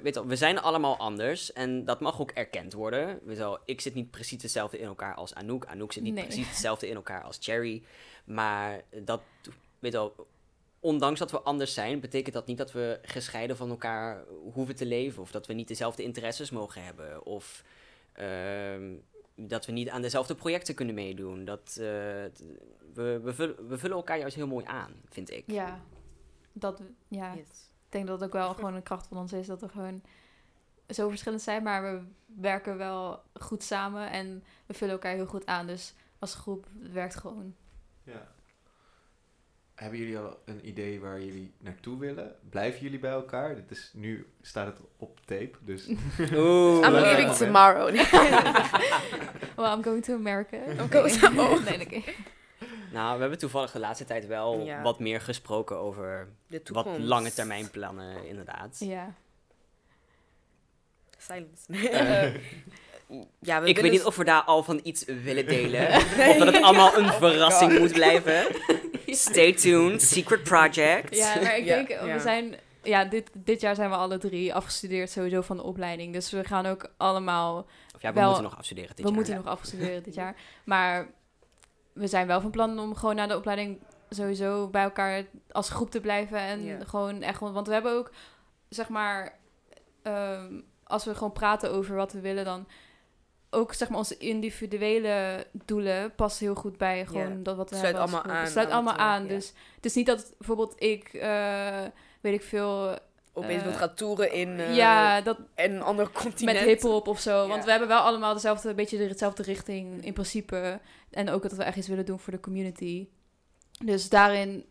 weet 0.02 0.14
je 0.14 0.14
wel, 0.14 0.28
we 0.28 0.36
zijn 0.36 0.60
allemaal 0.60 0.98
anders 0.98 1.54
en 1.54 1.86
dat 1.86 2.00
mag 2.00 2.22
ook 2.22 2.32
erkend 2.32 2.74
worden. 2.74 3.20
Weet 3.24 3.36
je 3.38 3.42
wel, 3.44 3.60
ik 3.66 3.82
zit 3.82 3.94
niet 3.94 4.12
precies 4.12 4.42
hetzelfde 4.42 4.80
in 4.80 4.86
elkaar 4.88 5.14
als 5.16 5.34
Anouk. 5.36 5.66
Anouk 5.66 5.94
zit 5.94 6.04
niet 6.04 6.14
Nee. 6.14 6.24
precies 6.24 6.48
hetzelfde 6.48 6.88
in 6.90 6.96
elkaar 6.96 7.24
als 7.24 7.38
Cherry. 7.42 7.84
Maar 8.26 8.82
dat, 9.04 9.22
weet 9.80 9.92
je 9.92 9.98
wel, 9.98 10.28
ondanks 10.80 11.20
dat 11.20 11.32
we 11.32 11.40
anders 11.42 11.74
zijn, 11.74 12.00
betekent 12.00 12.34
dat 12.36 12.46
niet 12.48 12.58
dat 12.58 12.72
we 12.72 13.00
gescheiden 13.02 13.58
van 13.58 13.70
elkaar 13.70 14.24
hoeven 14.54 14.76
te 14.76 14.86
leven. 14.86 15.22
Of 15.22 15.32
dat 15.32 15.48
we 15.48 15.54
niet 15.54 15.68
dezelfde 15.68 16.04
interesses 16.04 16.50
mogen 16.50 16.84
hebben. 16.84 17.26
Of 17.26 17.64
ehm, 18.14 18.94
dat 19.40 19.66
we 19.66 19.72
niet 19.72 19.90
aan 19.90 20.02
dezelfde 20.02 20.36
projecten 20.36 20.76
kunnen 20.76 20.96
meedoen. 20.96 21.46
Dat, 21.46 21.68
eh, 21.70 21.86
we, 22.94 23.20
we, 23.24 23.34
vullen, 23.34 23.68
we 23.68 23.78
vullen 23.78 23.98
elkaar 23.98 24.18
juist 24.18 24.36
heel 24.36 24.48
mooi 24.48 24.66
aan, 24.66 24.92
vind 25.10 25.32
ik. 25.32 25.44
Ja, 25.52 25.80
dat, 26.54 26.82
ja. 27.08 27.34
Yes. 27.36 27.70
ik 27.86 27.92
denk 27.92 28.08
dat 28.08 28.20
het 28.20 28.28
ook 28.28 28.36
wel 28.36 28.54
gewoon 28.54 28.74
een 28.74 28.84
kracht 28.84 29.08
van 29.08 29.18
ons 29.18 29.34
is. 29.34 29.48
Dat 29.48 29.62
we 29.62 29.70
gewoon 29.70 30.02
zo 30.90 31.10
verschillend 31.10 31.42
zijn, 31.42 31.64
maar 31.64 31.82
we 31.82 32.02
werken 32.42 32.78
wel 32.78 33.22
goed 33.34 33.64
samen 33.64 34.12
en 34.12 34.44
we 34.66 34.74
vullen 34.74 34.94
elkaar 34.94 35.14
heel 35.14 35.26
goed 35.26 35.46
aan. 35.46 35.68
Dus 35.68 35.94
als 36.20 36.36
groep 36.36 36.68
het 36.82 36.92
werkt 36.92 37.16
gewoon. 37.16 37.56
Ja. 38.04 38.36
Hebben 39.78 40.00
jullie 40.00 40.18
al 40.18 40.40
een 40.46 40.68
idee 40.68 41.00
waar 41.00 41.22
jullie 41.22 41.52
naartoe 41.60 42.00
willen? 42.00 42.36
Blijven 42.50 42.82
jullie 42.82 43.00
bij 43.00 43.12
elkaar? 43.12 43.56
Dit 43.56 43.72
is, 43.72 43.92
nu 43.94 44.28
staat 44.42 44.66
het 44.68 44.80
op 44.98 45.20
tape, 45.26 45.52
dus... 45.62 45.88
Oeh. 46.34 46.86
I'm 46.88 46.92
leaving 46.94 47.32
tomorrow. 47.32 47.96
Well, 49.56 49.72
I'm 49.74 49.84
going 49.84 50.04
to 50.04 50.14
America. 50.14 50.58
I'm 50.58 50.92
going 50.92 51.12
to- 51.12 51.28
Oh, 51.28 51.66
nee, 51.66 51.82
oké. 51.82 52.02
Nou, 52.92 53.14
we 53.16 53.20
hebben 53.22 53.38
toevallig 53.40 53.72
de 53.72 53.80
laatste 53.80 54.06
tijd 54.06 54.28
wel 54.28 54.60
Ja. 54.66 54.82
wat 54.82 55.00
meer 55.00 55.22
gesproken 55.22 55.78
over 55.78 56.28
De 56.48 56.62
wat 56.72 56.88
lange 57.00 57.34
termijn 57.34 57.70
plannen, 57.72 58.28
inderdaad. 58.28 58.76
Ja. 58.80 59.14
Silence. 61.18 61.90
Eh, 61.90 62.34
ja, 63.40 63.62
we 63.62 63.68
Ik 63.68 63.78
weet 63.80 63.92
niet 63.92 64.04
of 64.04 64.16
we 64.16 64.24
daar 64.24 64.42
al 64.42 64.64
van 64.64 64.80
iets 64.84 65.06
willen 65.06 65.46
delen. 65.48 65.88
Of 65.96 66.38
dat 66.38 66.54
het 66.54 66.62
allemaal 66.62 66.98
een 66.98 67.14
verrassing 67.14 67.80
moet 67.80 67.92
blijven. 67.94 68.46
Stay 69.30 69.54
tuned, 69.54 70.02
secret 70.02 70.44
project. 70.44 71.16
Ja, 71.16 71.36
maar 71.42 71.58
ik 71.58 71.66
denk, 71.66 71.88
ja. 71.90 72.14
we 72.14 72.20
zijn... 72.20 72.56
Ja, 72.84 73.06
dit, 73.06 73.30
dit 73.34 73.62
jaar 73.62 73.76
zijn 73.76 73.90
we 73.90 73.96
alle 73.96 74.18
drie 74.18 74.54
afgestudeerd 74.54 75.10
sowieso 75.10 75.42
van 75.42 75.58
de 75.58 75.64
opleiding. 75.64 76.14
Dus 76.14 76.32
we 76.32 76.44
gaan 76.44 76.66
ook 76.66 76.92
allemaal... 76.98 77.58
Of 77.96 78.02
ja, 78.02 78.10
we 78.14 78.16
Wel- 78.20 78.26
moeten 78.26 78.44
nog 78.44 78.58
afstuderen 78.58 78.90
dit 78.90 78.98
we 79.00 79.04
jaar. 79.04 79.14
moeten 79.14 79.34
ja. 79.34 79.40
nog 79.40 79.50
afstuderen 79.50 80.04
dit 80.04 80.14
jaar. 80.22 80.36
Maar 80.66 81.08
we 81.94 82.08
zijn 82.08 82.28
wel 82.28 82.42
van 82.42 82.52
plan 82.52 82.80
om 82.80 82.96
gewoon 82.96 83.16
na 83.16 83.28
de 83.28 83.36
opleiding 83.38 83.80
sowieso 84.10 84.68
bij 84.68 84.84
elkaar 84.84 85.24
als 85.52 85.70
groep 85.70 85.92
te 85.92 86.02
blijven. 86.02 86.40
En 86.40 86.64
Ja. 86.64 86.78
gewoon 86.86 87.22
echt... 87.22 87.40
Want 87.40 87.68
we 87.68 87.74
hebben 87.74 87.94
ook, 87.94 88.12
zeg 88.70 88.90
maar... 88.90 89.40
ehm, 90.04 90.60
als 90.84 91.06
we 91.06 91.14
gewoon 91.16 91.32
praten 91.32 91.72
over 91.72 91.96
wat 91.96 92.12
we 92.14 92.20
willen, 92.20 92.46
dan... 92.46 92.68
Ook 93.50 93.74
zeg 93.74 93.90
maar 93.90 93.98
onze 93.98 94.18
individuele 94.18 95.46
doelen 95.52 96.16
passen 96.16 96.46
heel 96.46 96.56
goed 96.56 96.78
bij 96.78 97.06
gewoon 97.06 97.44
dat 97.44 97.56
wat 97.56 97.70
we 97.70 97.76
Sluit 97.76 97.96
hebben 97.98 98.14
allemaal 98.14 98.36
aan 98.36 98.48
Sluit 98.48 98.70
allemaal 98.70 98.94
wat 98.94 99.02
aan. 99.02 99.22
ja. 99.22 99.28
Dus 99.28 99.54
het 99.76 99.86
is 99.86 99.94
niet 99.94 100.06
dat 100.06 100.34
bijvoorbeeld 100.38 100.74
ik, 100.78 101.14
eh, 101.14 101.84
weet 102.22 102.34
ik 102.34 102.44
veel, 102.44 102.98
Opeens 103.38 103.62
Eh, 103.62 103.64
wilt 103.64 103.78
gaan 103.78 103.94
toeren 103.94 104.32
in 104.32 104.60
eh, 104.60 104.76
ja, 104.76 105.22
dat 105.22 105.38
een 105.56 105.82
ander 105.82 106.10
continent. 106.12 106.58
met 106.58 106.68
hip-hop 106.68 107.08
of 107.08 107.20
zo. 107.20 107.48
Want 107.48 107.64
we 107.64 107.70
hebben 107.70 107.88
wel 107.88 108.02
allemaal 108.02 108.34
dezelfde, 108.34 108.70
een 108.70 108.76
beetje 108.76 108.98
dezelfde 108.98 109.44
richting 109.44 110.06
in 110.06 110.14
principe. 110.14 110.80
En 111.12 111.30
ook 111.30 111.42
dat 111.42 111.52
we 111.54 111.64
echt 111.64 111.78
iets 111.78 111.88
willen 111.88 112.06
doen 112.06 112.20
voor 112.20 112.34
de 112.34 112.40
community. 112.40 113.08
Dus 113.86 114.10
daarin, 114.10 114.66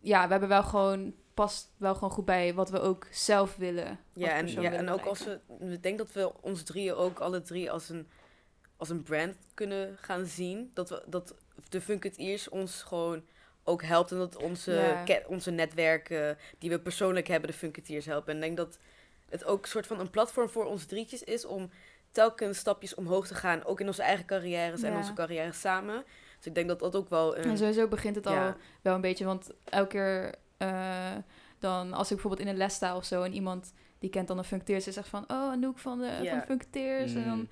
ja, 0.00 0.24
we 0.24 0.30
hebben 0.30 0.48
wel 0.48 0.62
gewoon, 0.62 1.14
past 1.36 1.70
wel 1.76 1.94
gewoon 1.94 2.10
goed 2.10 2.24
bij 2.24 2.54
wat 2.54 2.70
we 2.70 2.80
ook 2.80 3.06
zelf 3.10 3.56
willen. 3.56 3.98
Ja, 4.12 4.28
en, 4.28 4.48
ja, 4.48 4.72
en 4.72 4.88
ook 4.88 5.04
als 5.04 5.24
we... 5.24 5.40
Ik 5.70 5.82
denk 5.82 5.98
dat 5.98 6.12
we 6.12 6.32
ons 6.40 6.62
drieën 6.62 6.94
ook 6.94 7.18
alle 7.18 7.42
drie 7.42 7.70
als 7.70 7.88
een, 7.88 8.08
als 8.76 8.88
een 8.88 9.02
brand 9.02 9.36
kunnen 9.54 9.96
gaan 10.00 10.26
zien. 10.26 10.70
Dat, 10.74 10.88
we, 10.88 11.02
dat 11.06 11.34
de 11.68 11.80
Funketeers 11.80 12.48
ons 12.48 12.82
gewoon 12.82 13.24
ook 13.64 13.82
helpt. 13.82 14.10
En 14.10 14.18
dat 14.18 14.36
onze, 14.36 14.72
Ja. 15.04 15.20
onze 15.26 15.50
netwerken 15.50 16.38
die 16.58 16.70
we 16.70 16.80
persoonlijk 16.80 17.26
hebben, 17.26 17.50
de 17.50 17.56
Funketeers 17.56 18.06
helpen. 18.06 18.30
En 18.30 18.36
ik 18.36 18.42
denk 18.42 18.56
dat 18.56 18.78
het 19.28 19.44
ook 19.44 19.62
een 19.62 19.68
soort 19.68 19.86
van 19.86 20.00
een 20.00 20.10
platform 20.10 20.48
voor 20.48 20.64
ons 20.64 20.84
drietjes 20.84 21.22
is 21.22 21.44
om 21.44 21.70
telkens 22.10 22.58
stapjes 22.58 22.94
omhoog 22.94 23.26
te 23.26 23.34
gaan. 23.34 23.64
Ook 23.64 23.80
in 23.80 23.86
onze 23.86 24.02
eigen 24.02 24.26
carrières 24.26 24.82
en 24.82 24.96
onze 24.96 25.12
carrières 25.12 25.60
samen. 25.60 26.04
Dus 26.36 26.46
ik 26.46 26.54
denk 26.54 26.68
dat 26.68 26.78
dat 26.78 26.96
ook 26.96 27.08
wel 27.08 27.36
een... 27.38 27.44
En 27.44 27.58
sowieso 27.58 27.88
begint 27.88 28.16
het 28.16 28.26
al 28.26 28.32
ja, 28.32 28.56
wel 28.82 28.94
een 28.94 29.00
beetje, 29.00 29.24
want 29.24 29.50
elke 29.64 29.88
keer 29.88 30.34
eh, 30.56 31.12
dan, 31.58 31.92
als 31.92 32.08
ik 32.10 32.12
bijvoorbeeld 32.16 32.42
in 32.48 32.52
een 32.52 32.58
les 32.58 32.74
sta 32.74 32.96
of 32.96 33.04
zo 33.04 33.22
en 33.22 33.32
iemand 33.34 33.72
die 33.98 34.10
kent 34.10 34.28
dan 34.28 34.38
een 34.38 34.44
Funketeers, 34.44 34.86
is 34.86 34.94
zegt 34.94 35.08
van, 35.08 35.22
oh, 35.22 35.50
Anouk 35.50 35.78
van 35.78 35.98
de, 35.98 36.06
van 36.16 36.38
de 36.38 36.44
Funketeers. 36.46 37.14
En 37.14 37.24
dan, 37.24 37.38
Mm. 37.38 37.48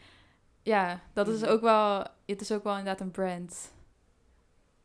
ja, 0.62 1.00
dat 1.12 1.28
is 1.28 1.40
Mhm. 1.40 1.50
ook 1.50 1.60
wel, 1.60 2.06
het 2.26 2.40
is 2.40 2.52
ook 2.52 2.64
wel 2.64 2.76
inderdaad 2.76 3.00
een 3.00 3.10
brand. 3.10 3.72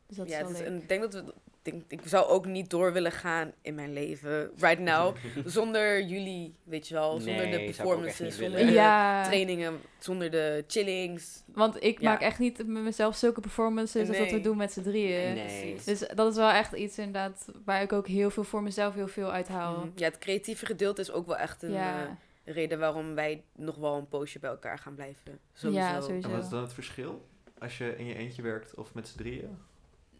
Dus 0.06 0.16
dat 0.16 0.28
ja, 0.28 0.32
is 0.32 0.38
het 0.38 0.46
wel 0.46 0.56
is, 0.56 0.58
leuk. 0.58 0.68
en 0.68 0.82
ik 0.82 0.88
denk 0.88 1.00
dat 1.02 1.14
we... 1.14 1.34
ik 1.62 1.72
Denk, 1.72 2.02
ik 2.02 2.08
zou 2.08 2.26
ook 2.28 2.46
niet 2.46 2.70
door 2.70 2.92
willen 2.92 3.12
gaan 3.12 3.52
in 3.62 3.74
mijn 3.74 3.92
leven, 3.92 4.50
right 4.58 4.78
now, 4.78 5.16
zonder 5.44 6.02
jullie, 6.02 6.54
weet 6.64 6.88
je 6.88 6.94
wel. 6.94 7.20
Zonder 7.20 7.48
Nee, 7.48 7.58
de 7.58 7.64
performances, 7.64 8.36
zonder 8.36 8.66
de 8.66 8.72
Ja, 8.72 9.24
trainingen, 9.24 9.80
zonder 9.98 10.30
de 10.30 10.64
chillings. 10.66 11.42
want 11.46 11.82
ik 11.84 12.00
Ja. 12.00 12.10
maak 12.10 12.20
echt 12.20 12.38
niet 12.38 12.66
met 12.66 12.82
mezelf 12.82 13.16
zulke 13.16 13.40
performances 13.40 14.08
als 14.08 14.16
dat 14.18 14.30
we 14.30 14.40
doen 14.40 14.56
met 14.56 14.72
z'n 14.72 14.82
drieën. 14.82 15.34
Nee. 15.34 15.76
Dus 15.84 15.98
dat 16.14 16.30
is 16.30 16.36
wel 16.36 16.50
echt 16.50 16.72
iets 16.72 16.98
inderdaad 16.98 17.48
waar 17.64 17.82
ik 17.82 17.92
ook 17.92 18.06
heel 18.06 18.30
veel 18.30 18.44
voor 18.44 18.62
mezelf 18.62 18.94
heel 18.94 19.08
veel 19.08 19.32
uithaal. 19.32 19.76
Mhm. 19.78 19.88
Ja, 19.94 20.04
het 20.04 20.18
creatieve 20.18 20.66
gedeelte 20.66 21.00
is 21.00 21.10
ook 21.12 21.26
wel 21.26 21.36
echt 21.36 21.62
een 21.62 21.72
Ja, 21.72 22.02
eh, 22.44 22.54
reden 22.54 22.78
waarom 22.78 23.14
wij 23.14 23.44
nog 23.56 23.76
wel 23.76 23.96
een 23.96 24.08
poosje 24.08 24.38
bij 24.38 24.50
elkaar 24.50 24.78
gaan 24.78 24.94
blijven. 24.94 25.38
Sowieso. 25.52 25.80
Ja, 25.82 26.00
sowieso. 26.00 26.28
En 26.28 26.34
wat 26.34 26.44
is 26.44 26.50
dan 26.50 26.62
het 26.62 26.72
verschil 26.72 27.26
als 27.58 27.78
je 27.78 27.96
in 27.96 28.06
je 28.06 28.14
eentje 28.14 28.42
werkt 28.42 28.74
of 28.74 28.94
met 28.94 29.08
z'n 29.08 29.18
drieën? 29.18 29.58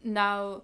nou, 0.02 0.60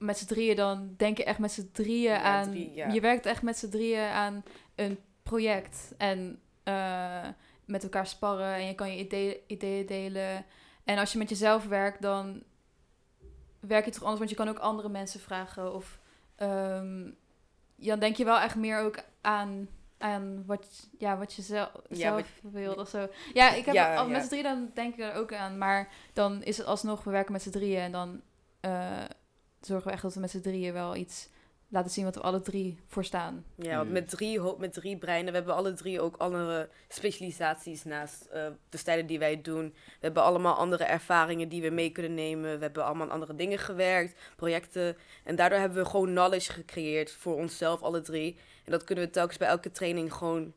met 0.00 0.18
z'n 0.18 0.26
drieën 0.26 0.56
dan 0.56 0.94
denk 0.96 1.16
je 1.16 1.24
echt 1.24 1.38
met 1.38 1.52
z'n 1.52 1.70
drieën 1.72 2.12
Ja, 2.12 2.22
aan... 2.22 2.50
drie, 2.50 2.74
ja. 2.74 2.88
Je 2.88 3.00
werkt 3.00 3.26
echt 3.26 3.42
met 3.42 3.58
z'n 3.58 3.68
drieën 3.68 4.08
aan 4.08 4.42
een 4.74 4.98
project. 5.22 5.94
En 5.98 6.40
eh, 6.62 7.28
met 7.64 7.82
elkaar 7.82 8.06
sparren 8.06 8.54
en 8.54 8.66
je 8.66 8.74
kan 8.74 8.92
je 8.92 8.98
idee- 8.98 9.40
ideeën 9.46 9.86
delen. 9.86 10.44
En 10.84 10.98
als 10.98 11.12
je 11.12 11.18
met 11.18 11.28
jezelf 11.28 11.66
werkt, 11.66 12.02
dan 12.02 12.42
werk 13.60 13.84
je 13.84 13.90
toch 13.90 14.00
anders. 14.02 14.18
Want 14.18 14.30
je 14.30 14.36
kan 14.36 14.48
ook 14.48 14.58
andere 14.58 14.88
mensen 14.88 15.20
vragen. 15.20 15.74
Of 15.74 15.98
ehm, 16.36 17.10
dan 17.76 17.98
denk 17.98 18.16
je 18.16 18.24
wel 18.24 18.38
echt 18.38 18.56
meer 18.56 18.78
ook 18.78 18.96
aan, 19.20 19.68
aan 19.98 20.42
wat, 20.46 20.88
ja, 20.98 21.18
wat 21.18 21.32
je 21.34 21.42
zelf, 21.42 21.70
Ja, 21.88 21.96
zelf 21.96 22.40
wilt 22.42 22.76
of 22.78 22.88
zo. 22.88 23.08
Ja, 23.34 23.54
ik 23.54 23.64
heb 23.64 23.74
Ja, 23.74 23.96
al, 23.96 24.04
ja. 24.06 24.10
met 24.10 24.22
z'n 24.22 24.28
drieën 24.28 24.44
dan 24.44 24.70
denk 24.74 24.94
ik 24.94 25.00
er 25.00 25.14
ook 25.14 25.32
aan. 25.34 25.58
Maar 25.58 25.88
dan 26.12 26.42
is 26.42 26.56
het 26.56 26.66
alsnog, 26.66 27.04
we 27.04 27.10
werken 27.10 27.32
met 27.32 27.42
z'n 27.42 27.50
drieën. 27.50 27.80
En 27.80 27.92
dan 27.92 28.20
eh, 28.60 29.04
zorgen 29.60 29.86
we 29.86 29.92
echt 29.92 30.02
dat 30.02 30.14
we 30.14 30.20
met 30.20 30.30
z'n 30.30 30.40
drieën 30.40 30.72
wel 30.72 30.96
iets 30.96 31.28
laten 31.68 31.90
zien 31.90 32.04
wat 32.04 32.14
we 32.14 32.20
alle 32.20 32.40
drie 32.40 32.78
voor 32.86 33.04
staan. 33.04 33.44
Ja, 33.54 33.76
want 33.76 33.86
Mm. 33.86 33.92
met 33.92 34.08
drie, 34.10 34.40
met 34.58 34.72
drie 34.72 34.96
breinen. 34.96 35.30
We 35.30 35.36
hebben 35.36 35.54
alle 35.54 35.72
drie 35.72 36.00
ook 36.00 36.16
andere 36.16 36.68
specialisaties 36.88 37.84
naast 37.84 38.24
eh, 38.24 38.46
de 38.68 38.76
stijlen 38.76 39.06
die 39.06 39.18
wij 39.18 39.40
doen. 39.42 39.68
We 39.74 39.98
hebben 40.00 40.22
allemaal 40.22 40.54
andere 40.54 40.84
ervaringen 40.84 41.48
die 41.48 41.62
we 41.62 41.70
mee 41.70 41.90
kunnen 41.90 42.14
nemen. 42.14 42.56
We 42.56 42.62
hebben 42.64 42.84
allemaal 42.84 43.06
aan 43.06 43.12
andere 43.12 43.34
dingen 43.34 43.58
gewerkt, 43.58 44.18
projecten. 44.36 44.96
En 45.24 45.36
daardoor 45.36 45.58
hebben 45.58 45.82
we 45.82 45.88
gewoon 45.90 46.06
knowledge 46.08 46.52
gecreëerd 46.52 47.10
voor 47.12 47.34
onszelf, 47.34 47.82
alle 47.82 48.00
drie. 48.00 48.38
En 48.64 48.70
dat 48.72 48.84
kunnen 48.84 49.04
we 49.04 49.10
telkens 49.10 49.38
bij 49.38 49.48
elke 49.48 49.70
training 49.70 50.12
gewoon 50.12 50.52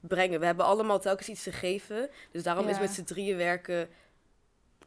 brengen. 0.00 0.40
We 0.40 0.46
hebben 0.46 0.64
allemaal 0.64 1.00
telkens 1.00 1.28
iets 1.28 1.42
te 1.42 1.52
geven. 1.52 2.10
Dus 2.30 2.42
daarom 2.42 2.68
is 2.68 2.78
met 2.78 2.90
z'n 2.90 3.04
drieën 3.04 3.36
werken... 3.36 3.88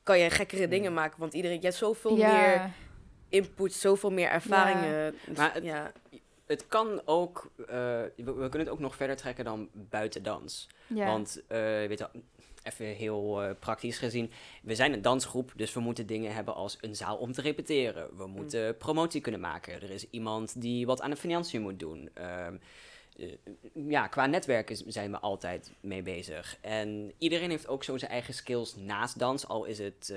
kan 0.04 0.20
je 0.20 0.30
gekkere 0.30 0.68
dingen 0.68 0.90
Mm. 0.90 0.96
maken. 0.98 1.20
Want 1.20 1.34
iedereen, 1.34 1.58
je 1.58 1.64
hebt 1.66 1.76
zoveel 1.78 2.18
ja, 2.18 2.34
meer 2.38 2.72
input, 3.34 3.74
zoveel 3.74 4.12
meer 4.12 4.30
ervaringen. 4.30 5.16
Maar 5.38 5.54
het- 5.54 5.64
ja. 5.64 5.92
Het 6.46 6.68
kan 6.68 7.02
ook, 7.06 7.52
eh, 7.58 7.66
we, 7.68 8.12
we 8.16 8.34
kunnen 8.34 8.60
het 8.60 8.70
ook 8.70 8.80
nog 8.80 8.96
verder 8.96 9.16
trekken 9.16 9.46
dan 9.46 9.70
buiten 9.74 10.24
dans. 10.24 10.68
ja. 10.88 11.06
Want, 11.06 11.42
eh, 11.48 11.60
weet 11.60 12.00
je, 12.00 12.10
wel, 12.12 12.22
even 12.64 12.86
heel 12.86 13.44
eh, 13.44 13.50
praktisch 13.60 13.98
gezien, 13.98 14.32
we 14.64 14.76
zijn 14.76 14.94
een 14.94 15.02
dansgroep, 15.02 15.52
dus 15.56 15.74
we 15.74 15.80
moeten 15.80 16.06
dingen 16.08 16.34
hebben 16.34 16.56
als 16.56 16.78
een 16.82 16.96
zaal 16.96 17.18
om 17.18 17.32
te 17.32 17.42
repeteren. 17.42 18.18
We 18.18 18.28
moeten 18.28 18.78
promotie 18.78 19.22
kunnen 19.22 19.42
maken. 19.42 19.74
Er 19.74 19.90
is 19.92 20.10
iemand 20.10 20.62
die 20.62 20.86
wat 20.86 21.02
aan 21.02 21.10
de 21.10 21.16
financiën 21.16 21.62
moet 21.62 21.80
doen. 21.80 22.10
Ehm, 22.14 22.56
eh, 23.18 23.28
ja, 23.74 24.08
qua 24.08 24.26
netwerken 24.26 24.76
zijn 24.92 25.12
we 25.12 25.20
altijd 25.20 25.72
mee 25.82 26.02
bezig. 26.02 26.58
En 26.62 27.14
iedereen 27.18 27.50
heeft 27.50 27.68
ook 27.68 27.84
zo 27.84 27.98
zijn 27.98 28.12
eigen 28.12 28.34
skills 28.34 28.76
naast 28.76 29.20
dans, 29.20 29.48
al 29.48 29.66
is 29.66 29.80
het... 29.80 30.14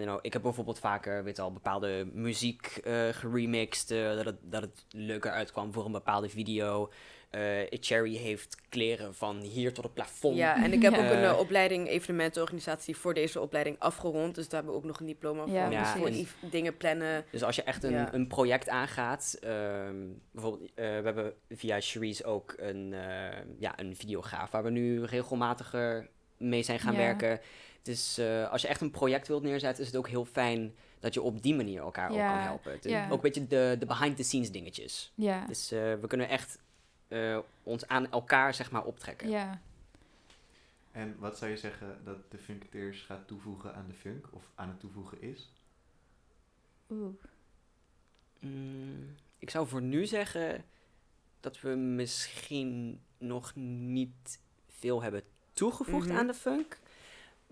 know, 0.00 0.18
ik 0.22 0.32
heb 0.32 0.42
bijvoorbeeld 0.42 0.78
vaker 0.78 1.24
weet 1.24 1.38
al, 1.38 1.52
bepaalde 1.52 2.08
muziek 2.12 2.66
eh 2.84 3.08
geremixed, 3.08 3.90
eh, 3.90 4.14
dat, 4.16 4.24
het, 4.24 4.36
dat 4.42 4.62
het 4.62 4.84
leuker 4.90 5.30
uitkwam 5.30 5.72
voor 5.72 5.84
een 5.84 5.92
bepaalde 5.92 6.28
video. 6.28 6.90
Eh, 7.30 7.40
Cherry 7.70 8.16
heeft 8.16 8.56
kleren 8.68 9.14
van 9.14 9.40
hier 9.40 9.72
tot 9.74 9.84
het 9.84 9.94
plafond. 9.94 10.36
Ja, 10.36 10.62
en 10.64 10.72
ik 10.72 10.82
heb 10.82 10.92
Ja. 10.94 10.98
ook 10.98 11.12
een 11.12 11.38
opleiding, 11.38 11.88
evenementenorganisatie 11.88 12.96
voor 12.96 13.14
deze 13.14 13.40
opleiding 13.40 13.76
afgerond. 13.78 14.34
Dus 14.34 14.44
daar 14.48 14.54
hebben 14.54 14.72
we 14.72 14.78
ook 14.78 14.86
nog 14.86 15.00
een 15.00 15.06
diploma 15.06 15.44
Ja, 15.46 15.64
voor. 15.64 15.72
Ja, 15.72 15.94
Dus 15.94 16.28
voor 16.30 16.50
dingen 16.50 16.76
plannen. 16.76 17.24
Dus 17.30 17.42
als 17.42 17.56
je 17.56 17.62
echt 17.62 17.82
een, 17.84 17.92
Ja. 17.92 18.14
een 18.14 18.26
project 18.26 18.68
aangaat, 18.68 19.36
ehm, 19.40 19.96
bijvoorbeeld, 20.30 20.70
eh, 20.74 20.84
we 20.84 21.02
hebben 21.04 21.32
via 21.50 21.80
Cherise 21.80 22.24
ook 22.24 22.54
een, 22.56 22.92
eh, 22.92 23.38
ja, 23.58 23.78
een 23.78 23.96
videograaf 23.96 24.50
waar 24.50 24.62
we 24.64 24.70
nu 24.70 25.04
regelmatiger 25.04 26.08
mee 26.38 26.62
zijn 26.62 26.78
gaan 26.78 26.92
Ja. 26.92 26.98
werken. 26.98 27.40
Dus 27.82 28.18
eh, 28.18 28.50
als 28.50 28.62
je 28.62 28.68
echt 28.68 28.80
een 28.80 28.90
project 28.90 29.28
wilt 29.28 29.42
neerzetten, 29.42 29.80
is 29.82 29.88
het 29.90 29.96
ook 29.98 30.08
heel 30.08 30.24
fijn 30.24 30.74
dat 31.00 31.14
je 31.14 31.22
op 31.22 31.42
die 31.42 31.54
manier 31.54 31.80
elkaar 31.80 32.10
ook 32.10 32.16
kan 32.16 32.38
helpen. 32.38 32.72
Het. 32.72 32.86
Ook 32.86 33.10
een 33.12 33.20
beetje 33.20 33.46
de, 33.46 33.76
de 33.78 33.86
behind-the-scenes 33.86 34.50
dingetjes. 34.52 35.12
ja, 35.14 35.46
Dus 35.46 35.70
eh, 35.70 35.78
we 35.94 36.06
kunnen 36.06 36.28
echt 36.28 36.58
eh, 37.08 37.38
ons 37.62 37.86
aan 37.88 38.10
elkaar 38.10 38.54
zeg 38.54 38.70
maar 38.70 38.84
optrekken. 38.84 39.28
ja. 39.30 39.60
En 40.90 41.16
wat 41.18 41.38
zou 41.38 41.50
je 41.50 41.56
zeggen 41.56 42.00
dat 42.04 42.30
de 42.30 42.38
Funketeers 42.38 43.00
gaat 43.02 43.26
toevoegen 43.26 43.74
aan 43.74 43.86
de 43.88 43.94
funk 43.94 44.26
of 44.30 44.42
aan 44.54 44.68
het 44.68 44.80
toevoegen 44.80 45.22
is? 45.22 45.52
Oeh. 46.90 47.14
Mm, 48.38 49.14
ik 49.38 49.50
zou 49.50 49.68
voor 49.68 49.82
nu 49.82 50.06
zeggen 50.06 50.64
dat 51.40 51.60
we 51.60 51.68
misschien 51.68 53.00
nog 53.18 53.54
niet 53.54 54.40
veel 54.68 55.02
hebben 55.02 55.22
toegevoegd 55.52 56.08
Mhm. 56.08 56.16
aan 56.16 56.26
de 56.26 56.34
funk. 56.34 56.78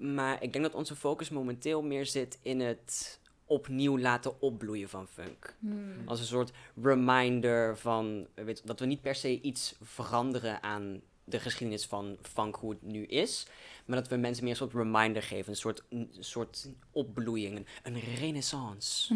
Maar 0.01 0.43
ik 0.43 0.53
denk 0.53 0.65
dat 0.65 0.75
onze 0.75 0.97
focus 0.97 1.31
momenteel 1.31 1.83
meer 1.83 2.07
zit 2.07 2.39
in 2.43 2.61
het 2.61 3.21
opnieuw 3.45 3.99
laten 3.99 4.41
opbloeien 4.41 4.89
van 4.89 5.07
funk. 5.07 5.55
Hmm. 5.59 5.93
Als 6.05 6.21
een 6.21 6.27
soort 6.27 6.53
reminder 6.83 7.79
van 7.79 8.27
eh, 8.35 8.45
weet, 8.45 8.67
dat 8.67 8.81
we 8.81 8.87
niet 8.87 9.01
per 9.01 9.15
se 9.15 9.41
iets 9.41 9.77
veranderen 9.83 10.63
aan 10.63 11.01
de 11.25 11.41
geschiedenis 11.41 11.87
van 11.87 12.17
funk 12.23 12.57
hoe 12.57 12.71
het 12.71 12.83
nu 12.83 13.05
is. 13.05 13.47
Maar 13.85 13.97
dat 13.97 14.09
we 14.09 14.17
mensen 14.17 14.43
meer 14.43 14.53
een 14.53 14.59
soort 14.59 14.75
reminder 14.75 15.23
geven. 15.23 15.51
Een 15.51 15.57
soort, 15.57 15.83
een 15.89 16.11
soort 16.19 16.69
opbloeiing. 16.91 17.57
Een, 17.57 17.67
een 17.83 18.01
renaissance. 18.01 19.15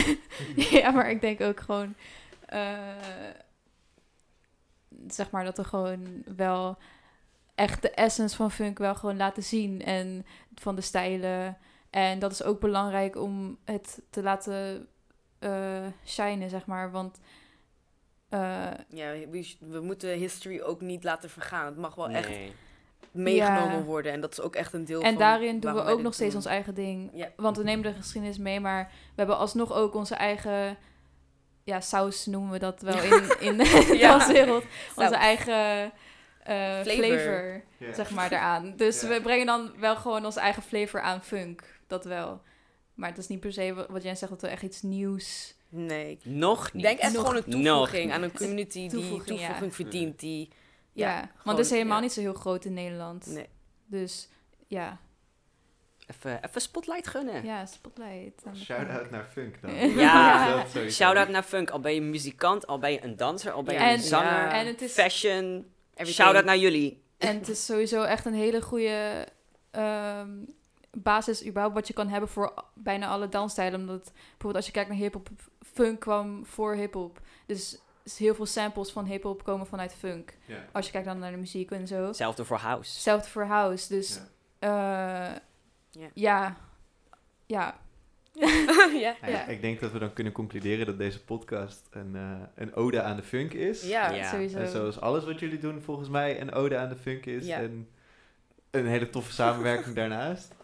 ja, 0.70 0.90
maar 0.90 1.10
ik 1.10 1.20
denk 1.20 1.40
ook 1.40 1.60
gewoon, 1.60 1.94
eh, 2.46 2.78
zeg 5.08 5.30
maar 5.30 5.44
dat 5.44 5.56
we 5.56 5.64
gewoon 5.64 6.22
wel 6.36 6.78
echt 7.60 7.82
de 7.82 7.90
essence 7.90 8.36
van 8.36 8.50
funk 8.50 8.78
wel 8.78 8.94
gewoon 8.94 9.16
laten 9.16 9.42
zien 9.42 9.82
en 9.84 10.26
van 10.54 10.74
de 10.74 10.80
stijlen. 10.80 11.58
En 11.90 12.18
dat 12.18 12.32
is 12.32 12.42
ook 12.42 12.60
belangrijk 12.60 13.16
om 13.16 13.58
het 13.64 14.00
te 14.10 14.22
laten 14.22 14.86
eh 15.38 15.86
shinen, 16.06 16.50
zeg 16.50 16.66
maar, 16.66 16.90
want 16.90 17.18
eh, 18.28 18.66
Ja, 18.88 19.12
we, 19.30 19.54
we 19.60 19.80
moeten 19.80 20.10
history 20.10 20.60
ook 20.60 20.80
niet 20.80 21.04
laten 21.04 21.30
vergaan. 21.30 21.66
Het 21.66 21.76
mag 21.76 21.94
wel 21.94 22.08
echt 22.08 22.30
meegenomen 23.10 23.76
Ja. 23.78 23.82
worden. 23.82 24.12
En 24.12 24.20
dat 24.20 24.32
is 24.32 24.40
ook 24.40 24.54
echt 24.54 24.72
een 24.72 24.84
deel 24.84 25.02
en 25.02 25.10
van 25.10 25.18
daarin 25.18 25.60
doen 25.60 25.74
we 25.74 25.82
ook 25.82 26.02
nog 26.02 26.14
steeds 26.14 26.32
doen. 26.34 26.42
ons 26.42 26.50
eigen 26.50 26.74
ding. 26.74 27.10
Ja. 27.14 27.28
Want 27.36 27.56
we 27.56 27.62
nemen 27.62 27.82
de 27.92 27.98
geschiedenis 27.98 28.38
mee, 28.38 28.60
maar 28.60 28.84
we 28.90 29.14
hebben 29.14 29.36
alsnog 29.38 29.72
ook 29.72 29.94
onze 29.94 30.14
eigen, 30.14 30.76
ja, 31.64 31.80
saus 31.80 32.26
noemen 32.26 32.50
we 32.52 32.58
dat 32.58 32.80
wel 32.80 33.02
in, 33.12 33.40
in 33.40 33.56
de 33.58 33.94
Ja. 33.98 34.10
danswereld. 34.18 34.62
Onze 34.96 35.10
Saus. 35.10 35.22
eigen 35.22 35.92
Flavor. 36.82 37.04
flavor, 37.04 37.62
Ja. 37.78 37.92
zeg 37.94 38.10
maar, 38.10 38.32
eraan. 38.32 38.76
Dus 38.76 39.02
we 39.02 39.20
brengen 39.22 39.46
dan 39.46 39.72
wel 39.78 39.96
gewoon 39.96 40.24
onze 40.24 40.40
eigen 40.40 40.62
flavor 40.62 41.00
aan 41.00 41.22
funk, 41.22 41.80
dat 41.86 42.04
wel. 42.04 42.42
Maar 42.94 43.08
het 43.08 43.18
is 43.18 43.26
niet 43.28 43.40
per 43.40 43.52
se 43.52 43.86
wat 43.88 44.02
jij 44.02 44.14
zegt, 44.14 44.30
dat 44.32 44.40
we 44.42 44.48
echt 44.48 44.62
iets 44.62 44.82
nieuws 44.82 45.54
Nee, 45.72 46.10
ik 46.10 46.24
Nog 46.24 46.72
niet. 46.72 46.82
denk 46.82 46.98
echt 46.98 47.12
Nog- 47.12 47.26
gewoon 47.26 47.42
een 47.46 47.50
nog 47.62 47.62
toevoeging 47.78 48.12
aan 48.12 48.22
een 48.22 48.32
community 48.32 48.78
die 48.80 48.88
Toevoeging, 48.90 49.38
ja. 49.38 49.44
toevoeging 49.46 49.74
verdient. 49.74 50.20
Die, 50.20 50.48
Ja, 50.92 51.08
ja, 51.18 51.30
want 51.44 51.56
het 51.56 51.66
is 51.66 51.72
helemaal 51.72 51.96
ja. 51.96 52.02
niet 52.02 52.12
zo 52.12 52.20
heel 52.20 52.34
groot 52.34 52.64
in 52.64 52.72
Nederland. 52.74 53.26
Nee. 53.26 53.46
Dus 53.86 54.28
ja, 54.66 54.98
Even, 56.06 56.44
even 56.44 56.60
spotlight 56.60 57.06
gunnen. 57.08 57.44
ja, 57.44 57.66
spotlight. 57.66 58.42
Shout-out 58.56 59.10
naar 59.10 59.24
Funk 59.32 59.60
dan. 59.60 59.74
Ja. 60.00 60.64
Shout-out 60.90 61.28
naar 61.28 61.42
Funk. 61.42 61.70
Al 61.70 61.80
ben 61.80 61.94
je 61.94 62.00
muzikant, 62.00 62.66
al 62.66 62.78
ben 62.78 62.92
je 62.92 63.04
een 63.04 63.16
danser, 63.16 63.52
al 63.52 63.62
ben 63.62 63.74
je 63.74 63.80
Ja. 63.80 63.86
een 63.90 63.96
En- 63.96 64.02
zanger, 64.02 64.32
ja. 64.32 64.52
En 64.52 64.66
het 64.66 64.80
is, 64.82 64.92
fashion. 64.92 65.66
Everything. 66.00 66.26
Shout-out 66.26 66.44
naar 66.44 66.58
jullie. 66.58 67.02
en 67.18 67.38
het 67.38 67.48
is 67.48 67.64
sowieso 67.64 68.02
echt 68.02 68.24
een 68.24 68.34
hele 68.34 68.62
goede 68.62 69.26
ehm, 69.70 70.30
basis 70.90 71.46
überhaupt 71.46 71.74
wat 71.74 71.86
je 71.86 71.92
kan 71.92 72.08
hebben 72.08 72.28
voor 72.30 72.64
bijna 72.74 73.06
alle 73.08 73.28
dansstijlen. 73.28 73.80
Omdat 73.80 74.12
bijvoorbeeld 74.12 74.54
als 74.56 74.66
je 74.66 74.72
kijkt 74.72 74.88
naar 74.88 74.98
hip-hop, 74.98 75.28
funk 75.74 76.00
kwam 76.00 76.46
voor 76.46 76.74
hip-hop. 76.74 77.20
Dus 77.46 77.78
is 78.04 78.18
heel 78.18 78.34
veel 78.34 78.46
samples 78.46 78.90
van 78.90 79.04
hip-hop 79.04 79.44
komen 79.44 79.66
vanuit 79.66 79.94
funk. 79.94 80.36
Als 80.72 80.86
je 80.86 80.92
kijkt 80.92 81.06
dan 81.06 81.18
naar 81.18 81.30
de 81.30 81.36
muziek 81.36 81.70
en 81.70 81.86
zo. 81.86 82.06
Hetzelfde 82.06 82.44
voor 82.44 82.56
house. 82.56 82.92
Hetzelfde 82.92 83.28
voor 83.30 83.44
house. 83.44 83.88
Dus 83.88 84.20
eh, 84.58 84.70
Ja. 85.90 86.10
ja. 86.14 86.56
Ja. 87.46 87.80
ja. 88.92 89.16
Ja, 89.22 89.28
Ja. 89.28 89.46
Ik 89.46 89.60
denk 89.60 89.80
dat 89.80 89.92
we 89.92 89.98
dan 89.98 90.12
kunnen 90.12 90.32
concluderen 90.32 90.86
dat 90.86 90.98
deze 90.98 91.24
podcast 91.24 91.88
een, 91.90 92.16
eh, 92.16 92.30
een 92.54 92.74
ode 92.74 93.02
aan 93.02 93.16
de 93.16 93.22
funk 93.22 93.52
is. 93.52 93.88
Ja. 93.88 94.10
Ja. 94.10 94.30
sowieso. 94.30 94.58
En 94.58 94.68
zoals 94.68 95.00
alles 95.00 95.24
wat 95.24 95.40
jullie 95.40 95.58
doen 95.58 95.80
volgens 95.82 96.08
mij 96.08 96.40
een 96.40 96.52
ode 96.52 96.76
aan 96.76 96.88
de 96.88 96.96
funk 96.96 97.26
is. 97.26 97.46
Ja. 97.46 97.56
En 97.58 97.88
een 98.70 98.86
hele 98.86 99.10
toffe 99.10 99.32
samenwerking 99.32 99.94
daarnaast. 99.94 100.54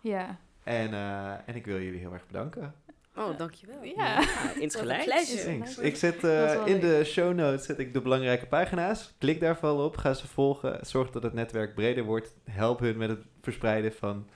Ja. 0.00 0.36
En, 0.62 0.92
eh, 0.92 1.30
en 1.46 1.54
ik 1.54 1.64
wil 1.66 1.80
jullie 1.80 2.00
heel 2.00 2.12
erg 2.12 2.26
bedanken. 2.26 2.74
Oh, 3.16 3.38
dankjewel. 3.38 3.82
Ja. 3.82 4.20
Ja, 4.20 4.54
insgelijks. 4.60 5.78
Ik 5.78 5.96
zet 5.96 6.24
eh, 6.24 6.52
in 6.64 6.72
leuk. 6.72 6.80
de 6.80 7.04
show 7.04 7.34
notes 7.34 7.64
zet 7.64 7.78
ik 7.78 7.92
de 7.92 8.00
belangrijke 8.00 8.46
pagina's. 8.46 9.14
Klik 9.18 9.40
daar 9.40 9.56
vooral 9.56 9.84
op. 9.84 9.96
Ga 9.96 10.14
ze 10.14 10.28
volgen. 10.28 10.78
Zorg 10.86 11.10
dat 11.10 11.22
het 11.22 11.32
netwerk 11.32 11.74
breder 11.74 12.04
wordt. 12.04 12.34
Help 12.50 12.80
hun 12.80 12.96
met 12.96 13.08
het 13.08 13.20
verspreiden 13.42 13.92
van, 13.92 14.28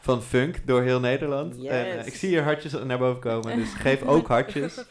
van 0.00 0.22
funk 0.22 0.66
door 0.66 0.82
heel 0.82 1.00
Nederland. 1.00 1.54
Yes. 1.56 1.70
En, 1.70 1.98
eh, 1.98 2.06
ik 2.06 2.14
zie 2.14 2.28
hier 2.28 2.42
hartjes 2.42 2.72
naar 2.72 2.98
boven 2.98 3.20
komen. 3.20 3.56
Dus 3.56 3.74
geef 3.74 4.02
ook 4.02 4.28
hartjes. 4.36 4.84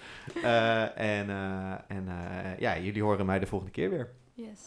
Eh, 0.44 0.82
en 0.98 1.30
eh, 1.30 1.72
en 1.88 2.08
ja, 2.58 2.80
jullie 2.80 3.04
horen 3.04 3.26
mij 3.26 3.40
de 3.40 3.46
volgende 3.46 3.74
keer 3.74 3.90
weer. 3.90 4.10
Yes. 4.34 4.60